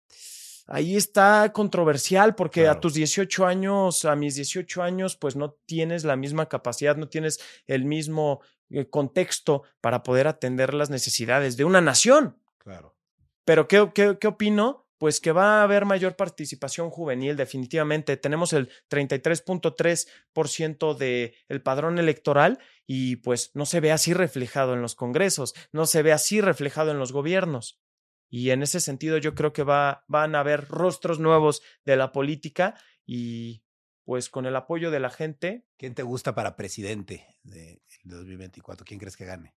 ahí 0.67 0.97
está 0.97 1.53
controversial 1.53 2.35
porque 2.35 2.69
a 2.69 2.81
tus 2.81 2.95
18 2.95 3.47
años, 3.47 4.05
a 4.05 4.17
mis 4.17 4.35
18 4.35 4.83
años, 4.83 5.17
pues 5.17 5.37
no 5.37 5.53
tienes 5.67 6.05
la 6.05 6.17
misma 6.17 6.49
capacidad, 6.49 6.97
no 6.97 7.09
tienes 7.09 7.41
el 7.67 7.85
mismo 7.85 8.41
eh, 8.71 8.89
contexto 8.89 9.63
para 9.81 10.03
poder 10.03 10.27
atender 10.27 10.75
las 10.75 10.91
necesidades 10.91 11.57
de 11.57 11.65
una 11.65 11.81
nación. 11.81 12.41
Claro. 12.59 12.97
Pero 13.45 13.69
¿qué, 13.69 13.91
qué, 13.95 14.19
qué 14.19 14.27
opino? 14.27 14.84
Pues 15.05 15.21
que 15.21 15.33
va 15.33 15.61
a 15.61 15.65
haber 15.65 15.85
mayor 15.85 16.17
participación 16.17 16.89
juvenil, 16.89 17.37
definitivamente. 17.37 18.17
Tenemos 18.17 18.55
el 18.55 18.71
33.3% 18.89 20.97
del 20.97 21.63
padrón 21.63 21.99
electoral 21.99 22.59
y 22.87 23.17
pues 23.17 23.51
no 23.53 23.67
se 23.67 23.81
ve 23.81 23.93
así 23.93 24.15
reflejado 24.15 24.73
en 24.73 24.81
los 24.81 24.95
congresos, 24.95 25.53
no 25.73 25.85
se 25.85 26.03
ve 26.03 26.13
así 26.13 26.41
reflejado 26.41 26.91
en 26.91 26.99
los 26.99 27.13
gobiernos. 27.13 27.83
Y 28.31 28.49
en 28.49 28.63
ese 28.63 28.81
sentido 28.81 29.19
yo 29.19 29.35
creo 29.35 29.53
que 29.53 29.63
va, 29.63 30.07
van 30.09 30.35
a 30.35 30.41
haber 30.41 30.69
rostros 30.69 31.21
nuevos 31.21 31.61
de 31.85 31.97
la 31.97 32.11
política 32.11 32.75
y 33.05 33.63
pues 34.05 34.31
con 34.31 34.47
el 34.47 34.57
apoyo 34.57 34.91
de 34.91 35.01
la 35.01 35.11
gente. 35.11 35.67
¿Quién 35.77 35.95
te 35.95 36.03
gusta 36.03 36.35
para 36.35 36.57
presidente 36.57 37.27
de 37.43 37.83
2024? 38.05 38.87
¿Quién 38.87 38.99
crees 38.99 39.19
que 39.19 39.27
gane? 39.27 39.55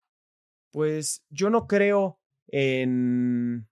Pues 0.71 1.27
yo 1.29 1.51
no 1.51 1.67
creo 1.67 2.19
en 2.47 3.69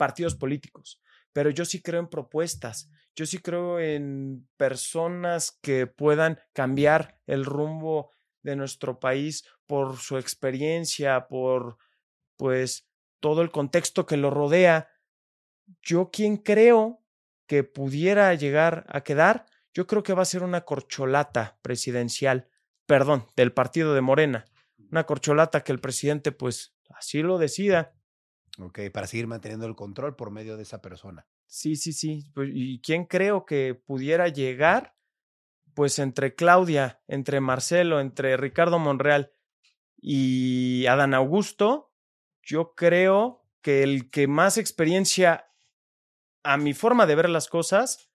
partidos 0.00 0.34
políticos, 0.34 0.98
pero 1.30 1.50
yo 1.50 1.66
sí 1.66 1.82
creo 1.82 2.00
en 2.00 2.08
propuestas, 2.08 2.88
yo 3.14 3.26
sí 3.26 3.36
creo 3.36 3.78
en 3.78 4.48
personas 4.56 5.58
que 5.60 5.86
puedan 5.86 6.40
cambiar 6.54 7.20
el 7.26 7.44
rumbo 7.44 8.10
de 8.42 8.56
nuestro 8.56 8.98
país 8.98 9.44
por 9.66 9.98
su 9.98 10.16
experiencia, 10.16 11.28
por 11.28 11.76
pues 12.38 12.88
todo 13.20 13.42
el 13.42 13.50
contexto 13.50 14.06
que 14.06 14.16
lo 14.16 14.30
rodea. 14.30 14.88
Yo 15.82 16.10
quien 16.10 16.38
creo 16.38 17.04
que 17.46 17.62
pudiera 17.62 18.32
llegar 18.32 18.86
a 18.88 19.02
quedar, 19.02 19.44
yo 19.74 19.86
creo 19.86 20.02
que 20.02 20.14
va 20.14 20.22
a 20.22 20.32
ser 20.32 20.42
una 20.42 20.62
corcholata 20.62 21.58
presidencial, 21.60 22.48
perdón, 22.86 23.26
del 23.36 23.52
partido 23.52 23.92
de 23.92 24.00
Morena, 24.00 24.46
una 24.90 25.04
corcholata 25.04 25.62
que 25.62 25.72
el 25.72 25.80
presidente 25.80 26.32
pues 26.32 26.74
así 26.88 27.20
lo 27.20 27.36
decida 27.36 27.92
Ok, 28.60 28.80
para 28.92 29.06
seguir 29.06 29.26
manteniendo 29.26 29.66
el 29.66 29.74
control 29.74 30.16
por 30.16 30.30
medio 30.30 30.56
de 30.56 30.64
esa 30.64 30.82
persona. 30.82 31.26
Sí, 31.46 31.76
sí, 31.76 31.92
sí. 31.92 32.30
Pues, 32.34 32.50
¿Y 32.52 32.80
quién 32.80 33.06
creo 33.06 33.46
que 33.46 33.74
pudiera 33.74 34.28
llegar? 34.28 34.94
Pues 35.74 35.98
entre 35.98 36.34
Claudia, 36.34 37.00
entre 37.06 37.40
Marcelo, 37.40 38.00
entre 38.00 38.36
Ricardo 38.36 38.78
Monreal 38.78 39.32
y 39.96 40.84
Adán 40.86 41.14
Augusto, 41.14 41.92
yo 42.42 42.74
creo 42.74 43.46
que 43.62 43.82
el 43.82 44.10
que 44.10 44.26
más 44.26 44.58
experiencia 44.58 45.50
a 46.42 46.56
mi 46.56 46.74
forma 46.74 47.06
de 47.06 47.14
ver 47.14 47.28
las 47.28 47.48
cosas 47.48 48.10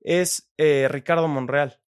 es 0.00 0.52
eh, 0.56 0.88
Ricardo 0.90 1.28
Monreal. 1.28 1.80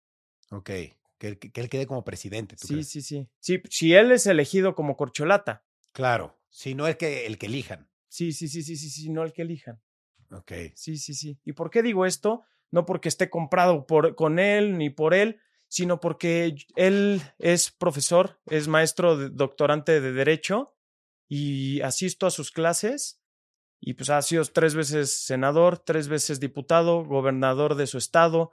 Ok, 0.51 0.67
que 0.67 1.29
él, 1.29 1.39
que 1.39 1.61
él, 1.61 1.69
quede 1.69 1.87
como 1.87 2.05
presidente. 2.05 2.57
sí, 2.59 2.83
sí, 2.85 3.03
sí. 3.03 3.29
Sí, 3.41 3.63
si 3.71 3.95
él 3.95 4.13
es 4.13 4.27
elegido 4.27 4.75
como 4.75 4.97
corcholata. 4.97 5.65
Claro, 5.93 6.39
si 6.49 6.75
no 6.75 6.87
es 6.87 6.97
que 6.97 7.27
el 7.27 7.39
que 7.39 7.47
elijan. 7.47 7.89
Sí, 8.15 8.31
sí, 8.31 8.47
sí, 8.47 8.63
sí, 8.63 8.77
sí, 8.77 8.91
sí, 8.91 9.11
no 9.11 9.25
el 9.25 9.33
que 9.33 9.43
elijan. 9.43 9.83
Ok. 10.31 10.53
Sí, 10.77 10.99
sí, 10.99 11.15
sí. 11.15 11.41
¿Y 11.45 11.53
por 11.55 11.69
qué 11.69 11.83
digo 11.83 12.07
esto? 12.07 12.45
No 12.71 12.87
porque 12.87 13.09
esté 13.09 13.29
comprado 13.29 13.89
por, 13.89 14.15
con 14.15 14.39
él 14.39 14.79
ni 14.79 14.89
por 14.89 15.15
él, 15.15 15.41
sino 15.67 15.99
porque 15.99 16.55
él 16.77 17.23
es 17.41 17.73
profesor, 17.73 18.41
es 18.47 18.69
maestro 18.69 19.31
doctorante 19.31 20.01
de 20.01 20.13
Derecho 20.13 20.77
y 21.29 21.81
asisto 21.81 22.29
a 22.29 22.31
sus 22.31 22.53
clases. 22.53 23.21
Y 23.81 23.95
pues 23.95 24.11
ha 24.11 24.23
sido 24.23 24.45
tres 24.45 24.77
veces 24.77 25.13
senador, 25.25 25.81
tres 25.81 26.07
veces 26.07 26.39
diputado, 26.39 27.05
gobernador 27.05 27.75
de 27.75 27.89
su 27.89 27.99
estado, 27.99 28.53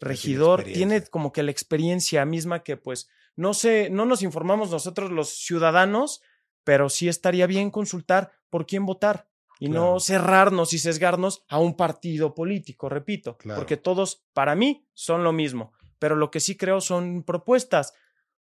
regidor. 0.00 0.64
Tiene 0.64 1.04
como 1.04 1.32
que 1.32 1.42
la 1.42 1.50
experiencia 1.50 2.24
misma 2.24 2.62
que 2.62 2.78
pues 2.78 3.10
no 3.36 3.52
sé, 3.52 3.90
no 3.90 4.06
nos 4.06 4.22
informamos 4.22 4.70
nosotros 4.70 5.10
los 5.10 5.28
ciudadanos, 5.28 6.22
pero 6.64 6.88
sí 6.88 7.08
estaría 7.08 7.46
bien 7.46 7.70
consultar 7.70 8.32
por 8.50 8.66
quién 8.66 8.86
votar 8.86 9.28
y 9.58 9.68
no 9.68 10.00
cerrarnos 10.00 10.72
y 10.72 10.78
sesgarnos 10.78 11.44
a 11.48 11.58
un 11.58 11.76
partido 11.76 12.34
político, 12.34 12.88
repito, 12.88 13.38
porque 13.54 13.76
todos, 13.76 14.24
para 14.32 14.56
mí, 14.56 14.88
son 14.92 15.22
lo 15.22 15.32
mismo, 15.32 15.72
pero 16.00 16.16
lo 16.16 16.30
que 16.30 16.40
sí 16.40 16.56
creo 16.56 16.80
son 16.80 17.22
propuestas. 17.22 17.94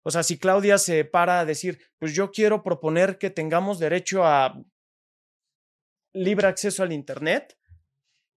O 0.03 0.11
sea, 0.11 0.23
si 0.23 0.39
Claudia 0.39 0.79
se 0.79 1.05
para 1.05 1.41
a 1.41 1.45
decir, 1.45 1.79
pues 1.99 2.15
yo 2.15 2.31
quiero 2.31 2.63
proponer 2.63 3.19
que 3.19 3.29
tengamos 3.29 3.79
derecho 3.79 4.25
a 4.25 4.63
libre 6.15 6.47
acceso 6.47 6.83
al 6.83 6.93
Internet, 6.93 7.59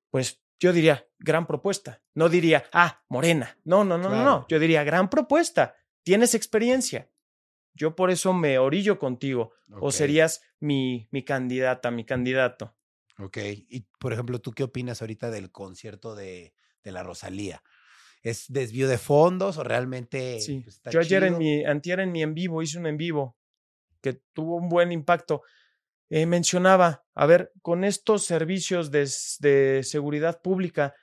pues 0.10 0.44
yo 0.60 0.74
diría, 0.74 1.08
gran 1.20 1.48
propuesta. 1.48 2.02
No 2.14 2.30
diría, 2.30 2.66
ah, 2.72 3.04
morena. 3.10 3.58
No, 3.64 3.84
no, 3.84 3.98
no, 3.98 4.10
no, 4.10 4.24
no. 4.24 4.46
Yo 4.50 4.60
diría, 4.60 4.84
gran 4.84 5.10
propuesta. 5.10 5.76
Tienes 6.04 6.36
experiencia. 6.36 7.10
Yo 7.74 7.96
por 7.96 8.12
eso 8.12 8.34
me 8.34 8.58
orillo 8.58 9.00
contigo. 9.00 9.54
O 9.80 9.92
serías 9.92 10.42
mi, 10.60 11.08
mi 11.12 11.24
candidata, 11.24 11.92
mi 11.92 12.06
candidato. 12.06 12.76
Ok. 13.18 13.38
Y 13.70 13.88
por 14.00 14.14
ejemplo, 14.14 14.40
¿tú 14.40 14.52
qué 14.52 14.64
opinas 14.64 15.02
ahorita 15.02 15.32
del 15.32 15.52
concierto 15.52 16.16
de 16.16 16.54
de 16.84 16.92
la 16.92 17.04
Rosalía. 17.04 17.64
¿Es 18.22 18.46
desvío 18.48 18.88
de 18.88 18.98
fondos 18.98 19.58
o 19.58 19.64
realmente 19.64 20.40
Sí. 20.40 20.62
pues, 20.62 20.76
está 20.76 20.92
Yo 20.92 21.00
ayer 21.00 21.24
en 21.24 21.38
mi, 21.38 21.66
antier 21.66 22.00
en 22.00 22.12
mi 22.12 22.22
en 22.22 22.34
vivo, 22.34 22.62
hice 22.62 22.78
un 22.78 22.88
en 22.88 22.98
vivo 22.98 23.38
que 24.02 24.14
tuvo 24.34 24.58
un 24.58 24.70
buen 24.70 24.92
impacto. 24.92 25.42
Eh, 26.10 26.26
mencionaba, 26.26 27.06
a 27.16 27.26
ver, 27.26 27.52
con 27.62 27.84
estos 27.84 28.26
servicios 28.26 28.92
de, 28.92 29.10
de 29.40 29.82
seguridad 29.84 30.42
pública, 30.42 30.94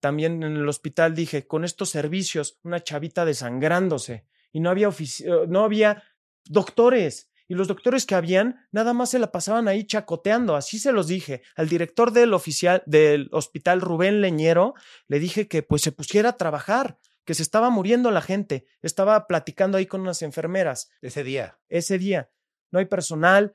también 0.00 0.42
en 0.42 0.56
el 0.56 0.68
hospital 0.68 1.14
dije, 1.14 1.46
con 1.46 1.64
estos 1.64 1.90
servicios, 1.90 2.58
una 2.62 2.82
chavita 2.82 3.24
desangrándose 3.24 4.26
y 4.52 4.60
no 4.60 4.70
había, 4.70 4.88
eh, 4.88 5.30
no 5.48 5.64
había 5.64 6.02
doctores. 6.44 7.30
Y 7.48 7.54
los 7.54 7.68
doctores 7.68 8.06
que 8.06 8.14
habían, 8.14 8.66
nada 8.70 8.92
más 8.94 9.10
se 9.10 9.18
la 9.18 9.30
pasaban 9.32 9.68
ahí 9.68 9.84
chacoteando. 9.84 10.56
Así 10.56 10.78
se 10.78 10.92
los 10.92 11.06
dije. 11.06 11.42
Al 11.56 11.68
director 11.68 12.12
del 12.12 12.32
oficial 12.34 12.82
del 12.86 13.28
hospital, 13.32 13.80
Rubén 13.80 14.20
Leñero, 14.20 14.74
le 15.08 15.18
dije 15.18 15.48
que 15.48 15.62
pues 15.62 15.82
se 15.82 15.92
pusiera 15.92 16.30
a 16.30 16.36
trabajar, 16.36 16.98
que 17.24 17.34
se 17.34 17.42
estaba 17.42 17.68
muriendo 17.68 18.10
la 18.10 18.22
gente. 18.22 18.66
Estaba 18.80 19.26
platicando 19.26 19.76
ahí 19.76 19.86
con 19.86 20.00
unas 20.00 20.22
enfermeras 20.22 20.90
Ese 21.02 21.24
día. 21.24 21.58
ese 21.68 21.98
día. 21.98 22.30
No 22.70 22.78
hay 22.78 22.86
personal. 22.86 23.54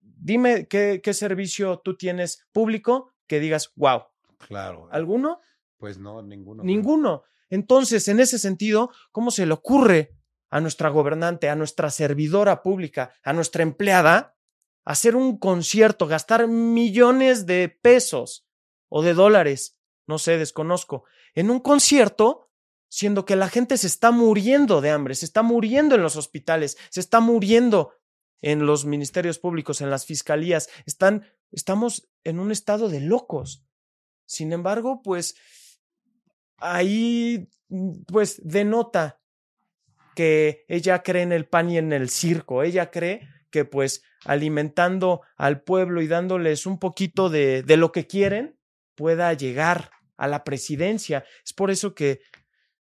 Dime 0.00 0.68
qué, 0.68 1.00
qué 1.02 1.12
servicio 1.14 1.80
tú 1.84 1.96
tienes 1.96 2.46
público 2.52 3.12
que 3.26 3.40
digas, 3.40 3.72
wow, 3.74 4.02
Claro. 4.46 4.88
¿alguno? 4.92 5.40
Pues 5.78 5.98
no, 5.98 6.22
ninguno. 6.22 6.62
Ninguno. 6.62 7.24
Entonces, 7.50 8.06
en 8.08 8.20
ese 8.20 8.38
sentido, 8.38 8.90
¿cómo 9.10 9.30
se 9.30 9.46
le 9.46 9.52
ocurre 9.52 10.14
a 10.52 10.60
nuestra 10.60 10.90
gobernante, 10.90 11.48
a 11.48 11.56
nuestra 11.56 11.90
servidora 11.90 12.62
pública, 12.62 13.14
a 13.22 13.32
nuestra 13.32 13.62
empleada, 13.62 14.36
hacer 14.84 15.16
un 15.16 15.38
concierto, 15.38 16.06
gastar 16.06 16.46
millones 16.46 17.46
de 17.46 17.70
pesos 17.70 18.46
o 18.90 19.02
de 19.02 19.14
dólares, 19.14 19.78
no 20.06 20.18
sé, 20.18 20.36
desconozco, 20.36 21.04
en 21.34 21.50
un 21.50 21.58
concierto, 21.58 22.50
siendo 22.90 23.24
que 23.24 23.34
la 23.34 23.48
gente 23.48 23.78
se 23.78 23.86
está 23.86 24.10
muriendo 24.10 24.82
de 24.82 24.90
hambre, 24.90 25.14
se 25.14 25.24
está 25.24 25.40
muriendo 25.40 25.94
en 25.94 26.02
los 26.02 26.16
hospitales, 26.16 26.76
se 26.90 27.00
está 27.00 27.20
muriendo 27.20 27.94
en 28.42 28.66
los 28.66 28.84
ministerios 28.84 29.38
públicos, 29.38 29.80
en 29.80 29.88
las 29.88 30.04
fiscalías, 30.04 30.68
están, 30.84 31.24
estamos 31.50 32.10
en 32.24 32.38
un 32.38 32.52
estado 32.52 32.90
de 32.90 33.00
locos. 33.00 33.64
Sin 34.26 34.52
embargo, 34.52 35.00
pues 35.02 35.34
ahí 36.58 37.48
mm, 37.70 38.02
pues 38.06 38.38
denota 38.44 39.21
que 40.14 40.64
ella 40.68 41.02
cree 41.02 41.22
en 41.22 41.32
el 41.32 41.46
pan 41.46 41.70
y 41.70 41.78
en 41.78 41.92
el 41.92 42.08
circo. 42.08 42.62
Ella 42.62 42.90
cree 42.90 43.28
que 43.50 43.64
pues 43.64 44.02
alimentando 44.24 45.22
al 45.36 45.62
pueblo 45.62 46.00
y 46.02 46.06
dándoles 46.06 46.66
un 46.66 46.78
poquito 46.78 47.28
de, 47.28 47.62
de 47.62 47.76
lo 47.76 47.92
que 47.92 48.06
quieren, 48.06 48.56
pueda 48.94 49.32
llegar 49.34 49.90
a 50.16 50.28
la 50.28 50.44
presidencia. 50.44 51.24
Es 51.44 51.52
por 51.52 51.70
eso 51.70 51.94
que 51.94 52.20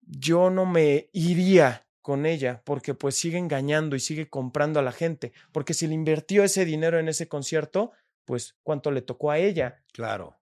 yo 0.00 0.50
no 0.50 0.66
me 0.66 1.08
iría 1.12 1.86
con 2.02 2.26
ella, 2.26 2.60
porque 2.64 2.92
pues 2.92 3.14
sigue 3.14 3.38
engañando 3.38 3.96
y 3.96 4.00
sigue 4.00 4.28
comprando 4.28 4.78
a 4.78 4.82
la 4.82 4.92
gente, 4.92 5.32
porque 5.52 5.72
si 5.72 5.86
le 5.86 5.94
invirtió 5.94 6.44
ese 6.44 6.66
dinero 6.66 6.98
en 6.98 7.08
ese 7.08 7.28
concierto, 7.28 7.92
pues 8.26 8.56
cuánto 8.62 8.90
le 8.90 9.00
tocó 9.00 9.30
a 9.30 9.38
ella. 9.38 9.82
Claro. 9.92 10.38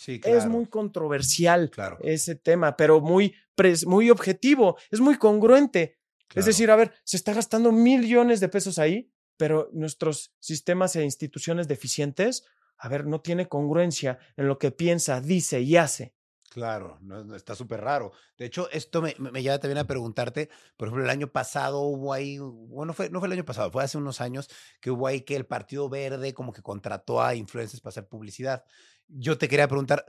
Sí, 0.00 0.20
claro. 0.20 0.38
Es 0.38 0.46
muy 0.46 0.66
controversial 0.66 1.70
Claro. 1.70 1.98
ese 2.02 2.36
tema, 2.36 2.76
pero 2.76 3.00
muy, 3.00 3.34
pres- 3.56 3.84
muy 3.84 4.10
objetivo, 4.10 4.76
es 4.92 5.00
muy 5.00 5.16
congruente. 5.18 5.98
claro. 6.28 6.40
Es 6.40 6.46
decir, 6.46 6.70
a 6.70 6.76
ver, 6.76 6.94
se 7.04 7.16
está 7.16 7.32
gastando 7.34 7.72
millones 7.72 8.38
de 8.38 8.48
pesos 8.48 8.78
ahí, 8.78 9.10
pero 9.36 9.68
nuestros 9.72 10.32
sistemas 10.38 10.94
e 10.94 11.02
instituciones 11.02 11.66
deficientes, 11.66 12.44
a 12.76 12.88
ver, 12.88 13.06
no 13.06 13.20
tiene 13.20 13.48
congruencia 13.48 14.20
en 14.36 14.46
lo 14.46 14.56
que 14.58 14.70
piensa, 14.70 15.20
dice 15.20 15.60
y 15.62 15.76
hace. 15.76 16.14
Claro, 16.50 16.98
no, 17.02 17.34
está 17.34 17.54
súper 17.54 17.80
raro. 17.82 18.12
De 18.38 18.46
hecho, 18.46 18.70
esto 18.70 19.02
me, 19.02 19.14
me 19.18 19.30
me 19.32 19.42
lleva 19.42 19.58
también 19.58 19.78
a 19.78 19.86
preguntarte, 19.86 20.48
por 20.76 20.88
ejemplo, 20.88 21.04
el 21.04 21.10
año 21.10 21.30
pasado 21.30 21.80
hubo 21.82 22.12
ahí, 22.12 22.38
bueno, 22.38 22.94
fue, 22.94 23.10
no 23.10 23.18
fue 23.18 23.26
el 23.28 23.32
año 23.32 23.44
pasado, 23.44 23.70
fue 23.70 23.84
hace 23.84 23.98
unos 23.98 24.20
años 24.22 24.48
que 24.80 24.90
hubo 24.90 25.06
ahí 25.06 25.20
que 25.22 25.36
el 25.36 25.44
Partido 25.44 25.88
Verde 25.90 26.32
como 26.34 26.52
que 26.52 26.62
contrató 26.62 27.20
a 27.20 27.34
influencers 27.34 27.80
para 27.82 27.90
hacer 27.90 28.08
publicidad. 28.08 28.64
Yo 29.08 29.38
te 29.38 29.48
quería 29.48 29.68
preguntar, 29.68 30.04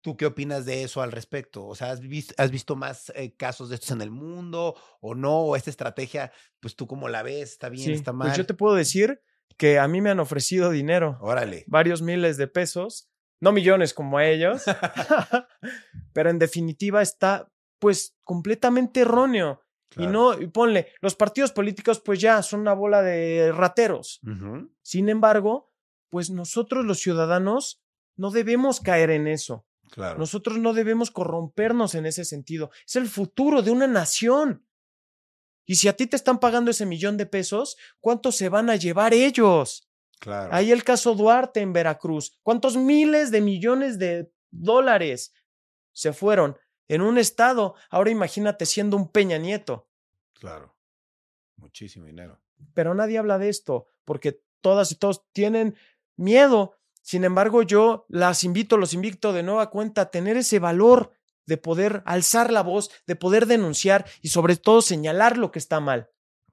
¿tú 0.00 0.16
qué 0.16 0.26
opinas 0.26 0.66
de 0.66 0.82
eso 0.82 1.00
al 1.00 1.12
respecto? 1.12 1.64
O 1.66 1.74
sea, 1.74 1.90
¿has 1.90 2.00
visto, 2.00 2.34
has 2.36 2.50
visto 2.50 2.76
más 2.76 3.10
eh, 3.14 3.34
casos 3.36 3.68
de 3.68 3.76
estos 3.76 3.92
en 3.92 4.02
el 4.02 4.10
mundo 4.10 4.74
o 5.00 5.14
no? 5.14 5.38
¿O 5.38 5.56
esta 5.56 5.70
estrategia, 5.70 6.32
pues 6.60 6.76
tú 6.76 6.86
cómo 6.86 7.08
la 7.08 7.22
ves? 7.22 7.52
¿Está 7.52 7.68
bien? 7.68 7.86
Sí, 7.86 7.92
¿Está 7.92 8.12
mal? 8.12 8.28
Pues 8.28 8.38
yo 8.38 8.46
te 8.46 8.54
puedo 8.54 8.74
decir 8.74 9.22
que 9.56 9.78
a 9.78 9.88
mí 9.88 10.00
me 10.00 10.10
han 10.10 10.20
ofrecido 10.20 10.70
dinero, 10.70 11.18
Órale. 11.20 11.64
varios 11.66 12.02
miles 12.02 12.36
de 12.36 12.48
pesos, 12.48 13.08
no 13.40 13.52
millones 13.52 13.94
como 13.94 14.18
a 14.18 14.26
ellos, 14.26 14.62
pero 16.12 16.30
en 16.30 16.38
definitiva 16.38 17.02
está 17.02 17.48
pues 17.78 18.16
completamente 18.24 19.00
erróneo. 19.00 19.60
Y 19.94 20.06
no, 20.06 20.40
y 20.40 20.46
ponle, 20.46 20.88
los 21.02 21.14
partidos 21.14 21.52
políticos 21.52 22.00
pues 22.00 22.18
ya 22.18 22.42
son 22.42 22.60
una 22.60 22.72
bola 22.72 23.02
de 23.02 23.52
rateros. 23.52 24.22
Sin 24.80 25.10
embargo, 25.10 25.70
pues 26.08 26.30
nosotros 26.30 26.86
los 26.86 26.98
ciudadanos 26.98 27.81
no 28.16 28.30
debemos 28.30 28.80
caer 28.80 29.10
en 29.10 29.26
eso. 29.26 29.66
Claro. 29.90 30.18
Nosotros 30.18 30.58
no 30.58 30.72
debemos 30.72 31.10
corrompernos 31.10 31.94
en 31.94 32.06
ese 32.06 32.24
sentido. 32.24 32.70
Es 32.86 32.96
el 32.96 33.08
futuro 33.08 33.62
de 33.62 33.70
una 33.70 33.86
nación. 33.86 34.66
Y 35.66 35.76
si 35.76 35.88
a 35.88 35.96
ti 35.96 36.06
te 36.06 36.16
están 36.16 36.40
pagando 36.40 36.70
ese 36.70 36.86
millón 36.86 37.16
de 37.16 37.26
pesos, 37.26 37.76
¿cuánto 38.00 38.32
se 38.32 38.48
van 38.48 38.70
a 38.70 38.76
llevar 38.76 39.14
ellos? 39.14 39.88
claro. 40.18 40.54
Ahí 40.54 40.70
el 40.70 40.84
caso 40.84 41.14
Duarte 41.14 41.60
en 41.60 41.72
Veracruz. 41.72 42.38
¿Cuántos 42.42 42.76
miles 42.76 43.30
de 43.30 43.40
millones 43.40 43.98
de 43.98 44.32
dólares 44.50 45.34
se 45.92 46.12
fueron 46.12 46.56
en 46.88 47.02
un 47.02 47.18
estado? 47.18 47.74
Ahora 47.90 48.10
imagínate 48.10 48.64
siendo 48.66 48.96
un 48.96 49.10
Peña 49.10 49.38
Nieto. 49.38 49.88
Claro. 50.34 50.74
Muchísimo 51.56 52.06
dinero. 52.06 52.40
pero 52.74 52.94
nadie 52.94 53.18
habla 53.18 53.38
de 53.38 53.48
esto 53.48 53.86
porque 54.04 54.40
todas 54.60 54.90
y 54.92 54.96
todos 54.96 55.24
tienen 55.32 55.76
miedo. 56.16 56.78
Sin 57.02 57.24
embargo, 57.24 57.62
yo 57.62 58.06
las 58.08 58.44
invito, 58.44 58.76
los 58.76 58.94
invito 58.94 59.32
de 59.32 59.42
nueva 59.42 59.70
cuenta 59.70 60.02
a 60.02 60.10
tener 60.10 60.36
ese 60.36 60.58
valor 60.58 61.12
de 61.46 61.56
poder 61.56 62.02
alzar 62.06 62.52
la 62.52 62.62
voz, 62.62 62.90
de 63.06 63.16
poder 63.16 63.46
denunciar 63.46 64.06
y 64.20 64.28
sobre 64.28 64.56
todo 64.56 64.80
señalar 64.80 65.36
lo 65.36 65.50
que 65.50 65.58
está 65.58 65.80
mal, 65.80 66.08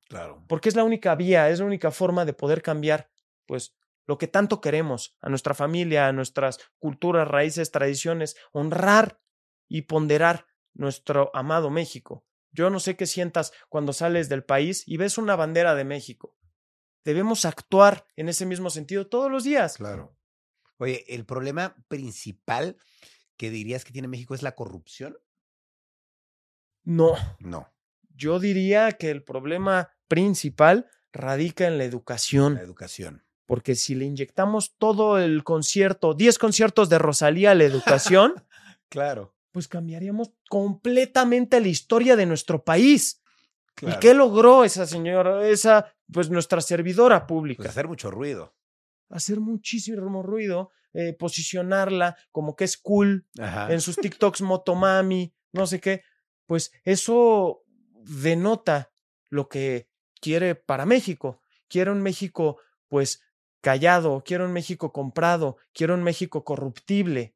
Claro. 0.08 0.44
porque 0.48 0.70
es 0.70 0.76
la 0.76 0.84
única 0.84 1.14
vía, 1.16 1.50
es 1.50 1.60
la 1.60 1.66
única 1.66 1.92
forma 1.92 2.26
de 2.26 2.34
poder 2.34 2.62
cambiar, 2.64 3.12
pues, 3.46 3.76
lo 4.08 4.18
que 4.18 4.28
tanto 4.28 4.60
queremos, 4.60 5.16
a 5.22 5.30
nuestra 5.30 5.54
familia, 5.54 6.08
a 6.08 6.12
nuestras 6.12 6.58
culturas, 6.80 7.28
raíces, 7.28 7.70
tradiciones, 7.70 8.36
honrar 8.52 9.20
y 9.68 9.84
ponderar 9.84 10.48
nuestro 10.74 11.30
amado 11.36 11.70
México. 11.70 12.26
Yo 12.52 12.72
no 12.72 12.80
sé 12.80 12.96
qué 12.98 13.06
sientas 13.06 13.54
cuando 13.70 13.94
sales 13.94 14.28
del 14.28 14.44
país 14.44 14.84
y 14.88 14.98
ves 14.98 15.20
una 15.20 15.36
bandera 15.36 15.76
de 15.76 15.84
México. 15.84 16.36
Debemos 17.06 17.46
actuar 17.46 18.08
en 18.16 18.30
ese 18.30 18.48
mismo 18.48 18.72
sentido 18.72 19.06
todos 19.08 19.30
los 19.30 19.44
días. 19.44 19.78
Claro. 19.78 20.16
Oye, 20.80 21.06
el 21.14 21.26
problema 21.26 21.76
principal 21.88 22.78
que 23.38 23.50
dirías 23.52 23.86
que 23.86 23.92
tiene 23.94 24.08
México 24.08 24.34
es 24.34 24.42
la 24.42 24.56
corrupción. 24.56 25.18
No, 26.84 27.16
No, 27.40 27.72
yo 28.16 28.40
diría 28.40 28.94
que 28.94 29.12
el 29.12 29.24
problema 29.24 29.92
principal 30.08 30.90
radica 31.14 31.68
en 31.68 31.78
la 31.78 31.84
educación. 31.84 32.56
la 32.56 32.62
educación. 32.62 33.24
Porque 33.46 33.76
si 33.76 33.96
le 33.96 34.06
inyectamos 34.06 34.76
todo 34.78 35.20
el 35.20 35.44
concierto, 35.44 36.14
10 36.14 36.38
conciertos 36.38 36.90
de 36.90 36.98
Rosalía 37.00 37.52
a 37.52 37.56
la 37.56 37.64
educación, 37.66 38.34
Claro. 38.90 39.36
pues 39.52 39.68
cambiaríamos 39.68 40.32
completamente 40.50 41.60
la 41.60 41.68
historia 41.68 42.16
de 42.16 42.26
nuestro 42.26 42.64
país. 42.64 43.22
claro. 43.76 43.96
¿Y 43.98 44.00
qué 44.00 44.14
logró 44.14 44.64
esa 44.64 44.86
señora, 44.88 45.48
esa, 45.48 45.94
pues 46.12 46.30
nuestra 46.30 46.62
servidora 46.62 47.28
pública? 47.28 47.58
Pues 47.64 47.70
hacer 47.70 47.88
mucho 47.88 48.10
ruido. 48.12 48.56
Hacer 49.10 49.40
muchísimo 49.40 50.24
ruido, 50.24 50.72
eh, 50.94 51.14
posicionarla 51.14 52.18
como 52.32 52.56
que 52.56 52.64
es 52.64 52.78
cool, 52.78 53.28
Ajá. 53.40 53.72
en 53.72 53.82
sus 53.82 53.96
TikToks 53.98 54.42
motomami, 54.42 55.34
no 55.52 55.68
sé 55.68 55.80
qué. 55.80 56.04
Pues 56.46 56.72
eso 56.84 57.64
denota 57.94 58.92
lo 59.30 59.50
que 59.50 59.90
quiere 60.20 60.56
para 60.56 60.86
México. 60.86 61.42
Quiere 61.68 61.92
un 61.92 62.02
México, 62.02 62.58
pues, 62.88 63.22
callado, 63.62 64.24
quiere 64.26 64.46
un 64.46 64.54
México 64.54 64.92
comprado, 64.92 65.58
quiere 65.74 65.94
un 65.94 66.04
México 66.04 66.44
corruptible. 66.44 67.36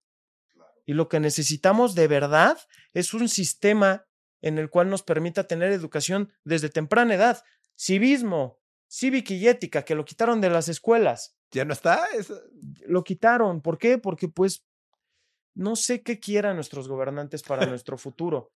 Y 0.86 0.93
lo 0.93 1.07
que 1.07 1.19
necesitamos 1.19 1.95
de 1.95 2.07
verdad 2.07 2.57
es 2.93 3.13
un 3.13 3.30
sistema 3.30 4.05
en 4.41 4.57
el 4.57 4.69
cual 4.69 4.89
nos 4.89 5.03
permita 5.03 5.47
tener 5.47 5.71
educación 5.71 6.32
desde 6.43 6.69
temprana 6.69 7.15
edad. 7.15 7.43
Civismo, 7.78 8.59
cívica 8.88 9.34
y 9.34 9.47
ética, 9.47 9.84
que 9.84 9.95
lo 9.95 10.05
quitaron 10.05 10.41
de 10.41 10.49
las 10.49 10.67
escuelas. 10.67 11.36
¿Ya 11.54 11.66
no 11.66 11.74
está? 11.74 12.06
Eso- 12.18 12.41
Lo 12.88 13.04
quitaron. 13.04 13.62
¿Por 13.62 13.78
qué? 13.78 13.97
Porque 13.97 14.28
pues 14.28 14.66
no 15.56 15.76
sé 15.76 16.01
qué 16.01 16.20
quieran 16.20 16.56
nuestros 16.56 16.88
gobernantes 16.88 17.43
para 17.43 17.66
nuestro 17.78 17.97
futuro. 17.97 18.51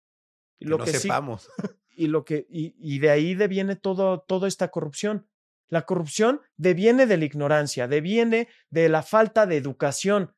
Y 0.58 0.66
lo 0.66 0.78
no 0.78 0.84
que 0.84 0.92
sí- 0.92 0.98
sepamos. 1.00 1.48
y 1.90 2.06
lo 2.08 2.24
que 2.24 2.46
y, 2.48 2.74
y 2.78 2.98
de 3.00 3.10
ahí 3.10 3.34
deviene 3.34 3.76
todo 3.76 4.20
toda 4.20 4.48
esta 4.48 4.68
corrupción. 4.70 5.28
La 5.68 5.86
corrupción 5.86 6.40
deviene 6.56 7.06
de 7.06 7.16
la 7.16 7.24
ignorancia, 7.24 7.88
deviene 7.88 8.48
de 8.70 8.88
la 8.88 9.02
falta 9.02 9.46
de 9.46 9.56
educación. 9.56 10.34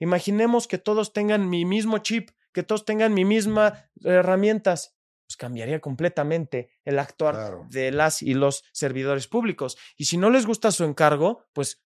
Imaginemos 0.00 0.66
que 0.66 0.78
todos 0.78 1.12
tengan 1.12 1.48
mi 1.50 1.64
mismo 1.64 1.98
chip, 1.98 2.30
que 2.52 2.62
todos 2.62 2.84
tengan 2.86 3.12
mi 3.12 3.24
misma 3.24 3.90
herramientas, 4.02 4.96
pues 5.26 5.36
cambiaría 5.36 5.80
completamente 5.80 6.70
el 6.84 6.98
actuar 6.98 7.34
Claro. 7.34 7.66
de 7.70 7.92
las 7.92 8.22
y 8.22 8.34
los 8.34 8.64
servidores 8.72 9.28
públicos. 9.28 9.76
Y 9.96 10.06
si 10.06 10.16
no 10.16 10.30
les 10.30 10.46
gusta 10.46 10.72
su 10.72 10.84
encargo, 10.84 11.44
pues 11.52 11.84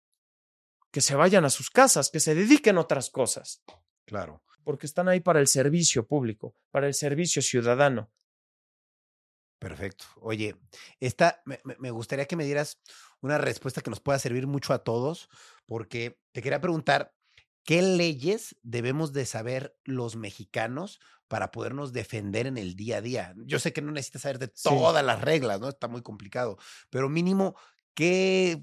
que 0.94 1.00
se 1.00 1.16
vayan 1.16 1.44
a 1.44 1.50
sus 1.50 1.70
casas, 1.70 2.08
que 2.08 2.20
se 2.20 2.36
dediquen 2.36 2.76
a 2.76 2.82
otras 2.82 3.10
cosas, 3.10 3.64
Claro. 4.04 4.44
porque 4.62 4.86
están 4.86 5.08
ahí 5.08 5.18
para 5.18 5.40
el 5.40 5.48
servicio 5.48 6.06
público, 6.06 6.54
para 6.70 6.86
el 6.86 6.94
servicio 6.94 7.42
ciudadano. 7.42 8.12
Perfecto. 9.58 10.04
Oye, 10.20 10.54
esta 11.00 11.42
me, 11.46 11.90
gustaría 11.90 12.26
que 12.26 12.36
me 12.36 12.44
dieras 12.44 12.80
una 13.20 13.38
respuesta 13.38 13.80
que 13.80 13.90
nos 13.90 13.98
pueda 13.98 14.20
servir 14.20 14.46
mucho 14.46 14.72
a 14.72 14.84
todos, 14.84 15.28
porque 15.66 16.20
te 16.30 16.42
quería 16.42 16.60
preguntar, 16.60 17.12
¿qué 17.64 17.82
leyes 17.82 18.54
debemos 18.62 19.12
de 19.12 19.26
saber 19.26 19.76
los 19.82 20.14
mexicanos 20.14 21.00
para 21.26 21.50
podernos 21.50 21.92
defender 21.92 22.46
en 22.46 22.56
el 22.56 22.76
día 22.76 22.98
a 22.98 23.00
día? 23.00 23.34
Yo 23.46 23.58
sé 23.58 23.72
que 23.72 23.82
no 23.82 23.90
necesitas 23.90 24.22
saber 24.22 24.38
de 24.38 24.52
Sí. 24.54 24.68
todas 24.68 25.04
las 25.04 25.20
reglas, 25.22 25.58
¿no? 25.58 25.70
Está 25.70 25.88
muy 25.88 26.02
complicado, 26.02 26.56
pero 26.88 27.08
mínimo, 27.08 27.56
¿qué, 27.94 28.62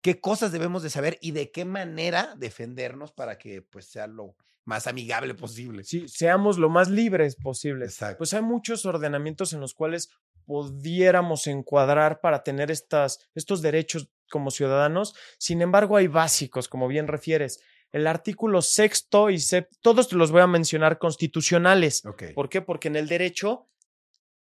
qué 0.00 0.20
cosas 0.20 0.52
debemos 0.52 0.82
de 0.82 0.90
saber 0.90 1.18
y 1.20 1.32
de 1.32 1.50
qué 1.50 1.64
manera 1.64 2.34
defendernos 2.36 3.12
para 3.12 3.38
que 3.38 3.62
pues 3.62 3.86
sea 3.86 4.06
lo 4.06 4.36
más 4.64 4.86
amigable 4.86 5.34
posible? 5.34 5.84
Sí, 5.84 6.08
seamos 6.08 6.58
lo 6.58 6.68
más 6.68 6.88
libres 6.88 7.36
posibles. 7.36 7.92
Exacto. 7.92 8.18
Pues 8.18 8.34
hay 8.34 8.42
muchos 8.42 8.84
ordenamientos 8.86 9.52
en 9.52 9.60
los 9.60 9.74
cuales 9.74 10.10
pudiéramos 10.44 11.46
encuadrar 11.46 12.20
para 12.20 12.42
tener 12.42 12.70
estas, 12.70 13.28
estos 13.34 13.60
derechos 13.62 14.10
como 14.30 14.50
ciudadanos. 14.50 15.14
Sin 15.38 15.62
embargo, 15.62 15.96
hay 15.96 16.06
básicos, 16.06 16.68
como 16.68 16.88
bien 16.88 17.06
refieres. 17.06 17.60
El 17.92 18.06
artículo 18.06 18.62
sexto 18.62 19.30
y 19.30 19.38
séptimo, 19.38 19.78
todos 19.82 20.08
te 20.08 20.16
los 20.16 20.30
voy 20.30 20.42
a 20.42 20.46
mencionar 20.46 20.98
constitucionales. 20.98 22.02
¿Por 22.34 22.48
qué? 22.48 22.60
Porque 22.62 22.88
en 22.88 22.96
el 22.96 23.08
derecho, 23.08 23.68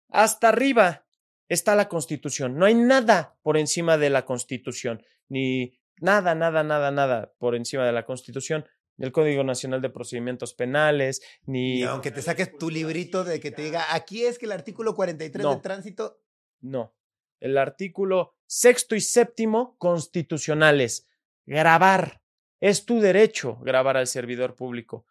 hasta 0.10 0.50
arriba 0.50 1.05
está 1.50 1.76
la 1.76 1.88
constitución. 1.88 2.58
No 2.58 2.66
hay 2.66 2.76
nada 2.76 3.38
por 3.42 3.58
encima 3.58 3.98
de 3.98 4.10
la 4.10 4.26
constitución, 4.26 5.04
ni 5.30 5.78
nada, 6.00 6.36
nada, 6.36 6.64
nada, 6.64 6.92
nada 6.92 7.34
por 7.38 7.56
encima 7.56 7.86
de 7.86 7.92
la 7.92 8.06
constitución. 8.06 8.66
Ni 8.98 9.06
el 9.06 9.12
Código 9.12 9.44
Nacional 9.44 9.82
de 9.82 9.90
Procedimientos 9.90 10.54
Penales, 10.54 11.22
ni... 11.46 11.80
Y 11.80 11.84
aunque 11.84 12.12
te 12.12 12.22
saques 12.22 12.58
tu 12.58 12.70
librito 12.70 13.26
de 13.26 13.42
que 13.42 13.52
te 13.52 13.64
diga, 13.64 13.94
aquí 13.94 14.24
es 14.24 14.40
que 14.40 14.46
el 14.46 14.54
artículo 14.54 14.96
43 14.96 15.44
No. 15.44 15.56
de 15.56 15.62
tránsito, 15.62 16.22
No. 16.62 16.96
El 17.42 17.58
artículo 17.58 18.34
sexto 18.48 18.96
y 18.96 19.02
séptimo 19.02 19.76
constitucionales. 19.78 21.08
Grabar. 21.46 22.22
Es 22.62 22.86
tu 22.86 23.02
derecho 23.02 23.58
grabar 23.62 23.98
al 23.98 24.08
servidor 24.08 24.56
público. 24.56 25.06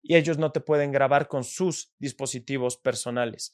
Y 0.00 0.14
ellos 0.16 0.38
no 0.38 0.52
te 0.52 0.60
pueden 0.60 0.92
grabar 0.92 1.26
con 1.26 1.42
sus 1.42 1.92
dispositivos 1.98 2.76
personales. 2.76 3.52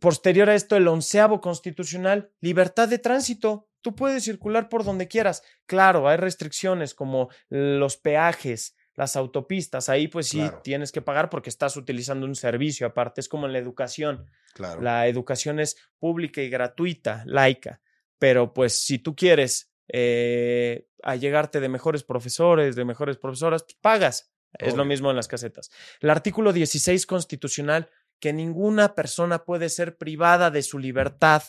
Posterior 0.00 0.48
a 0.48 0.54
esto, 0.54 0.76
el 0.76 0.88
onceavo 0.88 1.40
constitucional, 1.40 2.30
libertad 2.40 2.88
de 2.88 2.98
tránsito. 2.98 3.68
Tú 3.82 3.94
puedes 3.94 4.24
circular 4.24 4.68
por 4.68 4.84
donde 4.84 5.06
quieras. 5.08 5.42
Claro, 5.66 6.08
hay 6.08 6.16
restricciones 6.16 6.94
como 6.94 7.28
los 7.50 7.96
peajes, 7.98 8.74
las 8.94 9.16
autopistas. 9.16 9.88
Ahí 9.88 10.08
pues 10.08 10.28
sí 10.28 10.38
Claro. 10.38 10.60
tienes 10.64 10.92
que 10.92 11.02
pagar 11.02 11.28
porque 11.28 11.50
estás 11.50 11.76
utilizando 11.76 12.26
un 12.26 12.34
servicio 12.34 12.86
aparte. 12.86 13.20
Es 13.20 13.28
como 13.28 13.46
en 13.46 13.52
la 13.52 13.58
educación. 13.58 14.26
claro. 14.54 14.80
La 14.80 15.06
educación 15.06 15.60
es 15.60 15.76
pública 15.98 16.40
y 16.40 16.48
gratuita, 16.48 17.22
laica, 17.26 17.82
pero 18.18 18.54
pues 18.54 18.82
si 18.82 18.98
tú 18.98 19.14
quieres 19.14 19.70
eh, 19.88 20.88
allegarte 21.02 21.60
de 21.60 21.68
mejores 21.68 22.02
profesores, 22.02 22.74
de 22.74 22.84
mejores 22.86 23.18
profesoras, 23.18 23.66
pagas. 23.82 24.32
Es 24.58 24.74
lo 24.74 24.86
mismo 24.86 25.10
en 25.10 25.16
las 25.16 25.28
casetas. 25.28 25.70
El 26.00 26.08
artículo 26.08 26.54
16 26.54 27.04
constitucional, 27.04 27.90
que 28.20 28.32
ninguna 28.32 28.94
persona 28.94 29.44
puede 29.44 29.68
ser 29.68 29.96
privada 29.96 30.50
de 30.50 30.62
su 30.62 30.78
libertad, 30.78 31.42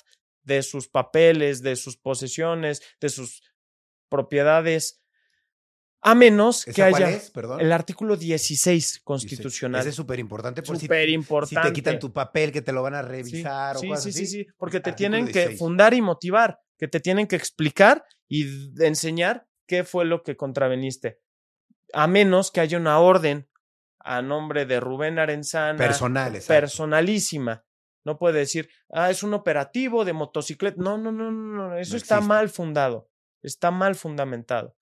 de 0.44 0.64
sus 0.64 0.88
papeles, 0.88 1.62
de 1.62 1.76
sus 1.76 1.98
posesiones, 1.98 2.82
de 3.02 3.10
sus 3.10 3.42
propiedades, 4.10 5.02
a 6.02 6.16
menos 6.16 6.64
que 6.64 6.72
¿Esa 6.72 6.90
cuál 6.90 7.04
haya 7.04 7.18
es? 7.18 7.32
El 7.60 7.72
artículo 7.72 8.16
16 8.16 8.76
Dice, 8.94 9.00
constitucional. 9.04 9.82
Ese 9.82 9.90
es 9.90 9.96
súper 9.96 10.20
importante 10.20 10.62
por 10.62 10.78
si, 10.78 10.86
Súper 10.86 11.08
si 11.08 11.14
importante. 11.14 11.68
te 11.70 11.74
quitan 11.74 12.00
tu 12.00 12.14
papel, 12.14 12.52
que 12.52 12.62
te 12.62 12.72
lo 12.72 12.84
van 12.84 12.94
a 12.96 13.02
Sí, 13.02 13.08
revisar 13.10 13.78
sí, 13.78 13.88
o 13.88 13.90
cosas 13.90 14.04
sí, 14.04 14.10
así. 14.12 14.26
sí, 14.26 14.44
sí, 14.44 14.48
porque 14.58 14.80
te 14.80 14.92
Artículo 14.92 14.96
tienen 15.12 15.26
que 15.28 15.40
16. 15.40 15.60
fundar 15.60 15.94
y 15.94 16.02
motivar, 16.02 16.60
que 16.78 16.88
te 16.88 17.00
tienen 17.00 17.28
que 17.28 17.36
explicar 17.36 18.06
y 18.30 18.46
enseñar 18.84 19.48
qué 19.66 19.84
fue 19.84 20.06
lo 20.06 20.24
que 20.24 20.38
contraveniste. 20.38 21.20
A 21.94 22.08
menos 22.08 22.52
que 22.52 22.62
haya 22.62 22.78
una 22.78 23.00
orden 23.00 23.50
a 24.00 24.22
nombre 24.22 24.66
de 24.66 24.80
Rubén 24.80 25.20
Arenzana. 25.20 25.78
Personal, 25.78 26.36
exacto. 26.36 26.62
Personalísima. 26.62 27.66
No 28.06 28.18
puede 28.18 28.40
decir, 28.40 28.70
ah, 28.90 29.10
es 29.10 29.24
un 29.24 29.34
operativo 29.34 30.06
de 30.06 30.14
motocicleta. 30.14 30.82
No, 30.82 30.98
no, 30.98 31.12
no, 31.12 31.32
no, 31.32 31.70
no. 31.70 31.78
Eso 31.78 31.94
No 31.94 31.98
está 31.98 32.22
mal 32.22 32.50
fundado. 32.50 33.10
Está 33.42 33.70
mal 33.72 33.96
fundamentado. 33.96 34.78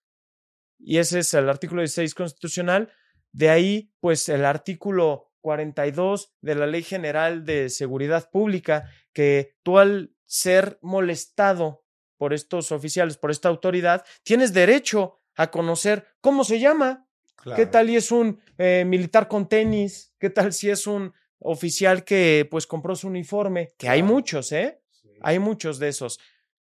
Y 0.77 0.97
ese 0.99 1.19
es 1.19 1.33
el 1.33 1.49
artículo 1.49 1.81
16 1.81 2.13
constitucional. 2.13 2.91
De 3.31 3.49
ahí, 3.49 3.91
pues, 3.99 4.29
el 4.29 4.45
artículo 4.45 5.33
42 5.41 6.35
de 6.41 6.55
la 6.55 6.67
Ley 6.67 6.83
General 6.83 7.45
de 7.45 7.69
Seguridad 7.69 8.29
Pública, 8.31 8.89
que 9.13 9.55
tú 9.63 9.79
al 9.79 10.15
ser 10.25 10.79
molestado 10.81 11.85
por 12.17 12.33
estos 12.33 12.71
oficiales, 12.71 13.17
por 13.17 13.31
esta 13.31 13.49
autoridad, 13.49 14.05
tienes 14.23 14.53
derecho 14.53 15.21
a 15.35 15.51
conocer 15.51 16.07
cómo 16.21 16.43
se 16.43 16.59
llama, 16.59 17.07
¿Qué 17.55 17.65
tal 17.65 17.89
y 17.89 17.95
es 17.95 18.11
un 18.11 18.39
eh, 18.57 18.83
militar 18.85 19.27
con 19.27 19.47
tenis? 19.47 20.13
¿Qué 20.19 20.29
tal 20.29 20.53
si 20.53 20.69
es 20.69 20.87
un 20.87 21.13
oficial 21.39 22.03
que 22.03 22.47
pues 22.49 22.65
compró 22.65 22.95
su 22.95 23.07
uniforme? 23.07 23.73
Que 23.77 23.89
hay 23.89 24.01
muchos, 24.01 24.51
¿eh? 24.51 24.81
Hay 25.21 25.39
muchos 25.39 25.79
de 25.79 25.89
esos. 25.89 26.19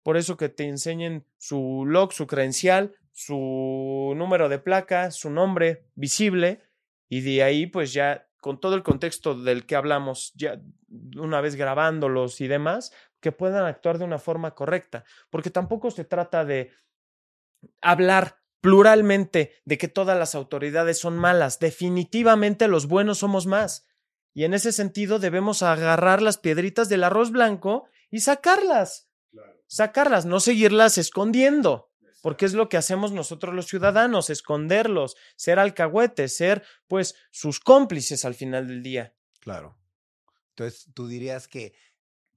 Por 0.03 0.17
eso 0.17 0.37
que 0.37 0.49
te 0.49 0.67
enseñen 0.67 1.25
su 1.37 1.85
log, 1.85 2.13
su 2.13 2.25
credencial, 2.25 2.95
su 3.11 4.13
número 4.15 4.49
de 4.49 4.59
placa, 4.59 5.11
su 5.11 5.29
nombre 5.29 5.85
visible 5.95 6.61
y 7.09 7.21
de 7.21 7.43
ahí 7.43 7.67
pues 7.67 7.93
ya 7.93 8.27
con 8.39 8.59
todo 8.59 8.75
el 8.75 8.83
contexto 8.83 9.35
del 9.35 9.65
que 9.65 9.75
hablamos, 9.75 10.33
ya 10.33 10.59
una 11.15 11.41
vez 11.41 11.55
grabándolos 11.55 12.41
y 12.41 12.47
demás, 12.47 12.91
que 13.19 13.31
puedan 13.31 13.65
actuar 13.65 13.99
de 13.99 14.05
una 14.05 14.17
forma 14.17 14.55
correcta, 14.55 15.05
porque 15.29 15.51
tampoco 15.51 15.91
se 15.91 16.05
trata 16.05 16.43
de 16.43 16.71
hablar 17.81 18.40
pluralmente 18.61 19.61
de 19.65 19.77
que 19.77 19.87
todas 19.87 20.17
las 20.17 20.35
autoridades 20.35 20.99
son 20.99 21.17
malas. 21.17 21.59
Definitivamente 21.59 22.67
los 22.67 22.87
buenos 22.87 23.17
somos 23.19 23.47
más. 23.47 23.85
Y 24.33 24.45
en 24.45 24.53
ese 24.53 24.71
sentido 24.71 25.19
debemos 25.19 25.61
agarrar 25.63 26.21
las 26.21 26.37
piedritas 26.37 26.87
del 26.87 27.03
arroz 27.03 27.31
blanco 27.31 27.85
y 28.09 28.21
sacarlas. 28.21 29.09
Sacarlas, 29.67 30.25
no 30.25 30.39
seguirlas 30.39 30.97
escondiendo. 30.97 31.89
Porque 32.21 32.45
es 32.45 32.53
lo 32.53 32.69
que 32.69 32.77
hacemos 32.77 33.11
nosotros 33.11 33.55
los 33.55 33.67
ciudadanos, 33.67 34.29
esconderlos, 34.29 35.15
ser 35.35 35.57
alcahuetes, 35.57 36.35
ser 36.35 36.63
pues 36.87 37.15
sus 37.31 37.59
cómplices 37.59 38.25
al 38.25 38.35
final 38.35 38.67
del 38.67 38.83
día. 38.83 39.15
Claro. 39.39 39.79
Entonces, 40.49 40.87
tú 40.93 41.07
dirías 41.07 41.47
que 41.47 41.73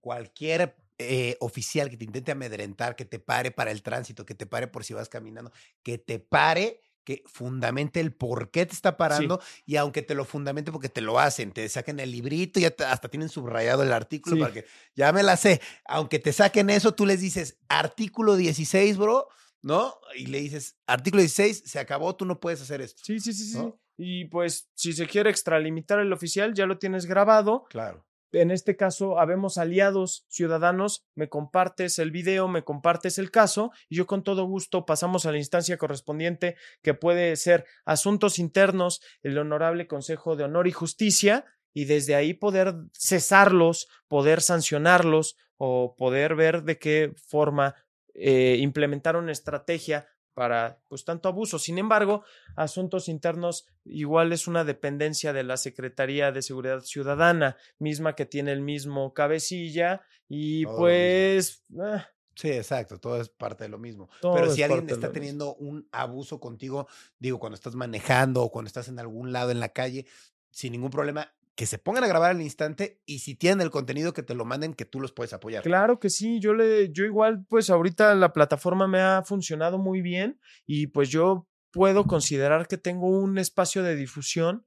cualquier 0.01 0.77
eh, 0.99 1.36
oficial 1.40 1.90
que 1.90 1.97
te 1.97 2.05
intente 2.05 2.32
amedrentar, 2.32 2.95
que 2.97 3.05
te 3.05 3.18
pare 3.18 3.51
para 3.51 3.70
el 3.70 3.82
tránsito, 3.82 4.24
que 4.24 4.34
te 4.34 4.47
pare 4.47 4.68
por 4.68 4.84
si 4.84 4.95
vas 4.95 5.09
caminando, 5.09 5.51
que 5.82 5.99
te 5.99 6.18
pare, 6.20 6.80
que 7.03 7.22
fundamente 7.26 8.01
el 8.01 8.14
por 8.14 8.51
qué 8.51 8.64
te 8.64 8.72
está 8.72 8.97
parando 8.97 9.38
y 9.66 9.76
aunque 9.76 10.01
te 10.01 10.14
lo 10.14 10.24
fundamente 10.24 10.72
porque 10.72 10.88
te 10.88 11.03
lo 11.03 11.18
hacen, 11.18 11.53
te 11.53 11.68
saquen 11.68 12.01
el 12.01 12.11
librito 12.12 12.61
y 12.61 12.64
hasta 12.64 13.09
tienen 13.11 13.28
subrayado 13.28 13.82
el 13.82 13.92
artículo 13.92 14.36
Sí. 14.36 14.40
para 14.42 14.55
que 14.55 14.64
ya 14.95 15.12
me 15.12 15.22
la 15.22 15.36
sé. 15.36 15.61
Aunque 15.86 16.18
te 16.18 16.32
saquen 16.32 16.70
eso, 16.70 16.95
tú 16.95 17.05
les 17.05 17.20
dices 17.20 17.59
artículo 17.68 18.36
16, 18.36 18.97
bro, 18.97 19.28
¿no? 19.61 19.95
Y 20.16 20.26
le 20.26 20.40
dices 20.40 20.78
artículo 20.86 21.20
16, 21.20 21.64
se 21.66 21.78
acabó, 21.78 22.16
tú 22.16 22.24
no 22.24 22.40
puedes 22.40 22.62
hacer 22.62 22.80
esto. 22.80 23.03
Sí, 23.05 23.20
sí, 23.20 23.34
sí, 23.34 23.53
sí. 23.53 23.59
Y 23.99 24.24
pues 24.26 24.70
si 24.74 24.92
se 24.95 25.07
quiere 25.07 25.28
extralimitar 25.28 25.99
el 26.01 26.12
oficial, 26.12 26.55
ya 26.55 26.64
lo 26.66 26.78
tienes 26.78 27.05
grabado, 27.07 27.64
Claro. 27.68 28.07
En 28.35 28.51
este 28.51 28.76
caso, 28.76 29.18
habemos 29.18 29.59
aliados 29.59 30.26
ciudadanos, 30.28 31.05
me 31.14 31.28
compartes 31.28 31.99
el 31.99 32.11
video, 32.11 32.49
me 32.49 32.64
compartes 32.64 33.18
el 33.18 33.30
caso 33.30 33.72
y 33.89 33.97
yo 33.97 34.07
con 34.07 34.22
todo 34.22 34.45
gusto 34.45 34.87
pasamos 34.87 35.26
a 35.26 35.32
la 35.32 35.39
instancia 35.39 35.78
correspondiente 35.78 36.57
que 36.82 36.95
puede 36.95 37.37
ser 37.37 37.64
asuntos 37.85 38.39
internos, 38.39 39.01
el 39.22 39.39
honorable 39.39 39.87
Consejo 39.87 40.37
de 40.37 40.45
Honor 40.45 40.66
y 40.66 40.72
Justicia 40.72 41.45
y 41.72 41.87
desde 41.87 42.14
ahí 42.14 42.35
poder 42.35 42.74
cesarlos, 42.93 43.89
poder 44.09 44.41
sancionarlos 44.41 45.37
o 45.57 45.95
poder 45.97 46.35
ver 46.35 46.62
de 46.62 46.78
qué 46.78 47.12
forma 47.26 47.74
eh, 48.14 48.59
implementar 48.61 49.16
una 49.16 49.32
estrategia 49.32 50.07
para 50.35 50.80
pues 50.89 51.05
tanto 51.05 51.28
abuso. 51.28 51.59
Sin 51.59 51.78
embargo, 51.78 52.24
asuntos 52.57 53.09
internos 53.09 53.66
igual 53.85 54.32
es 54.32 54.47
una 54.47 54.64
dependencia 54.64 55.32
de 55.32 55.45
la 55.45 55.57
Secretaría 55.57 56.32
de 56.32 56.43
Seguridad 56.43 56.80
Ciudadana, 56.80 57.57
misma 57.78 58.14
que 58.14 58.26
tiene 58.26 58.53
el 58.53 58.61
mismo 58.61 59.14
cabecilla 59.14 60.03
y 60.28 60.64
Todo 60.64 60.76
pues 60.76 61.62
ah, 61.80 62.09
Sí, 62.37 62.51
exacto, 62.51 62.99
todo 62.99 63.20
es 63.20 63.28
parte 63.28 63.64
de 63.64 63.70
lo 63.70 63.78
mismo. 63.78 64.11
Todo 64.20 64.35
Pero 64.35 64.47
es 64.49 64.55
si 64.55 64.62
alguien 64.62 64.89
está 64.91 65.07
mismo. 65.07 65.12
teniendo 65.12 65.55
un 65.55 65.89
abuso 65.93 66.41
contigo, 66.41 66.89
digo, 67.18 67.39
cuando 67.39 67.55
estás 67.55 67.76
manejando 67.76 68.43
o 68.43 68.51
cuando 68.51 68.66
estás 68.66 68.89
en 68.89 68.99
algún 68.99 69.32
lado 69.32 69.53
en 69.53 69.61
la 69.61 69.68
calle, 69.68 70.07
sin 70.51 70.72
ningún 70.72 70.91
problema 70.91 71.32
que 71.55 71.66
se 71.66 71.78
pongan 71.78 72.02
a 72.05 72.09
grabar 72.09 72.30
al 72.32 72.42
instante 72.42 73.00
y 73.07 73.20
si 73.20 73.34
tienen 73.36 73.61
el 73.61 73.70
contenido 73.70 74.12
que 74.12 74.22
te 74.24 74.34
lo 74.34 74.44
manden, 74.44 74.74
que 74.74 74.84
tú 74.84 75.00
los 75.00 75.12
puedes 75.12 75.32
apoyar. 75.32 75.62
Claro 75.62 76.00
que 76.00 76.11
sí, 76.11 76.40
yo 76.40 76.52
le, 76.55 76.90
yo 76.92 77.05
igual, 77.05 77.44
pues 77.48 77.70
ahorita 77.70 78.14
la 78.16 78.32
plataforma 78.32 78.88
me 78.88 79.00
ha 79.00 79.22
funcionado 79.24 79.78
muy 79.78 80.00
bien 80.02 80.40
y 80.66 80.88
pues 80.88 81.11
yo 81.11 81.46
puedo 81.70 82.05
considerar 82.05 82.66
que 82.66 82.76
tengo 82.78 83.09
un 83.09 83.38
espacio 83.38 83.82
de 83.82 83.94
difusión 83.96 84.66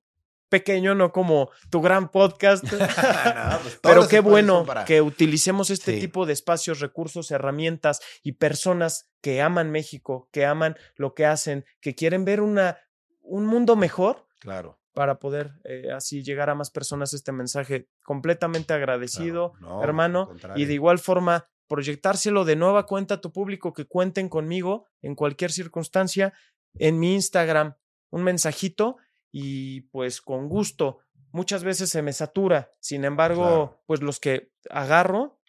pequeño, 0.50 0.96
no 0.96 1.12
como 1.12 1.50
tu 1.70 1.82
gran 1.82 2.10
podcast. 2.10 2.64
No, 2.72 3.60
pues, 3.62 3.80
Pero 3.82 4.08
qué 4.08 4.22
bueno 4.22 4.66
para- 4.66 4.86
que 4.86 5.02
utilicemos 5.02 5.70
este 5.70 5.96
Sí. 5.96 6.00
tipo 6.00 6.26
de 6.26 6.32
espacios, 6.34 6.80
recursos, 6.80 7.32
herramientas 7.32 8.00
y 8.24 8.34
personas 8.34 9.10
que 9.22 9.42
aman 9.42 9.72
México, 9.72 10.30
que 10.32 10.46
aman 10.46 10.78
lo 10.96 11.14
que 11.14 11.26
hacen, 11.26 11.66
que 11.82 11.96
quieren 11.96 12.24
ver 12.24 12.40
una, 12.40 12.78
un 13.22 13.46
mundo 13.46 13.76
mejor 13.76 14.26
Claro. 14.40 14.77
Para 14.98 15.20
poder 15.20 15.52
eh, 15.64 15.92
así 15.96 16.24
llegar 16.24 16.50
a 16.50 16.56
más 16.56 16.72
personas 16.72 17.14
este 17.14 17.32
mensaje. 17.32 17.88
Completamente 18.04 18.74
agradecido, 18.74 19.52
claro. 19.54 19.76
No, 19.76 19.84
hermano, 19.84 20.32
y 20.56 20.66
de 20.66 20.74
igual 20.74 20.98
forma 20.98 21.48
proyectárselo 21.68 22.46
de 22.46 22.56
nueva 22.56 22.88
cuenta 22.88 23.14
a 23.16 23.22
tu 23.22 23.32
público, 23.32 23.74
que 23.74 23.86
cuenten 23.86 24.28
conmigo 24.28 24.88
en 25.04 25.14
cualquier 25.14 25.52
circunstancia, 25.52 26.34
en 26.80 26.98
mi 26.98 27.14
Instagram, 27.14 27.76
un 28.10 28.24
mensajito 28.24 28.98
y 29.32 29.82
pues 29.92 30.20
con 30.20 30.50
gusto. 30.50 30.98
Muchas 31.32 31.64
veces 31.64 31.92
se 31.92 32.02
me 32.02 32.12
satura, 32.12 32.72
sin 32.80 33.06
embargo, 33.06 33.44
Claro. 33.44 33.84
pues 33.86 34.02
los 34.02 34.20
que 34.20 34.52
agarro, 34.72 35.40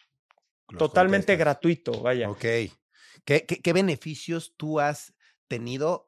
Los 0.67 0.77
totalmente 0.77 1.33
contestas. 1.33 1.39
gratuito, 1.39 2.01
vaya. 2.03 2.29
Ok. 2.29 2.41
¿Qué, 3.25 3.45
qué, 3.47 3.61
qué 3.63 3.73
beneficios 3.73 4.53
tú 4.57 4.79
has 4.79 5.15
tenido 5.47 6.07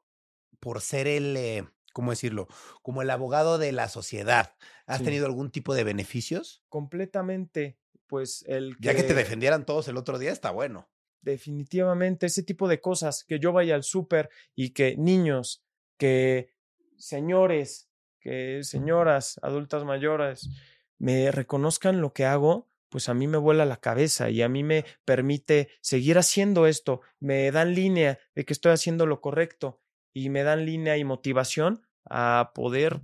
por 0.60 0.80
ser 0.80 1.08
el, 1.08 1.36
eh, 1.36 1.64
¿cómo 1.92 2.10
decirlo? 2.10 2.48
Como 2.82 3.02
el 3.02 3.10
abogado 3.10 3.58
de 3.58 3.72
la 3.72 3.88
sociedad. 3.88 4.54
¿Has 4.86 4.98
Sí. 4.98 5.04
tenido 5.04 5.26
algún 5.26 5.50
tipo 5.50 5.74
de 5.74 5.84
beneficios? 5.84 6.62
Completamente, 6.68 7.78
pues 8.06 8.44
el 8.48 8.76
Ya 8.80 8.94
que 8.94 9.02
te 9.02 9.14
defendieran 9.14 9.64
todos 9.66 9.88
el 9.88 9.96
otro 9.96 10.18
día, 10.18 10.32
está 10.32 10.50
bueno. 10.50 10.88
definitivamente 11.20 12.26
ese 12.26 12.42
tipo 12.42 12.68
de 12.68 12.80
cosas, 12.80 13.24
que 13.24 13.38
yo 13.38 13.52
vaya 13.52 13.74
al 13.74 13.84
súper 13.84 14.28
y 14.54 14.70
que 14.70 14.96
niños, 14.96 15.64
que 15.96 16.50
señores, 16.96 17.88
que 18.20 18.64
señoras, 18.64 19.38
adultas 19.42 19.84
mayores, 19.84 20.50
me 20.98 21.30
reconozcan 21.30 22.00
lo 22.00 22.12
que 22.12 22.24
hago, 22.24 22.70
pues 22.88 23.08
a 23.08 23.14
mí 23.14 23.26
me 23.26 23.38
vuela 23.38 23.64
la 23.64 23.78
cabeza 23.78 24.30
y 24.30 24.42
a 24.42 24.48
mí 24.48 24.62
me 24.64 24.84
permite 25.04 25.70
seguir 25.80 26.18
haciendo 26.18 26.66
esto, 26.66 27.00
me 27.20 27.50
dan 27.50 27.74
línea 27.74 28.18
de 28.34 28.44
que 28.44 28.52
estoy 28.52 28.72
haciendo 28.72 29.06
lo 29.06 29.20
correcto 29.20 29.81
y 30.12 30.28
me 30.30 30.42
dan 30.42 30.66
línea 30.66 30.96
y 30.96 31.04
motivación 31.04 31.82
a 32.04 32.52
poder 32.54 33.00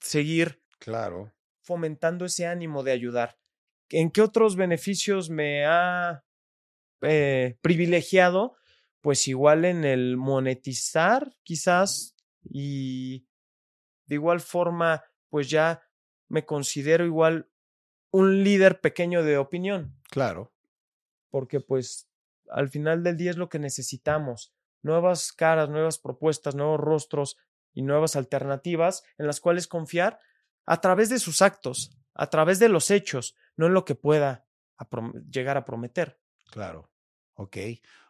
seguir 0.00 0.62
Claro. 0.78 1.32
fomentando 1.62 2.24
ese 2.24 2.46
ánimo 2.46 2.82
de 2.82 2.92
ayudar. 2.92 3.38
¿En 3.90 4.10
qué 4.10 4.22
otros 4.22 4.56
beneficios 4.56 5.30
me 5.30 5.66
ha 5.66 6.24
eh, 7.02 7.58
privilegiado? 7.62 8.56
Pues 9.00 9.26
igual 9.28 9.64
en 9.64 9.84
el 9.84 10.16
monetizar, 10.16 11.34
quizás, 11.42 12.14
y 12.44 13.26
de 14.06 14.14
igual 14.16 14.40
forma, 14.40 15.02
pues 15.28 15.48
ya 15.48 15.82
me 16.28 16.44
considero 16.44 17.04
igual 17.06 17.50
un 18.10 18.42
líder 18.44 18.80
pequeño 18.80 19.22
de 19.22 19.38
opinión, 19.38 19.96
Claro. 20.10 20.52
porque 21.30 21.60
pues 21.60 22.08
al 22.50 22.68
final 22.68 23.02
del 23.04 23.16
día 23.16 23.30
es 23.30 23.36
lo 23.36 23.48
que 23.48 23.58
necesitamos, 23.58 24.52
nuevas 24.82 25.32
caras, 25.32 25.68
nuevas 25.68 25.98
propuestas, 25.98 26.54
nuevos 26.54 26.80
rostros 26.80 27.36
y 27.72 27.82
nuevas 27.82 28.16
alternativas 28.16 29.04
en 29.18 29.26
las 29.26 29.40
cuales 29.40 29.68
confiar 29.68 30.20
a 30.66 30.80
través 30.80 31.08
de 31.08 31.18
sus 31.18 31.42
actos, 31.42 31.96
a 32.14 32.28
través 32.28 32.58
de 32.58 32.68
los 32.68 32.90
hechos, 32.90 33.36
no 33.56 33.66
en 33.66 33.74
lo 33.74 33.84
que 33.84 33.94
pueda 33.94 34.46
llegar 35.30 35.56
a 35.56 35.64
prometer. 35.64 36.20
Claro. 36.50 36.90
Ok. 37.34 37.56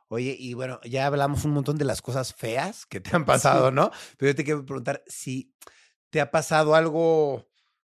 Oye, 0.09 0.37
y 0.39 0.55
bueno, 0.55 0.81
ya 0.83 1.07
hablamos 1.07 1.45
un 1.45 1.53
montón 1.53 1.79
de 1.79 1.85
las 1.85 2.03
cosas 2.03 2.35
feas 2.35 2.87
que 2.87 3.01
te 3.01 3.15
han 3.15 3.25
pasado, 3.27 3.71
¿no? 3.71 3.91
Pero 4.17 4.33
yo 4.33 4.37
te 4.37 4.45
quiero 4.45 4.65
preguntar 4.65 5.03
si 5.07 5.55
te 6.11 6.21
ha 6.21 6.31
pasado 6.31 6.75
algo 6.75 7.50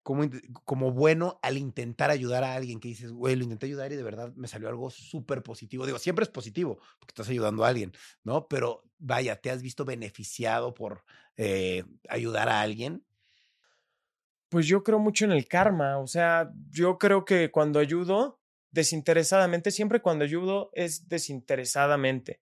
como, 0.03 0.29
como 0.65 0.91
bueno 0.91 1.39
al 1.41 1.57
intentar 1.57 2.11
ayudar 2.11 2.43
a 2.43 2.53
alguien 2.53 2.79
que 2.79 2.89
dices, 2.89 3.11
güey, 3.11 3.35
lo 3.35 3.43
intenté 3.43 3.65
ayudar 3.65 3.91
y 3.91 3.95
de 3.95 4.03
verdad 4.03 4.33
me 4.35 4.47
salió 4.47 4.67
algo 4.67 4.89
súper 4.89 5.41
positivo. 5.41 5.85
Digo, 5.85 5.97
siempre 5.97 6.23
es 6.23 6.29
positivo 6.29 6.77
porque 6.99 7.11
estás 7.11 7.29
ayudando 7.29 7.63
a 7.63 7.69
alguien, 7.69 7.93
¿no? 8.23 8.47
Pero 8.47 8.83
vaya, 8.99 9.37
¿te 9.37 9.49
has 9.49 9.61
visto 9.61 9.85
beneficiado 9.85 10.73
por 10.73 11.03
eh, 11.37 11.85
ayudar 12.09 12.49
a 12.49 12.61
alguien? 12.61 13.05
Pues 14.49 14.67
yo 14.67 14.83
creo 14.83 14.99
mucho 14.99 15.25
en 15.25 15.31
el 15.31 15.47
karma, 15.47 15.97
o 15.97 16.05
sea, 16.05 16.51
yo 16.69 16.99
creo 16.99 17.25
que 17.25 17.49
cuando 17.49 17.79
ayudo 17.79 18.39
desinteresadamente, 18.71 19.71
siempre 19.71 20.01
cuando 20.01 20.25
ayudo 20.25 20.69
es 20.73 21.07
desinteresadamente. 21.07 22.41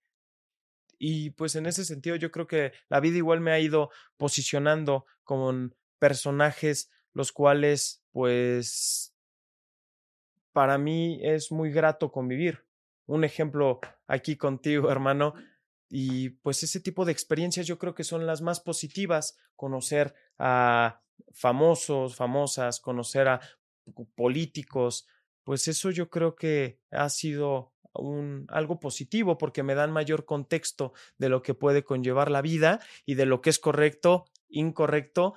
Y 0.97 1.31
pues 1.31 1.55
en 1.55 1.65
ese 1.65 1.85
sentido 1.85 2.15
yo 2.15 2.31
creo 2.31 2.47
que 2.47 2.73
la 2.89 2.99
vida 2.99 3.17
igual 3.17 3.39
me 3.39 3.51
ha 3.51 3.59
ido 3.59 3.91
posicionando 4.17 5.05
con 5.23 5.75
personajes 5.99 6.91
los 7.13 7.31
cuales 7.31 8.03
pues 8.11 9.13
para 10.51 10.77
mí 10.77 11.19
es 11.21 11.51
muy 11.51 11.71
grato 11.71 12.11
convivir. 12.11 12.65
Un 13.05 13.23
ejemplo 13.23 13.79
aquí 14.07 14.35
contigo, 14.35 14.89
hermano, 14.91 15.33
y 15.89 16.29
pues 16.29 16.63
ese 16.63 16.79
tipo 16.79 17.03
de 17.03 17.11
experiencias 17.11 17.67
yo 17.67 17.77
creo 17.77 17.93
que 17.93 18.05
son 18.05 18.25
las 18.25 18.41
más 18.41 18.61
positivas, 18.61 19.37
conocer 19.55 20.13
a 20.37 21.01
famosos, 21.33 22.15
famosas, 22.15 22.79
conocer 22.79 23.27
a 23.27 23.41
políticos, 24.15 25.07
pues 25.43 25.67
eso 25.67 25.91
yo 25.91 26.09
creo 26.09 26.35
que 26.35 26.79
ha 26.91 27.09
sido 27.09 27.73
un, 27.93 28.45
algo 28.49 28.79
positivo 28.79 29.37
porque 29.37 29.63
me 29.63 29.75
dan 29.75 29.91
mayor 29.91 30.25
contexto 30.25 30.93
de 31.17 31.29
lo 31.29 31.41
que 31.41 31.53
puede 31.53 31.83
conllevar 31.83 32.31
la 32.31 32.41
vida 32.41 32.79
y 33.05 33.15
de 33.15 33.25
lo 33.25 33.41
que 33.41 33.49
es 33.49 33.59
correcto, 33.59 34.25
incorrecto, 34.47 35.33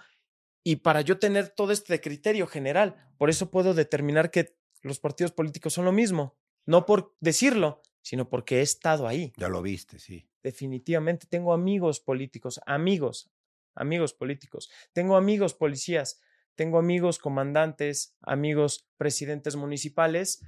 y 0.64 0.76
para 0.76 1.02
yo 1.02 1.18
tener 1.18 1.50
todo 1.50 1.72
este 1.72 2.00
criterio 2.00 2.46
general. 2.46 2.96
Por 3.18 3.30
eso 3.30 3.50
puedo 3.50 3.74
determinar 3.74 4.30
que 4.30 4.56
los 4.82 4.98
partidos 4.98 5.30
políticos 5.30 5.74
son 5.74 5.84
lo 5.84 5.92
mismo, 5.92 6.36
no 6.66 6.86
por 6.86 7.14
decirlo, 7.20 7.82
sino 8.02 8.28
porque 8.28 8.58
he 8.58 8.62
estado 8.62 9.06
ahí. 9.06 9.32
Ya 9.36 9.48
lo 9.48 9.62
viste, 9.62 9.98
sí. 9.98 10.28
Definitivamente 10.42 11.26
tengo 11.26 11.52
amigos 11.52 12.00
políticos, 12.00 12.60
amigos, 12.66 13.30
amigos 13.74 14.14
políticos. 14.14 14.70
Tengo 14.92 15.16
amigos 15.16 15.54
policías, 15.54 16.20
tengo 16.54 16.78
amigos 16.78 17.18
comandantes, 17.18 18.16
amigos 18.22 18.88
presidentes 18.96 19.56
municipales, 19.56 20.44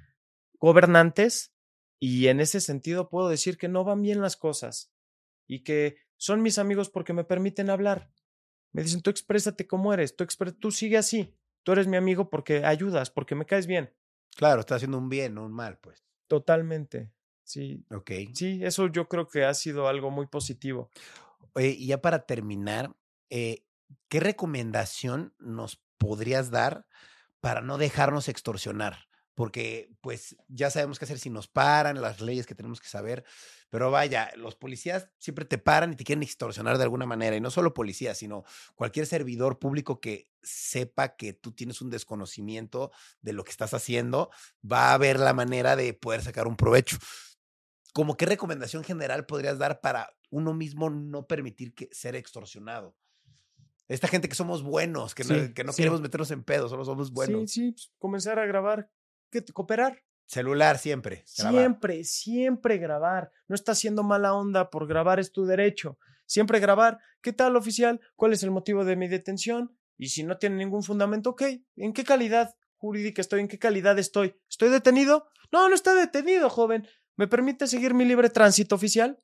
gobernantes, 0.58 1.54
y 1.98 2.28
en 2.28 2.40
ese 2.40 2.60
sentido 2.60 3.08
puedo 3.08 3.28
decir 3.28 3.56
que 3.56 3.68
no 3.68 3.84
van 3.84 4.02
bien 4.02 4.20
las 4.20 4.36
cosas 4.36 4.92
y 5.46 5.62
que 5.62 5.96
son 6.16 6.42
mis 6.42 6.58
amigos 6.58 6.90
porque 6.90 7.12
me 7.12 7.24
permiten 7.24 7.70
hablar. 7.70 8.10
Me 8.76 8.82
dicen, 8.82 9.00
tú 9.00 9.10
exprésate 9.10 9.66
como 9.66 9.92
eres, 9.92 10.14
tú, 10.16 10.22
expre- 10.24 10.54
tú 10.58 10.70
sigue 10.70 10.98
así, 10.98 11.34
tú 11.62 11.72
eres 11.72 11.86
mi 11.86 11.96
amigo 11.96 12.28
porque 12.28 12.64
ayudas, 12.64 13.10
porque 13.10 13.34
me 13.34 13.46
caes 13.46 13.66
bien. 13.66 13.92
Claro, 14.36 14.60
estás 14.60 14.76
haciendo 14.76 14.98
un 14.98 15.08
bien, 15.08 15.34
no 15.34 15.46
un 15.46 15.52
mal, 15.52 15.78
pues. 15.78 16.04
Totalmente. 16.28 17.10
Sí, 17.42 17.84
Ok. 17.90 18.10
sí, 18.34 18.60
eso 18.64 18.88
yo 18.88 19.08
creo 19.08 19.28
que 19.28 19.44
ha 19.44 19.54
sido 19.54 19.88
algo 19.88 20.10
muy 20.10 20.26
positivo. 20.26 20.90
Oye, 21.54 21.68
y 21.78 21.86
ya 21.86 22.02
para 22.02 22.26
terminar, 22.26 22.94
eh, 23.30 23.64
¿qué 24.08 24.20
recomendación 24.20 25.34
nos 25.38 25.82
podrías 25.96 26.50
dar 26.50 26.86
para 27.40 27.62
no 27.62 27.78
dejarnos 27.78 28.28
extorsionar? 28.28 29.06
Porque, 29.34 29.90
pues, 30.02 30.36
ya 30.48 30.70
sabemos 30.70 30.98
qué 30.98 31.04
hacer 31.06 31.18
si 31.18 31.30
nos 31.30 31.48
paran, 31.48 32.00
las 32.02 32.20
leyes 32.20 32.46
que 32.46 32.54
tenemos 32.54 32.80
que 32.80 32.88
saber, 32.88 33.24
pero 33.70 33.90
vaya, 33.90 34.30
los 34.36 34.54
policías 34.54 35.08
siempre 35.18 35.44
te 35.44 35.58
paran 35.58 35.92
y 35.92 35.96
te 35.96 36.04
quieren 36.04 36.22
extorsionar 36.22 36.78
de 36.78 36.84
alguna 36.84 37.06
manera, 37.06 37.36
y 37.36 37.40
no 37.40 37.50
solo 37.50 37.74
policías, 37.74 38.18
sino 38.18 38.44
cualquier 38.74 39.06
servidor 39.06 39.58
público 39.58 40.00
que 40.00 40.30
sepa 40.42 41.16
que 41.16 41.32
tú 41.32 41.52
tienes 41.52 41.80
un 41.80 41.90
desconocimiento 41.90 42.92
de 43.20 43.32
lo 43.32 43.44
que 43.44 43.50
estás 43.50 43.74
haciendo, 43.74 44.30
va 44.64 44.94
a 44.94 44.98
ver 44.98 45.18
la 45.18 45.34
manera 45.34 45.76
de 45.76 45.92
poder 45.94 46.22
sacar 46.22 46.46
un 46.46 46.56
provecho. 46.56 46.96
¿Cómo 47.92 48.16
qué 48.16 48.26
recomendación 48.26 48.84
general 48.84 49.26
podrías 49.26 49.58
dar 49.58 49.80
para 49.80 50.16
uno 50.30 50.54
mismo 50.54 50.90
no 50.90 51.26
permitir 51.26 51.74
que 51.74 51.88
ser 51.92 52.14
extorsionado? 52.14 52.94
Esta 53.88 54.08
gente 54.08 54.28
que 54.28 54.34
somos 54.34 54.62
buenos, 54.62 55.14
que 55.14 55.24
no, 55.24 55.34
Sí, 55.34 55.54
que 55.54 55.64
no 55.64 55.72
sí. 55.72 55.78
queremos 55.78 56.00
meternos 56.00 56.30
en 56.30 56.42
pedos, 56.42 56.70
solo 56.70 56.84
somos 56.84 57.12
buenos. 57.12 57.50
Sí, 57.50 57.66
sí, 57.66 57.72
pues, 57.72 57.92
comenzar 57.98 58.38
a 58.38 58.46
grabar, 58.46 58.90
que 59.30 59.44
cooperar. 59.44 60.02
Celular 60.26 60.78
siempre. 60.78 61.22
Siempre, 61.24 62.04
siempre 62.04 62.78
grabar. 62.78 63.30
No 63.48 63.54
está 63.54 63.72
haciendo 63.72 64.02
mala 64.02 64.34
onda 64.34 64.70
por 64.70 64.86
grabar, 64.86 65.20
es 65.20 65.32
tu 65.32 65.46
derecho. 65.46 65.98
Siempre 66.26 66.58
grabar. 66.58 66.98
¿Qué 67.22 67.32
tal, 67.32 67.56
oficial? 67.56 68.00
¿Cuál 68.16 68.32
es 68.32 68.42
el 68.42 68.50
motivo 68.50 68.84
de 68.84 68.96
mi 68.96 69.08
detención? 69.08 69.76
Y 69.96 70.08
si 70.08 70.24
no 70.24 70.36
tiene 70.38 70.56
ningún 70.56 70.82
fundamento, 70.82 71.30
ok. 71.30 71.42
¿En 71.76 71.92
qué 71.92 72.04
calidad 72.04 72.54
jurídica 72.76 73.20
estoy? 73.20 73.40
¿En 73.40 73.48
qué 73.48 73.58
calidad 73.58 73.98
estoy? 73.98 74.34
¿Estoy 74.50 74.70
detenido? 74.70 75.28
No, 75.52 75.68
no 75.68 75.74
está 75.74 75.94
detenido, 75.94 76.50
joven. 76.50 76.86
¿Me 77.16 77.28
permite 77.28 77.66
seguir 77.66 77.94
mi 77.94 78.04
libre 78.04 78.28
tránsito 78.28 78.74
oficial? 78.74 79.18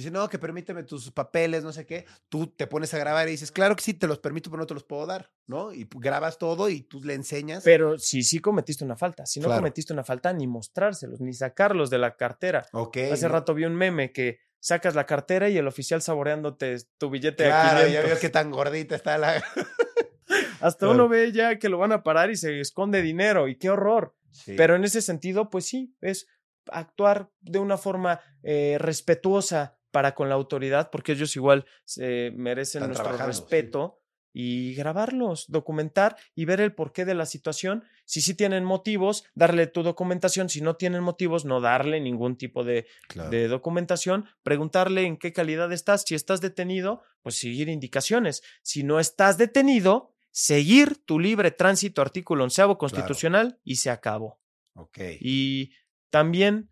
Dice, 0.00 0.10
no, 0.10 0.28
que 0.28 0.38
permíteme 0.38 0.82
tus 0.82 1.10
papeles, 1.12 1.62
no 1.64 1.72
sé 1.72 1.86
qué, 1.86 2.06
tú 2.28 2.46
te 2.48 2.66
pones 2.66 2.92
a 2.94 2.98
grabar 2.98 3.28
y 3.28 3.32
dices, 3.32 3.52
claro 3.52 3.76
que 3.76 3.82
sí, 3.82 3.94
te 3.94 4.06
los 4.06 4.18
permito, 4.18 4.50
pero 4.50 4.60
no 4.60 4.66
te 4.66 4.74
los 4.74 4.84
puedo 4.84 5.06
dar, 5.06 5.30
¿no? 5.46 5.72
Y 5.72 5.88
grabas 5.96 6.38
todo 6.38 6.68
y 6.68 6.82
tú 6.82 7.02
le 7.02 7.14
enseñas. 7.14 7.62
Pero 7.64 7.98
si 7.98 8.22
sí 8.22 8.38
cometiste 8.40 8.84
una 8.84 8.96
falta, 8.96 9.26
si 9.26 9.40
no 9.40 9.46
Claro. 9.46 9.60
cometiste 9.60 9.92
una 9.92 10.04
falta, 10.04 10.32
ni 10.32 10.46
mostrárselos, 10.46 11.20
ni 11.20 11.32
sacarlos 11.34 11.90
de 11.90 11.98
la 11.98 12.16
cartera. 12.16 12.66
ok. 12.72 12.96
Hace 13.12 13.26
¿no? 13.26 13.32
rato 13.34 13.54
vi 13.54 13.64
un 13.64 13.74
meme 13.74 14.12
que 14.12 14.38
sacas 14.60 14.94
la 14.94 15.06
cartera 15.06 15.48
y 15.48 15.56
el 15.56 15.68
oficial 15.68 16.02
saboreándote 16.02 16.76
tu 16.98 17.10
billete 17.10 17.44
Claro, 17.44 17.78
de 17.80 17.92
ya 17.92 18.00
500. 18.00 18.04
vio 18.10 18.20
qué 18.20 18.28
tan 18.30 18.50
gordita 18.50 18.94
está 18.96 19.16
la... 19.18 19.42
Hasta 20.60 20.80
Claro. 20.86 20.94
uno 20.94 21.08
ve 21.08 21.32
ya 21.32 21.58
que 21.58 21.68
lo 21.68 21.78
van 21.78 21.92
a 21.92 22.02
parar 22.02 22.30
y 22.30 22.36
se 22.36 22.60
esconde 22.60 23.00
dinero 23.02 23.48
y 23.48 23.56
qué 23.56 23.70
horror. 23.70 24.14
Sí. 24.32 24.54
Pero 24.56 24.74
en 24.76 24.84
ese 24.84 25.00
sentido, 25.02 25.48
pues 25.50 25.66
sí, 25.66 25.94
es 26.00 26.26
actuar 26.70 27.30
de 27.40 27.58
una 27.60 27.78
forma 27.78 28.20
eh, 28.42 28.76
respetuosa 28.78 29.77
para 29.90 30.14
con 30.14 30.28
la 30.28 30.34
autoridad, 30.34 30.90
porque 30.90 31.12
ellos 31.12 31.34
igual 31.36 31.64
se 31.84 32.32
merecen 32.36 32.82
Están 32.82 32.90
nuestro 33.06 33.16
sí. 33.18 33.24
respeto 33.24 34.00
y 34.32 34.74
grabarlos, 34.74 35.46
documentar 35.48 36.16
y 36.34 36.44
ver 36.44 36.60
el 36.60 36.74
porqué 36.74 37.04
de 37.04 37.14
la 37.14 37.26
situación. 37.26 37.84
Si 38.04 38.20
sí 38.20 38.34
tienen 38.34 38.62
motivos, 38.64 39.24
darle 39.34 39.66
tu 39.66 39.82
documentación. 39.82 40.48
Si 40.48 40.60
no 40.60 40.76
tienen 40.76 41.02
motivos, 41.02 41.44
no 41.44 41.60
darle 41.60 42.00
ningún 42.00 42.36
tipo 42.36 42.62
de, 42.62 42.86
Claro. 43.08 43.30
de 43.30 43.48
documentación, 43.48 44.26
preguntarle 44.42 45.06
en 45.06 45.16
qué 45.16 45.32
calidad 45.32 45.72
estás. 45.72 46.04
Si 46.06 46.14
estás 46.14 46.40
detenido, 46.40 47.02
pues 47.22 47.36
seguir 47.36 47.68
indicaciones. 47.68 48.42
Si 48.62 48.84
no 48.84 49.00
estás 49.00 49.38
detenido, 49.38 50.14
seguir 50.30 50.98
tu 51.04 51.18
libre 51.18 51.50
tránsito, 51.50 52.02
artículo 52.02 52.44
onceavo 52.44 52.78
constitucional, 52.78 53.58
y 53.64 53.76
se 53.76 53.90
acabó. 53.90 54.38
Ok. 54.74 54.98
Y 55.20 55.72
también, 56.10 56.70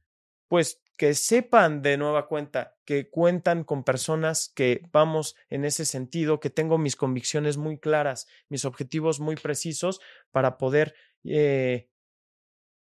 pues, 0.49 0.81
que 0.97 1.15
sepan 1.15 1.83
de 1.83 1.97
nueva 1.97 2.27
cuenta 2.27 2.77
que 2.85 3.11
cuentan 3.11 3.65
con 3.65 3.85
personas 3.85 4.51
que 4.55 4.83
vamos 4.93 5.37
en 5.51 5.65
ese 5.65 5.85
sentido, 5.85 6.41
que 6.41 6.51
tengo 6.51 6.79
mis 6.79 6.97
convicciones 6.97 7.57
muy 7.57 7.79
claras, 7.79 8.27
mis 8.49 8.65
objetivos 8.65 9.21
muy 9.21 9.37
precisos 9.37 10.01
para 10.31 10.57
poder 10.57 10.95
eh, 11.25 11.91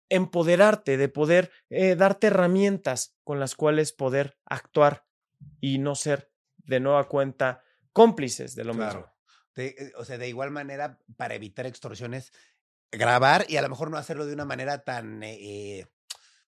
empoderarte, 0.08 0.96
de 0.96 1.08
poder 1.08 1.50
eh, 1.70 1.96
darte 1.96 2.26
herramientas 2.26 3.16
con 3.24 3.40
las 3.40 3.54
cuales 3.54 3.92
poder 3.92 4.36
actuar 4.44 5.06
y 5.60 5.78
no 5.78 5.94
ser 5.94 6.30
de 6.58 6.80
nueva 6.80 7.08
cuenta 7.08 7.62
cómplices 7.92 8.54
de 8.54 8.64
lo 8.64 8.74
mismo. 8.74 8.90
Claro. 8.90 9.14
De- 9.54 9.74
eh, 9.78 9.92
o 9.96 10.04
sea, 10.04 10.18
de 10.18 10.28
igual 10.28 10.50
manera, 10.50 10.98
para 11.16 11.34
evitar 11.34 11.66
extorsiones, 11.66 12.32
grabar 12.90 13.46
y 13.48 13.56
a 13.56 13.62
lo 13.62 13.68
mejor 13.68 13.90
no 13.90 13.96
hacerlo 13.96 14.26
de 14.26 14.34
una 14.34 14.44
manera 14.44 14.84
tan 14.84 15.22
eh, 15.22 15.86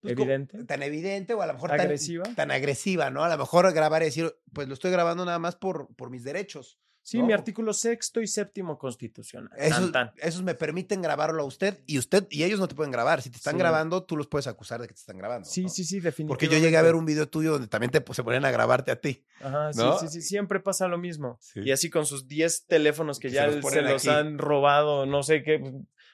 pues, 0.03 0.13
Evidente. 0.13 0.65
tan 0.65 0.83
evidente 0.83 1.33
o 1.35 1.43
a 1.43 1.47
lo 1.47 1.55
mejor 1.55 1.71
tan- 1.71 1.81
Agresiva. 1.81 2.25
Tan, 2.35 2.51
agresiva, 2.51 3.11
¿no? 3.11 3.23
A 3.25 3.29
lo 3.29 3.39
mejor 3.39 3.73
grabar 3.73 4.03
y 4.03 4.07
decir, 4.07 4.35
pues 4.53 4.69
lo 4.69 4.75
estoy 4.75 4.91
grabando 4.91 5.25
nada 5.25 5.39
más 5.39 5.57
por, 5.57 5.89
por 5.97 6.11
mis 6.11 6.25
derechos. 6.25 6.79
Sí, 7.05 7.19
¿no? 7.19 7.27
mi 7.27 7.33
artículo 7.33 7.73
sexto 7.73 8.21
y 8.21 8.29
séptimo 8.29 8.79
constitucional. 8.79 9.51
Esos, 9.59 9.91
tan. 9.91 10.13
esos 10.19 10.43
me 10.43 10.55
permiten 10.55 11.03
grabarlo 11.03 11.43
a 11.43 11.47
usted 11.47 11.83
y 11.85 11.99
usted 11.99 12.29
y 12.31 12.45
ellos 12.45 12.61
no 12.61 12.69
te 12.69 12.77
pueden 12.77 12.93
grabar. 12.93 13.23
Si 13.23 13.29
te 13.31 13.39
están 13.39 13.55
Sí. 13.55 13.59
grabando, 13.59 14.05
tú 14.05 14.17
los 14.17 14.29
puedes 14.29 14.47
acusar 14.47 14.81
de 14.81 14.87
que 14.87 14.95
te 14.95 15.01
están 15.01 15.19
grabando. 15.19 15.49
Sí, 15.49 15.63
¿no? 15.65 15.69
sí, 15.69 15.83
sí, 15.85 15.97
definitivamente. 15.97 16.29
Porque 16.29 16.47
yo 16.49 16.59
llegué 16.65 16.77
a 16.77 16.83
ver 16.83 16.95
un 16.95 17.05
video 17.05 17.29
tuyo 17.29 17.51
donde 17.53 17.67
también 17.67 17.91
te 17.91 18.01
pues, 18.03 18.15
se 18.17 18.23
ponían 18.23 18.45
a 18.45 18.53
grabarte 18.53 18.93
a 18.93 19.01
ti. 19.01 19.25
Ajá, 19.41 19.73
sí, 19.73 19.79
¿no? 19.81 19.99
sí, 19.99 20.07
sí, 20.09 20.23
siempre 20.23 20.61
pasa 20.61 20.87
lo 20.87 20.97
mismo. 20.97 21.39
Sí. 21.41 21.61
Y 21.65 21.73
así 21.73 21.91
con 21.91 22.07
sus 22.07 22.29
10 22.29 22.67
teléfonos 22.67 23.19
que 23.19 23.29
Que 23.29 23.35
ya 23.35 23.51
se 23.51 23.83
los 23.83 24.03
se 24.03 24.11
han 24.11 24.39
robado, 24.39 25.05
no 25.05 25.25
sé 25.25 25.43
qué. 25.43 25.61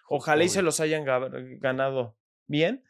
Ojalá 0.08 0.44
y 0.44 0.48
se 0.48 0.62
los 0.62 0.80
hayan 0.80 1.04
ga- 1.04 1.58
ganado 1.60 2.16
bien. 2.46 2.82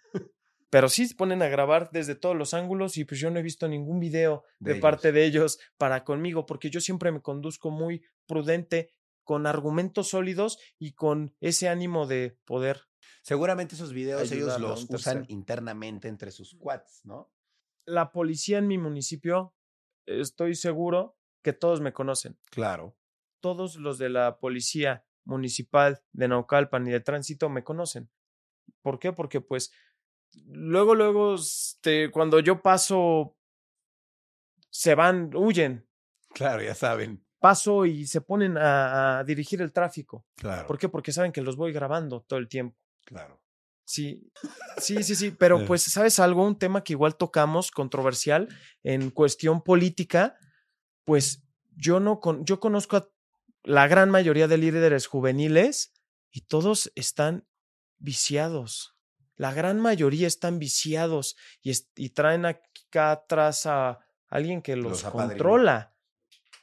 Pero 0.70 0.88
sí 0.88 1.06
se 1.06 1.14
ponen 1.14 1.42
a 1.42 1.48
grabar 1.48 1.90
desde 1.90 2.14
todos 2.14 2.36
los 2.36 2.52
ángulos 2.52 2.96
y 2.98 3.04
pues 3.04 3.20
yo 3.20 3.30
no 3.30 3.38
he 3.38 3.42
visto 3.42 3.68
ningún 3.68 4.00
video 4.00 4.44
De 4.58 4.74
de, 4.74 4.80
parte 4.80 5.12
de 5.12 5.24
ellos 5.24 5.58
para 5.78 6.04
conmigo, 6.04 6.44
porque 6.44 6.70
yo 6.70 6.80
siempre 6.80 7.10
me 7.10 7.22
conduzco 7.22 7.70
muy 7.70 8.04
prudente, 8.26 8.92
con 9.24 9.46
argumentos 9.46 10.08
sólidos 10.08 10.58
y 10.78 10.92
con 10.92 11.34
ese 11.40 11.68
ánimo 11.68 12.06
de 12.06 12.38
poder. 12.46 12.88
Seguramente 13.22 13.74
esos 13.74 13.92
videos 13.92 14.32
ellos 14.32 14.58
los 14.58 14.88
usan 14.88 15.26
internamente 15.28 16.08
entre 16.08 16.30
sus 16.30 16.54
quads, 16.54 17.02
¿no? 17.04 17.30
La 17.84 18.10
policía 18.10 18.56
en 18.56 18.66
mi 18.66 18.78
municipio, 18.78 19.54
estoy 20.06 20.54
seguro 20.54 21.18
que 21.42 21.52
todos 21.52 21.80
me 21.82 21.92
conocen. 21.92 22.38
Claro. 22.50 22.96
todos 23.40 23.76
los 23.76 23.98
de 23.98 24.08
la 24.08 24.38
policía 24.40 25.04
municipal 25.24 26.02
de 26.12 26.28
Naucalpan 26.28 26.86
y 26.86 26.90
de 26.90 27.00
tránsito 27.00 27.48
me 27.50 27.62
conocen. 27.62 28.10
¿Por 28.82 28.98
qué? 28.98 29.12
Porque 29.12 29.40
pues 29.40 29.72
luego, 30.46 30.94
luego, 30.94 31.34
este, 31.36 32.10
cuando 32.10 32.40
yo 32.40 32.60
paso, 32.62 33.36
se 34.70 34.94
van, 34.94 35.30
huyen, 35.34 35.86
Claro, 36.34 36.62
ya 36.62 36.74
saben. 36.74 37.24
paso 37.38 37.86
y 37.86 38.06
se 38.06 38.20
ponen 38.20 38.56
a, 38.58 39.18
a 39.20 39.24
dirigir 39.24 39.62
el 39.62 39.72
tráfico. 39.72 40.26
Claro. 40.36 40.66
¿Por 40.66 40.78
qué? 40.78 40.88
Porque 40.88 41.12
saben 41.12 41.32
que 41.32 41.40
los 41.40 41.56
voy 41.56 41.72
grabando 41.72 42.22
todo 42.22 42.38
el 42.38 42.48
tiempo. 42.48 42.76
Claro. 43.04 43.40
Sí, 43.84 44.30
sí, 44.76 45.02
sí, 45.02 45.14
sí, 45.14 45.30
pero 45.38 45.60
Eh. 45.60 45.64
pues, 45.66 45.82
¿sabes 45.82 46.18
algo? 46.20 46.44
Un 46.46 46.58
tema 46.58 46.84
que 46.84 46.92
igual 46.92 47.16
tocamos, 47.16 47.70
controversial, 47.70 48.48
en 48.82 49.10
cuestión 49.10 49.62
política, 49.62 50.36
pues 51.04 51.42
yo 51.74 51.98
no, 52.00 52.20
con, 52.20 52.44
yo 52.44 52.60
conozco 52.60 52.96
a 52.98 53.08
la 53.64 53.86
gran 53.88 54.10
mayoría 54.10 54.46
de 54.48 54.58
líderes 54.58 55.06
juveniles 55.06 55.94
y 56.30 56.42
todos 56.42 56.92
están 56.94 57.46
viciados. 57.98 58.94
La 59.38 59.54
gran 59.54 59.80
mayoría 59.80 60.26
están 60.26 60.58
viciados 60.58 61.36
y, 61.62 62.10
traen 62.10 62.44
acá 62.44 63.12
atrás 63.12 63.64
a 63.66 64.00
alguien 64.28 64.60
que 64.60 64.76
los, 64.76 65.04
controla. 65.04 65.94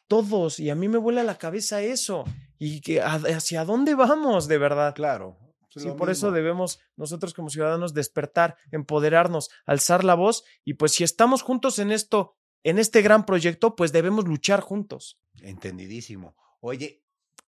Todos, 0.07 0.59
y 0.59 0.69
a 0.69 0.75
mí 0.75 0.87
me 0.87 0.99
vuela 0.99 1.23
la 1.23 1.37
cabeza 1.37 1.81
eso. 1.81 2.25
¿Y 2.59 2.81
que, 2.81 3.01
a- 3.01 3.15
hacia 3.15 3.65
dónde 3.65 3.95
vamos 3.95 4.47
de 4.47 4.57
verdad? 4.59 4.93
Claro. 4.93 5.37
Es 5.73 5.83
Sí, 5.83 5.89
por 5.97 6.09
eso 6.09 6.31
debemos 6.31 6.79
nosotros 6.95 7.33
como 7.33 7.49
ciudadanos 7.49 7.93
despertar, 7.93 8.55
empoderarnos, 8.71 9.49
alzar 9.65 10.05
la 10.05 10.15
voz 10.15 10.45
y 10.63 10.75
pues 10.75 10.93
si 10.93 11.03
estamos 11.03 11.41
juntos 11.41 11.79
en 11.79 11.91
esto, 11.91 12.37
en 12.63 12.79
este 12.79 13.01
gran 13.01 13.25
proyecto, 13.25 13.75
pues 13.75 13.91
debemos 13.91 14.25
luchar 14.25 14.61
juntos. 14.61 15.19
Entendidísimo. 15.41 16.35
Oye, 16.61 17.03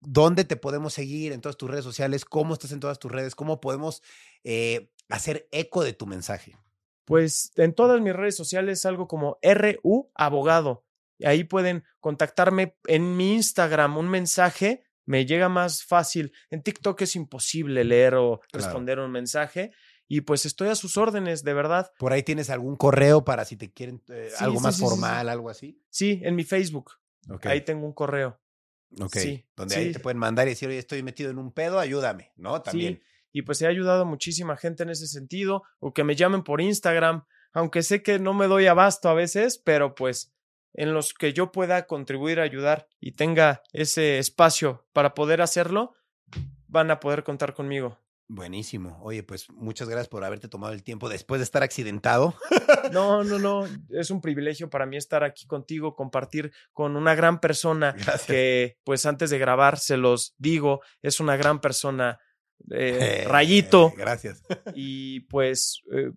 ¿dónde 0.03 0.45
te 0.45 0.57
podemos 0.57 0.93
seguir 0.95 1.33
en 1.33 1.41
todas 1.41 1.57
tus 1.57 1.71
redes 1.71 1.85
sociales? 1.85 2.25
¿Cómo 2.25 2.55
estás 2.55 2.73
en 2.73 2.81
todas 2.81 2.99
tus 2.99 3.11
redes? 3.11 3.35
¿Cómo 3.35 3.61
podemos 3.61 4.03
eh, 4.45 4.91
hacer 5.09 5.49
eco 5.53 5.83
de 5.83 5.93
tu 5.93 6.07
mensaje? 6.07 6.57
Pues 7.05 7.53
en 7.57 7.75
todas 7.75 8.01
mis 8.01 8.15
redes 8.15 8.37
sociales 8.37 8.87
algo 8.87 9.09
como 9.09 9.39
RU 9.43 10.11
Abogado. 10.15 10.85
Ahí 11.25 11.45
pueden 11.45 11.85
contactarme 12.01 12.77
en 12.87 13.17
mi 13.17 13.35
Instagram, 13.35 13.97
un 13.97 14.09
mensaje 14.09 14.85
me 15.05 15.27
llega 15.27 15.49
más 15.49 15.85
fácil. 15.85 16.33
En 16.51 16.63
TikTok 16.63 17.03
es 17.03 17.17
imposible 17.17 17.85
leer 17.85 18.15
o 18.15 18.41
Claro. 18.51 18.65
responder 18.67 18.99
un 19.01 19.11
mensaje 19.11 19.73
y 20.09 20.21
pues 20.23 20.47
estoy 20.47 20.69
a 20.69 20.75
sus 20.75 20.97
órdenes, 20.97 21.43
de 21.43 21.55
verdad. 21.55 21.91
¿Por 21.99 22.13
ahí 22.13 22.23
tienes 22.23 22.51
algún 22.51 22.77
correo 22.77 23.25
para 23.25 23.45
si 23.45 23.57
te 23.57 23.73
quieren 23.73 24.03
eh, 24.09 24.29
Sí, 24.31 24.45
algo 24.45 24.59
sí, 24.59 24.63
más 24.63 24.77
sí, 24.77 24.81
formal, 24.83 25.29
algo 25.29 25.51
así? 25.51 25.83
Sí, 25.91 26.21
en 26.23 26.37
mi 26.37 26.45
Facebook. 26.45 26.93
Ok. 27.29 27.47
Ahí 27.47 27.63
tengo 27.63 27.85
un 27.87 27.93
correo. 27.93 28.41
Ok. 29.01 29.17
sí, 29.17 29.45
Donde 29.57 29.77
ahí 29.77 29.93
te 29.93 30.01
pueden 30.01 30.19
mandar 30.19 30.47
y 30.47 30.51
decir, 30.51 30.69
oye, 30.69 30.79
estoy 30.79 31.03
metido 31.03 31.31
en 31.31 31.39
un 31.39 31.53
pedo, 31.53 31.79
ayúdame, 31.79 32.33
¿no? 32.37 32.63
También. 32.63 32.97
Sí, 32.97 33.03
y 33.33 33.43
pues 33.43 33.63
he 33.63 33.67
ayudado 33.67 34.03
a 34.03 34.07
muchísima 34.07 34.57
gente 34.57 34.83
en 34.83 34.91
ese 34.91 35.07
sentido, 35.07 35.63
o 35.81 35.95
que 35.95 36.05
me 36.05 36.17
llamen 36.17 36.43
por 36.43 36.61
Instagram, 36.61 37.25
aunque 37.53 37.83
sé 37.83 38.03
que 38.03 38.19
no 38.19 38.35
me 38.35 38.47
doy 38.47 38.67
abasto 38.67 39.09
a 39.09 39.15
veces, 39.15 39.59
pero 39.59 39.95
pues 39.95 40.33
en 40.75 40.95
los 40.95 41.15
que 41.15 41.33
yo 41.33 41.53
pueda 41.53 41.87
contribuir, 41.87 42.41
ayudar 42.41 42.89
y 43.01 43.13
tenga 43.13 43.63
ese 43.73 44.19
espacio 44.19 44.87
para 44.93 45.15
poder 45.15 45.43
hacerlo, 45.43 45.95
van 46.67 46.91
a 46.91 47.01
poder 47.01 47.25
contar 47.25 47.55
conmigo. 47.55 47.99
Buenísimo. 48.35 48.99
Oye, 49.03 49.23
pues 49.23 49.51
muchas 49.51 49.91
gracias 49.91 50.09
por 50.09 50.25
haberte 50.25 50.49
tomado 50.49 50.73
el 50.73 50.83
tiempo 50.83 51.11
después 51.11 51.39
de 51.39 51.45
estar 51.45 51.63
accidentado. 51.63 52.35
No, 52.93 53.23
no, 53.25 53.39
no, 53.39 53.67
es 53.91 54.11
un 54.11 54.21
privilegio 54.21 54.69
para 54.69 54.87
mí 54.87 54.97
estar 54.97 55.23
aquí 55.23 55.47
contigo, 55.47 55.95
compartir 55.95 56.53
con 56.73 56.97
una 56.97 57.15
gran 57.15 57.41
persona 57.41 57.93
Gracias. 57.93 58.25
que 58.25 58.77
pues 58.85 59.07
antes 59.07 59.31
de 59.31 59.39
grabar 59.39 59.79
se 59.79 59.97
los 59.97 60.35
digo, 60.37 60.81
es 61.01 61.21
una 61.21 61.37
gran 61.37 61.61
persona, 61.61 62.19
eh, 62.71 63.23
Eh, 63.23 63.25
Rayito. 63.29 63.93
Gracias. 63.97 64.43
y 64.75 65.21
pues 65.21 65.83
eh, 65.95 66.11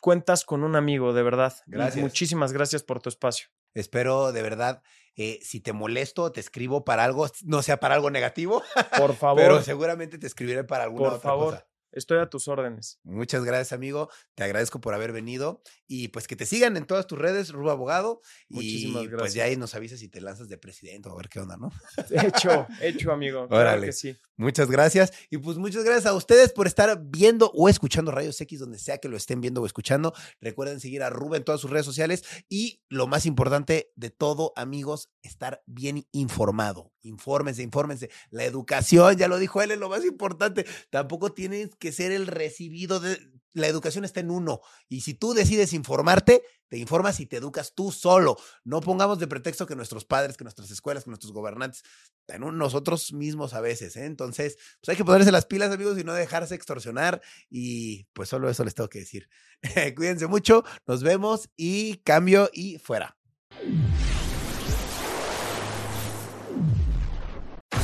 cuentas 0.00 0.44
con 0.44 0.64
un 0.64 0.74
amigo, 0.74 1.12
de 1.12 1.22
verdad. 1.22 1.54
Gracias. 1.66 2.02
muchísimas 2.02 2.52
gracias 2.52 2.82
por 2.82 3.00
tu 3.00 3.08
espacio. 3.08 3.46
Espero 3.74 4.32
de 4.32 4.42
verdad, 4.42 4.82
eh, 5.16 5.38
si 5.42 5.60
te 5.60 5.72
molesto, 5.72 6.32
te 6.32 6.40
escribo 6.40 6.84
para 6.84 7.04
algo, 7.04 7.28
no 7.44 7.62
sea 7.62 7.78
para 7.78 7.94
algo 7.94 8.10
negativo, 8.10 8.62
Por 8.96 9.14
favor, 9.16 9.42
pero 9.42 9.62
seguramente 9.62 10.18
te 10.18 10.26
escribiré 10.26 10.64
para 10.64 10.84
alguna 10.84 11.08
por 11.10 11.18
otra 11.18 11.30
favor. 11.30 11.54
cosa. 11.54 11.66
Estoy 11.92 12.18
a 12.18 12.28
tus 12.28 12.48
órdenes. 12.48 12.98
Muchas 13.04 13.44
gracias, 13.44 13.72
amigo. 13.72 14.08
Te 14.34 14.44
agradezco 14.44 14.80
por 14.80 14.94
haber 14.94 15.12
venido. 15.12 15.62
Y 15.86 16.08
pues 16.08 16.26
que 16.26 16.36
te 16.36 16.46
sigan 16.46 16.76
en 16.76 16.86
todas 16.86 17.06
tus 17.06 17.18
redes, 17.18 17.50
Rubo 17.50 17.70
Abogado. 17.70 18.20
Muchísimas 18.48 19.02
y 19.02 19.06
gracias. 19.06 19.20
pues 19.20 19.34
ya 19.34 19.44
ahí 19.44 19.56
nos 19.56 19.74
avisas 19.74 20.00
si 20.00 20.08
te 20.08 20.20
lanzas 20.20 20.48
de 20.48 20.56
presidente 20.58 21.08
o 21.08 21.12
a 21.12 21.16
ver 21.16 21.28
qué 21.28 21.40
onda, 21.40 21.56
¿no? 21.56 21.70
Hecho, 22.10 22.66
hecho, 22.80 23.12
amigo. 23.12 23.46
Claro 23.48 23.62
Órale. 23.62 23.86
que 23.86 23.92
sí. 23.92 24.16
Muchas 24.36 24.70
gracias. 24.70 25.12
Y 25.30 25.38
pues 25.38 25.58
muchas 25.58 25.84
gracias 25.84 26.06
a 26.06 26.14
ustedes 26.14 26.52
por 26.52 26.66
estar 26.66 27.00
viendo 27.04 27.50
o 27.54 27.68
escuchando 27.68 28.10
Rayos 28.10 28.40
X, 28.40 28.58
donde 28.58 28.78
sea 28.78 28.98
que 28.98 29.08
lo 29.08 29.16
estén 29.16 29.40
viendo 29.40 29.62
o 29.62 29.66
escuchando. 29.66 30.14
Recuerden 30.40 30.80
seguir 30.80 31.02
a 31.02 31.10
Rubén 31.10 31.42
en 31.42 31.44
todas 31.44 31.60
sus 31.60 31.70
redes 31.70 31.86
sociales. 31.86 32.24
Y 32.48 32.82
lo 32.88 33.06
más 33.06 33.26
importante 33.26 33.92
de 33.96 34.10
todo, 34.10 34.52
amigos, 34.56 35.10
estar 35.22 35.62
bien 35.66 36.06
informado. 36.12 36.92
Infórmense, 37.02 37.62
infórmense. 37.62 38.10
La 38.30 38.44
educación, 38.44 39.16
ya 39.16 39.28
lo 39.28 39.38
dijo 39.38 39.60
él, 39.60 39.72
es 39.72 39.78
lo 39.78 39.88
más 39.88 40.04
importante. 40.04 40.64
Tampoco 40.90 41.32
tienes 41.32 41.70
que 41.82 41.92
ser 41.92 42.12
el 42.12 42.26
recibido 42.28 43.00
de... 43.00 43.18
La 43.54 43.66
educación 43.66 44.06
está 44.06 44.20
en 44.20 44.30
uno. 44.30 44.60
Y 44.88 45.02
si 45.02 45.12
tú 45.12 45.34
decides 45.34 45.74
informarte, 45.74 46.42
te 46.68 46.78
informas 46.78 47.20
y 47.20 47.26
te 47.26 47.36
educas 47.36 47.74
tú 47.74 47.92
solo. 47.92 48.38
No 48.64 48.80
pongamos 48.80 49.18
de 49.18 49.26
pretexto 49.26 49.66
que 49.66 49.76
nuestros 49.76 50.06
padres, 50.06 50.38
que 50.38 50.44
nuestras 50.44 50.70
escuelas, 50.70 51.04
que 51.04 51.10
nuestros 51.10 51.32
gobernantes, 51.32 51.82
en 52.28 52.44
un- 52.44 52.56
nosotros 52.56 53.12
mismos 53.12 53.52
a 53.52 53.60
veces. 53.60 53.94
¿eh? 53.96 54.06
Entonces, 54.06 54.56
pues 54.80 54.88
hay 54.88 54.96
que 54.96 55.04
ponerse 55.04 55.30
las 55.32 55.44
pilas, 55.44 55.70
amigos, 55.70 55.98
y 55.98 56.04
no 56.04 56.14
dejarse 56.14 56.54
extorsionar. 56.54 57.20
Y 57.50 58.04
pues 58.14 58.30
solo 58.30 58.48
eso 58.48 58.64
les 58.64 58.74
tengo 58.74 58.88
que 58.88 59.00
decir. 59.00 59.28
Cuídense 59.96 60.28
mucho, 60.28 60.64
nos 60.86 61.02
vemos 61.02 61.50
y 61.56 61.96
cambio 62.04 62.48
y 62.54 62.78
fuera. 62.78 63.18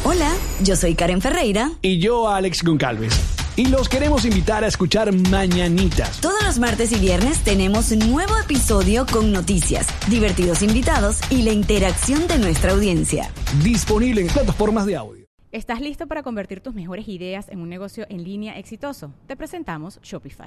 Hola, 0.05 0.35
yo 0.63 0.77
soy 0.77 0.95
Karen 0.95 1.21
Ferreira. 1.21 1.73
Y 1.83 1.99
yo, 2.01 2.29
Alex 2.31 2.63
Goncalves. 2.65 3.13
Y 3.59 3.67
los 3.67 3.89
queremos 3.89 4.25
invitar 4.25 4.63
a 4.63 4.69
escuchar 4.69 5.13
Mañanitas. 5.13 6.21
Todos 6.21 6.45
los 6.45 6.61
martes 6.61 6.93
y 6.93 7.01
viernes 7.01 7.43
tenemos 7.43 7.91
un 7.91 7.99
nuevo 8.09 8.39
episodio 8.39 9.05
con 9.05 9.33
noticias, 9.33 9.89
divertidos 10.09 10.63
invitados 10.63 11.19
y 11.29 11.43
la 11.43 11.51
interacción 11.51 12.29
de 12.29 12.39
nuestra 12.39 12.71
audiencia. 12.71 13.33
Disponible 13.65 14.21
en 14.21 14.29
plataformas 14.29 14.87
de 14.87 14.95
audio. 14.95 15.27
¿Estás 15.51 15.81
listo 15.81 16.07
para 16.07 16.23
convertir 16.23 16.61
tus 16.61 16.73
mejores 16.73 17.09
ideas 17.09 17.49
en 17.49 17.59
un 17.59 17.69
negocio 17.69 18.07
en 18.09 18.23
línea 18.23 18.57
exitoso? 18.57 19.13
Te 19.27 19.35
presentamos 19.35 19.99
Shopify. 20.05 20.47